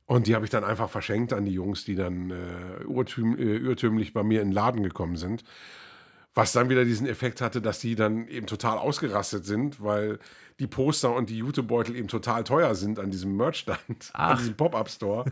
Und 0.06 0.28
die 0.28 0.36
habe 0.36 0.46
ich 0.46 0.52
dann 0.52 0.64
einfach 0.64 0.90
verschenkt 0.90 1.34
an 1.34 1.46
die 1.46 1.54
Jungs, 1.54 1.86
die 1.86 1.96
dann 1.96 2.32
äh, 2.32 2.84
urtüm, 2.86 3.38
äh, 3.38 3.58
irrtümlich 3.58 4.14
bei 4.14 4.24
mir 4.24 4.42
in 4.42 4.50
den 4.50 4.54
Laden 4.54 4.84
gekommen 4.84 5.16
sind. 5.16 5.44
Was 6.36 6.52
dann 6.52 6.70
wieder 6.70 6.84
diesen 6.84 7.06
Effekt 7.08 7.42
hatte, 7.42 7.62
dass 7.62 7.80
die 7.80 7.96
dann 7.96 8.28
eben 8.28 8.48
total 8.48 8.80
ausgerastet 8.80 9.46
sind, 9.46 9.84
weil 9.84 10.18
die 10.60 10.68
Poster 10.68 11.14
und 11.14 11.30
die 11.30 11.38
Jutebeutel 11.38 11.96
eben 11.96 12.08
total 12.08 12.44
teuer 12.44 12.74
sind 12.76 13.00
an 13.00 13.12
diesem 13.12 13.36
Merchstand, 13.38 13.80
an 14.14 14.38
diesem 14.38 14.56
Pop-Up-Store. 14.56 15.26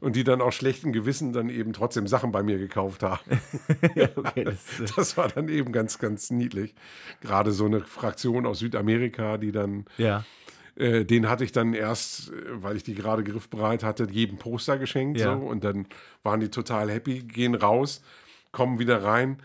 und 0.00 0.16
die 0.16 0.24
dann 0.24 0.40
aus 0.40 0.54
schlechtem 0.54 0.92
Gewissen 0.92 1.32
dann 1.32 1.48
eben 1.48 1.72
trotzdem 1.72 2.06
Sachen 2.06 2.30
bei 2.30 2.42
mir 2.42 2.58
gekauft 2.58 3.02
haben. 3.02 3.22
Okay, 4.16 4.44
das, 4.44 4.94
Das 4.96 5.16
war 5.16 5.28
dann 5.28 5.48
eben 5.48 5.72
ganz, 5.72 5.98
ganz 5.98 6.30
niedlich. 6.30 6.74
Gerade 7.20 7.52
so 7.52 7.66
eine 7.66 7.80
Fraktion 7.80 8.46
aus 8.46 8.58
Südamerika, 8.58 9.38
die 9.38 9.52
dann 9.52 9.86
ja. 9.98 10.24
Äh, 10.76 11.04
den 11.04 11.28
hatte 11.28 11.44
ich 11.44 11.52
dann 11.52 11.74
erst, 11.74 12.30
äh, 12.30 12.34
weil 12.62 12.76
ich 12.76 12.82
die 12.82 12.94
gerade 12.94 13.24
griffbereit 13.24 13.82
hatte, 13.82 14.06
jedem 14.10 14.38
Poster 14.38 14.78
geschenkt. 14.78 15.20
Ja. 15.20 15.36
So, 15.36 15.44
und 15.46 15.64
dann 15.64 15.86
waren 16.22 16.40
die 16.40 16.48
total 16.50 16.90
happy, 16.90 17.20
gehen 17.20 17.54
raus, 17.54 18.02
kommen 18.52 18.78
wieder 18.78 19.02
rein. 19.02 19.38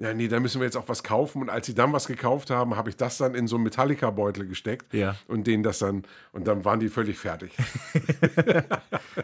Ja, 0.00 0.14
nee, 0.14 0.28
da 0.28 0.38
müssen 0.38 0.60
wir 0.60 0.64
jetzt 0.64 0.76
auch 0.76 0.88
was 0.88 1.02
kaufen. 1.02 1.42
Und 1.42 1.50
als 1.50 1.66
sie 1.66 1.74
dann 1.74 1.92
was 1.92 2.06
gekauft 2.06 2.50
haben, 2.50 2.76
habe 2.76 2.88
ich 2.88 2.96
das 2.96 3.18
dann 3.18 3.34
in 3.34 3.48
so 3.48 3.56
einen 3.56 3.64
Metallica-Beutel 3.64 4.46
gesteckt 4.46 4.94
Ja. 4.94 5.16
und 5.26 5.48
denen 5.48 5.64
das 5.64 5.80
dann, 5.80 6.04
und 6.30 6.46
dann 6.46 6.64
waren 6.64 6.78
die 6.78 6.88
völlig 6.88 7.18
fertig. 7.18 7.52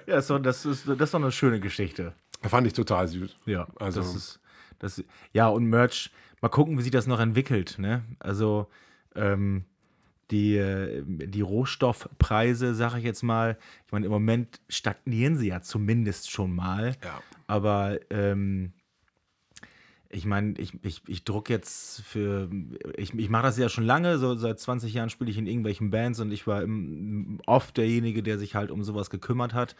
Ja, 0.07 0.21
so, 0.21 0.38
das, 0.38 0.64
ist, 0.67 0.88
das 0.88 0.99
ist 1.01 1.14
doch 1.14 1.21
eine 1.21 1.33
schöne 1.33 1.61
Geschichte. 1.61 2.12
Fand 2.43 2.67
ich 2.67 2.73
total 2.73 3.09
süß. 3.09 3.37
Ja, 3.47 3.67
Also- 3.77 4.00
das 4.00 4.15
ist, 4.15 4.40
das, 4.79 5.02
ja, 5.33 5.48
und 5.48 5.67
Merch, 5.67 6.11
mal 6.40 6.48
gucken, 6.48 6.77
wie 6.79 6.83
sich 6.83 6.90
das 6.90 7.07
noch 7.07 7.21
entwickelt, 7.21 7.77
ne? 7.79 8.02
Also, 8.19 8.67
ähm, 9.15 9.65
die, 10.31 10.56
äh, 10.56 11.02
die 11.06 11.40
Rohstoffpreise, 11.40 12.75
sage 12.75 12.98
ich 12.98 13.04
jetzt 13.04 13.22
mal, 13.22 13.58
ich 13.87 13.92
meine, 13.92 14.06
im 14.06 14.12
Moment 14.12 14.60
stagnieren 14.68 15.37
sie 15.37 15.48
ja 15.48 15.60
zumindest 15.60 16.31
schon 16.31 16.54
mal. 16.54 16.96
Ja. 17.02 17.22
Aber 17.46 17.98
ähm, 18.10 18.72
ich 20.08 20.27
meine, 20.27 20.54
ich, 20.58 20.72
ich, 20.83 21.02
ich 21.08 21.25
druck 21.25 21.50
jetzt 21.50 22.02
für, 22.02 22.48
ich, 22.96 23.14
ich 23.14 23.29
mache 23.29 23.44
das 23.44 23.58
ja 23.58 23.68
schon 23.68 23.85
lange, 23.85 24.18
so 24.18 24.35
seit 24.37 24.60
20 24.60 24.94
Jahren 24.94 25.10
spiele 25.10 25.31
ich 25.31 25.38
in 25.38 25.46
irgendwelchen 25.46 25.90
Bands 25.90 26.20
und 26.20 26.33
ich 26.33 26.46
war 26.46 26.62
im, 26.62 27.40
oft 27.46 27.77
derjenige, 27.77 28.22
der 28.22 28.38
sich 28.38 28.54
halt 28.54 28.70
um 28.70 28.85
sowas 28.85 29.10
gekümmert 29.10 29.54
hat. 29.54 29.77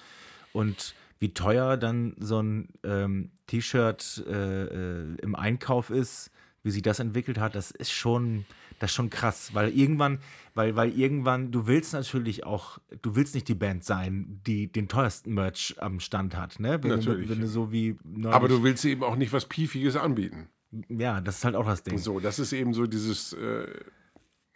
Und 0.53 0.95
wie 1.20 1.32
teuer 1.32 1.76
dann 1.76 2.14
so 2.18 2.42
ein 2.42 2.68
ähm, 2.82 3.30
T-Shirt 3.47 4.24
äh, 4.26 4.64
äh, 4.64 5.16
im 5.22 5.34
Einkauf 5.34 5.90
ist, 5.90 6.30
wie 6.65 6.71
sich 6.73 6.83
das 6.83 6.99
entwickelt 6.99 7.39
hat, 7.39 7.55
das 7.55 7.71
ist 7.71 7.93
schon, 7.93 8.45
das 8.81 8.91
ist 8.91 8.97
schon 8.97 9.11
krass, 9.11 9.51
weil 9.55 9.69
irgendwann, 9.71 10.19
weil, 10.55 10.75
weil 10.75 10.91
irgendwann, 10.99 11.53
du 11.53 11.67
willst 11.69 11.93
natürlich 11.93 12.45
auch, 12.45 12.79
du 13.03 13.15
willst 13.15 13.35
nicht 13.37 13.47
die 13.47 13.55
Band 13.55 13.85
sein, 13.85 14.41
die 14.47 14.67
den 14.67 14.89
teuersten 14.89 15.35
Merch 15.35 15.77
am 15.79 16.01
Stand 16.01 16.37
hat, 16.37 16.59
ne? 16.59 16.83
Wenn, 16.83 16.91
Natürlich. 16.91 17.29
Wenn, 17.29 17.37
wenn 17.37 17.43
du 17.43 17.49
so 17.49 17.71
wie 17.71 17.97
neulich- 18.03 18.35
Aber 18.35 18.49
du 18.49 18.62
willst 18.65 18.85
eben 18.85 19.05
auch 19.05 19.15
nicht 19.17 19.33
was 19.33 19.45
Piefiges 19.47 19.95
anbieten. 19.97 20.49
ja, 20.89 21.21
das 21.21 21.37
ist 21.39 21.45
halt 21.45 21.55
auch 21.55 21.67
das 21.67 21.83
Ding. 21.85 21.99
So, 21.99 22.19
das 22.19 22.39
ist 22.41 22.53
eben 22.53 22.73
so 22.75 22.87
dieses, 22.87 23.33
äh, 23.35 23.67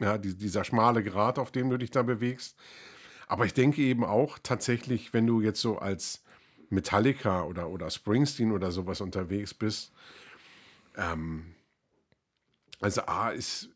ja, 0.01 0.17
die, 0.19 0.35
dieser 0.35 0.65
schmale 0.65 1.05
Grat, 1.05 1.39
auf 1.39 1.53
dem 1.53 1.69
du 1.71 1.77
dich 1.77 1.91
da 1.91 2.03
bewegst. 2.03 2.57
Aber 3.27 3.45
ich 3.45 3.53
denke 3.53 3.83
eben 3.83 4.03
auch 4.05 4.39
tatsächlich, 4.43 5.13
wenn 5.13 5.27
du 5.27 5.43
jetzt 5.43 5.61
so 5.61 5.79
als 5.79 6.25
Metallica 6.71 7.43
oder, 7.43 7.69
oder 7.69 7.91
Springsteen 7.91 8.53
oder 8.53 8.71
sowas 8.73 9.01
unterwegs 9.03 9.53
bist, 9.53 9.93
ähm, 10.97 11.55
also 12.81 13.03
A 13.07 13.31
ist 13.31 13.71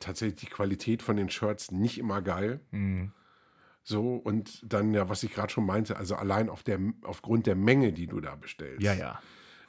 tatsächlich 0.00 0.40
die 0.40 0.46
Qualität 0.46 1.02
von 1.02 1.16
den 1.16 1.28
Shirts 1.30 1.70
nicht 1.72 1.98
immer 1.98 2.22
geil. 2.22 2.60
So, 3.84 4.16
und 4.16 4.60
dann 4.72 4.92
ja, 4.94 5.08
was 5.08 5.22
ich 5.22 5.32
gerade 5.32 5.52
schon 5.52 5.64
meinte, 5.66 5.96
also 5.96 6.14
allein 6.14 6.48
auf 6.50 6.62
der, 6.62 6.78
aufgrund 7.02 7.46
der 7.46 7.54
Menge, 7.56 7.92
die 7.92 8.06
du 8.06 8.20
da 8.20 8.34
bestellst. 8.36 8.82
Ja, 8.82 8.92
ja. 8.92 9.20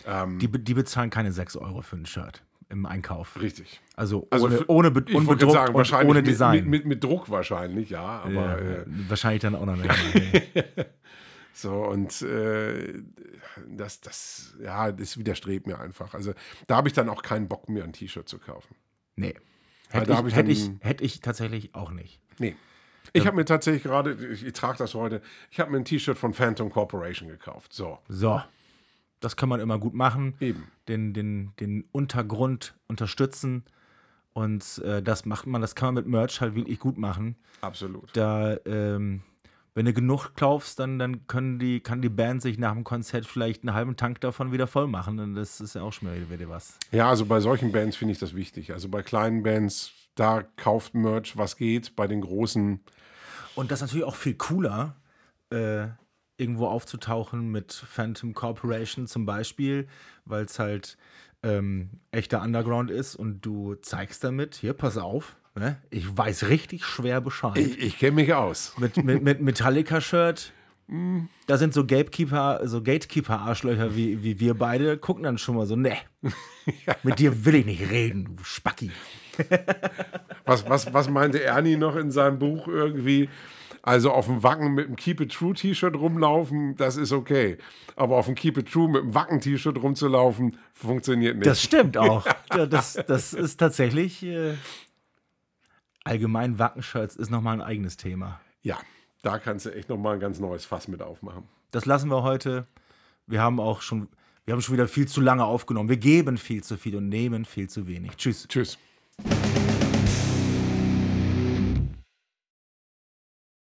Ähm. 0.05 0.39
die, 0.39 0.47
die 0.49 0.73
bezahlen 0.73 1.09
keine 1.09 1.31
6 1.31 1.55
Euro 1.57 1.81
für 1.81 1.97
ein 1.97 2.05
Shirt 2.05 2.43
im 2.69 2.85
Einkauf. 2.85 3.39
Richtig. 3.41 3.81
Also, 3.95 4.27
Also 4.29 4.45
ohne, 4.47 4.57
für- 4.57 4.69
ohne, 4.69 4.91
be- 4.91 5.13
unbedruckt 5.17 5.51
sagen, 5.53 5.73
wahrscheinlich 5.73 6.09
ohne 6.09 6.21
Design. 6.23 6.55
Mit, 6.57 6.67
mit, 6.67 6.85
mit 6.85 7.03
Druck 7.03 7.29
wahrscheinlich, 7.29 7.89
ja. 7.89 8.21
Aber 8.23 8.31
ja, 8.33 8.57
äh, 8.57 8.85
wahrscheinlich 9.07 9.41
dann 9.41 9.55
auch 9.55 9.65
noch 9.65 9.75
nicht. 9.75 9.89
So 11.53 11.83
und 11.85 12.21
äh, 12.21 13.01
das, 13.67 14.01
das, 14.01 14.55
ja, 14.61 14.91
das 14.91 15.17
widerstrebt 15.17 15.67
mir 15.67 15.79
einfach. 15.79 16.13
Also 16.13 16.33
da 16.67 16.77
habe 16.77 16.87
ich 16.87 16.93
dann 16.93 17.09
auch 17.09 17.21
keinen 17.21 17.47
Bock 17.47 17.69
mehr, 17.69 17.83
ein 17.83 17.93
T-Shirt 17.93 18.27
zu 18.27 18.39
kaufen. 18.39 18.75
nee. 19.15 19.35
Hätte 19.91 20.11
ich, 20.13 20.19
ich 20.27 20.35
hätte, 20.35 20.51
ich, 20.51 20.71
hätte 20.81 21.03
ich 21.03 21.19
tatsächlich 21.19 21.73
auch 21.73 21.89
nicht. 21.89 22.21
Nee. 22.37 22.55
Ich 23.13 23.25
habe 23.25 23.35
mir 23.35 23.45
tatsächlich 23.45 23.81
gerade, 23.81 24.13
ich, 24.31 24.45
ich 24.45 24.53
trage 24.53 24.77
das 24.77 24.93
heute, 24.93 25.19
ich 25.49 25.59
habe 25.59 25.71
mir 25.71 25.77
ein 25.77 25.85
T-Shirt 25.85 26.15
von 26.15 26.31
Phantom 26.35 26.69
Corporation 26.69 27.27
gekauft. 27.27 27.73
So, 27.73 27.97
So, 28.07 28.39
das 29.19 29.35
kann 29.35 29.49
man 29.49 29.59
immer 29.59 29.79
gut 29.79 29.95
machen. 29.95 30.35
eben. 30.39 30.67
Den, 30.87 31.13
den, 31.15 31.53
den 31.59 31.85
Untergrund 31.91 32.75
unterstützen. 32.87 33.63
Und 34.33 34.77
äh, 34.85 35.01
das 35.01 35.25
macht 35.25 35.47
man, 35.47 35.59
das 35.59 35.73
kann 35.73 35.95
man 35.95 36.03
mit 36.03 36.11
Merch 36.11 36.39
halt 36.39 36.53
wirklich 36.53 36.77
gut 36.77 36.99
machen. 36.99 37.35
Absolut. 37.61 38.15
Da, 38.15 38.57
ähm, 38.65 39.23
wenn 39.79 39.85
du 39.85 39.93
genug 39.93 40.35
kaufst, 40.35 40.77
dann, 40.79 40.99
dann 40.99 41.25
können 41.27 41.57
die, 41.57 41.79
kann 41.79 42.01
die 42.01 42.09
Band 42.09 42.41
sich 42.41 42.57
nach 42.57 42.73
dem 42.73 42.83
Konzert 42.83 43.25
vielleicht 43.25 43.63
einen 43.63 43.73
halben 43.73 43.95
Tank 43.95 44.19
davon 44.19 44.51
wieder 44.51 44.67
voll 44.67 44.87
machen. 44.87 45.19
Und 45.19 45.35
das 45.35 45.61
ist 45.61 45.73
ja 45.73 45.83
auch 45.83 45.93
schon 45.93 46.09
wieder 46.29 46.49
was. 46.49 46.77
Ja, 46.91 47.07
also 47.07 47.25
bei 47.25 47.39
solchen 47.39 47.71
Bands 47.71 47.95
finde 47.95 48.11
ich 48.11 48.19
das 48.19 48.35
wichtig. 48.35 48.73
Also 48.73 48.89
bei 48.89 49.03
kleinen 49.03 49.41
Bands, 49.41 49.93
da 50.15 50.43
kauft 50.57 50.95
Merch, 50.95 51.37
was 51.37 51.55
geht. 51.55 51.95
Bei 51.95 52.07
den 52.07 52.19
großen, 52.19 52.81
Und 53.55 53.71
das 53.71 53.79
ist 53.79 53.83
natürlich 53.83 54.05
auch 54.05 54.17
viel 54.17 54.33
cooler, 54.33 54.97
äh, 55.49 55.87
irgendwo 56.35 56.67
aufzutauchen 56.67 57.49
mit 57.49 57.71
Phantom 57.71 58.33
Corporation 58.33 59.07
zum 59.07 59.25
Beispiel, 59.25 59.87
weil 60.25 60.43
es 60.43 60.59
halt 60.59 60.97
ähm, 61.41 62.01
echter 62.11 62.41
Underground 62.41 62.91
ist 62.91 63.15
und 63.15 63.45
du 63.45 63.75
zeigst 63.75 64.25
damit, 64.25 64.55
hier, 64.55 64.73
pass 64.73 64.97
auf, 64.97 65.37
ne? 65.59 65.77
ich 65.89 66.17
weiß 66.17 66.49
richtig 66.49 66.85
schwer 66.85 67.21
Bescheid. 67.21 67.57
ich, 67.57 67.79
ich 67.79 67.99
kenne 67.99 68.13
mich 68.13 68.33
aus. 68.33 68.73
mit, 68.77 69.03
mit, 69.03 69.21
mit 69.21 69.41
Metallica-Shirt. 69.41 70.53
Da 71.45 71.57
sind 71.57 71.75
so 71.75 71.85
Gatekeeper, 71.85 72.61
so 72.63 72.81
Gatekeeper-Arschlöcher 72.81 73.95
wie, 73.95 74.23
wie 74.23 74.39
wir 74.39 74.55
beide, 74.55 74.97
gucken 74.97 75.23
dann 75.23 75.37
schon 75.37 75.55
mal 75.55 75.67
so, 75.67 75.75
ne, 75.75 75.95
mit 77.03 77.19
dir 77.19 77.45
will 77.45 77.55
ich 77.55 77.65
nicht 77.67 77.91
reden, 77.91 78.35
du 78.35 78.43
Spacki. 78.43 78.89
Was, 80.45 80.67
was, 80.67 80.91
was 80.91 81.07
meinte 81.07 81.43
Ernie 81.43 81.77
noch 81.77 81.95
in 81.95 82.09
seinem 82.09 82.39
Buch 82.39 82.67
irgendwie? 82.67 83.29
Also 83.81 84.11
auf 84.11 84.25
dem 84.25 84.43
Wacken 84.43 84.73
mit 84.73 84.87
einem 84.87 84.95
Keep 84.95 85.21
It 85.21 85.31
True 85.31 85.53
T-Shirt 85.53 85.95
rumlaufen, 85.95 86.75
das 86.75 86.97
ist 86.97 87.11
okay. 87.11 87.57
Aber 87.95 88.17
auf 88.17 88.25
dem 88.25 88.35
Keep 88.35 88.57
It 88.57 88.71
True 88.71 88.89
mit 88.89 89.03
einem 89.03 89.15
Wacken-T-Shirt 89.15 89.81
rumzulaufen, 89.81 90.57
funktioniert 90.73 91.37
nicht. 91.37 91.45
Das 91.45 91.61
stimmt 91.61 91.97
auch. 91.97 92.25
Ja, 92.55 92.65
das, 92.65 92.97
das 93.07 93.33
ist 93.33 93.57
tatsächlich, 93.57 94.23
äh, 94.23 94.55
allgemein 96.03 96.59
Wackenshirts 96.59 97.15
ist 97.15 97.29
nochmal 97.29 97.55
ein 97.55 97.61
eigenes 97.61 97.97
Thema. 97.97 98.39
ja, 98.61 98.77
da 99.21 99.37
kannst 99.37 99.65
du 99.65 99.73
echt 99.75 99.89
nochmal 99.89 100.13
ein 100.13 100.19
ganz 100.19 100.39
neues 100.39 100.65
Fass 100.65 100.87
mit 100.87 101.01
aufmachen. 101.01 101.43
Das 101.71 101.85
lassen 101.85 102.09
wir 102.09 102.23
heute. 102.23 102.67
Wir 103.27 103.41
haben 103.41 103.59
auch 103.59 103.81
schon, 103.81 104.07
wir 104.45 104.53
haben 104.53 104.61
schon 104.61 104.73
wieder 104.73 104.87
viel 104.87 105.07
zu 105.07 105.21
lange 105.21 105.43
aufgenommen. 105.43 105.89
Wir 105.89 105.97
geben 105.97 106.37
viel 106.37 106.63
zu 106.63 106.77
viel 106.77 106.95
und 106.95 107.09
nehmen 107.09 107.45
viel 107.45 107.69
zu 107.69 107.85
wenig. 107.87 108.15
Tschüss. 108.15 108.47
Tschüss. 108.47 108.77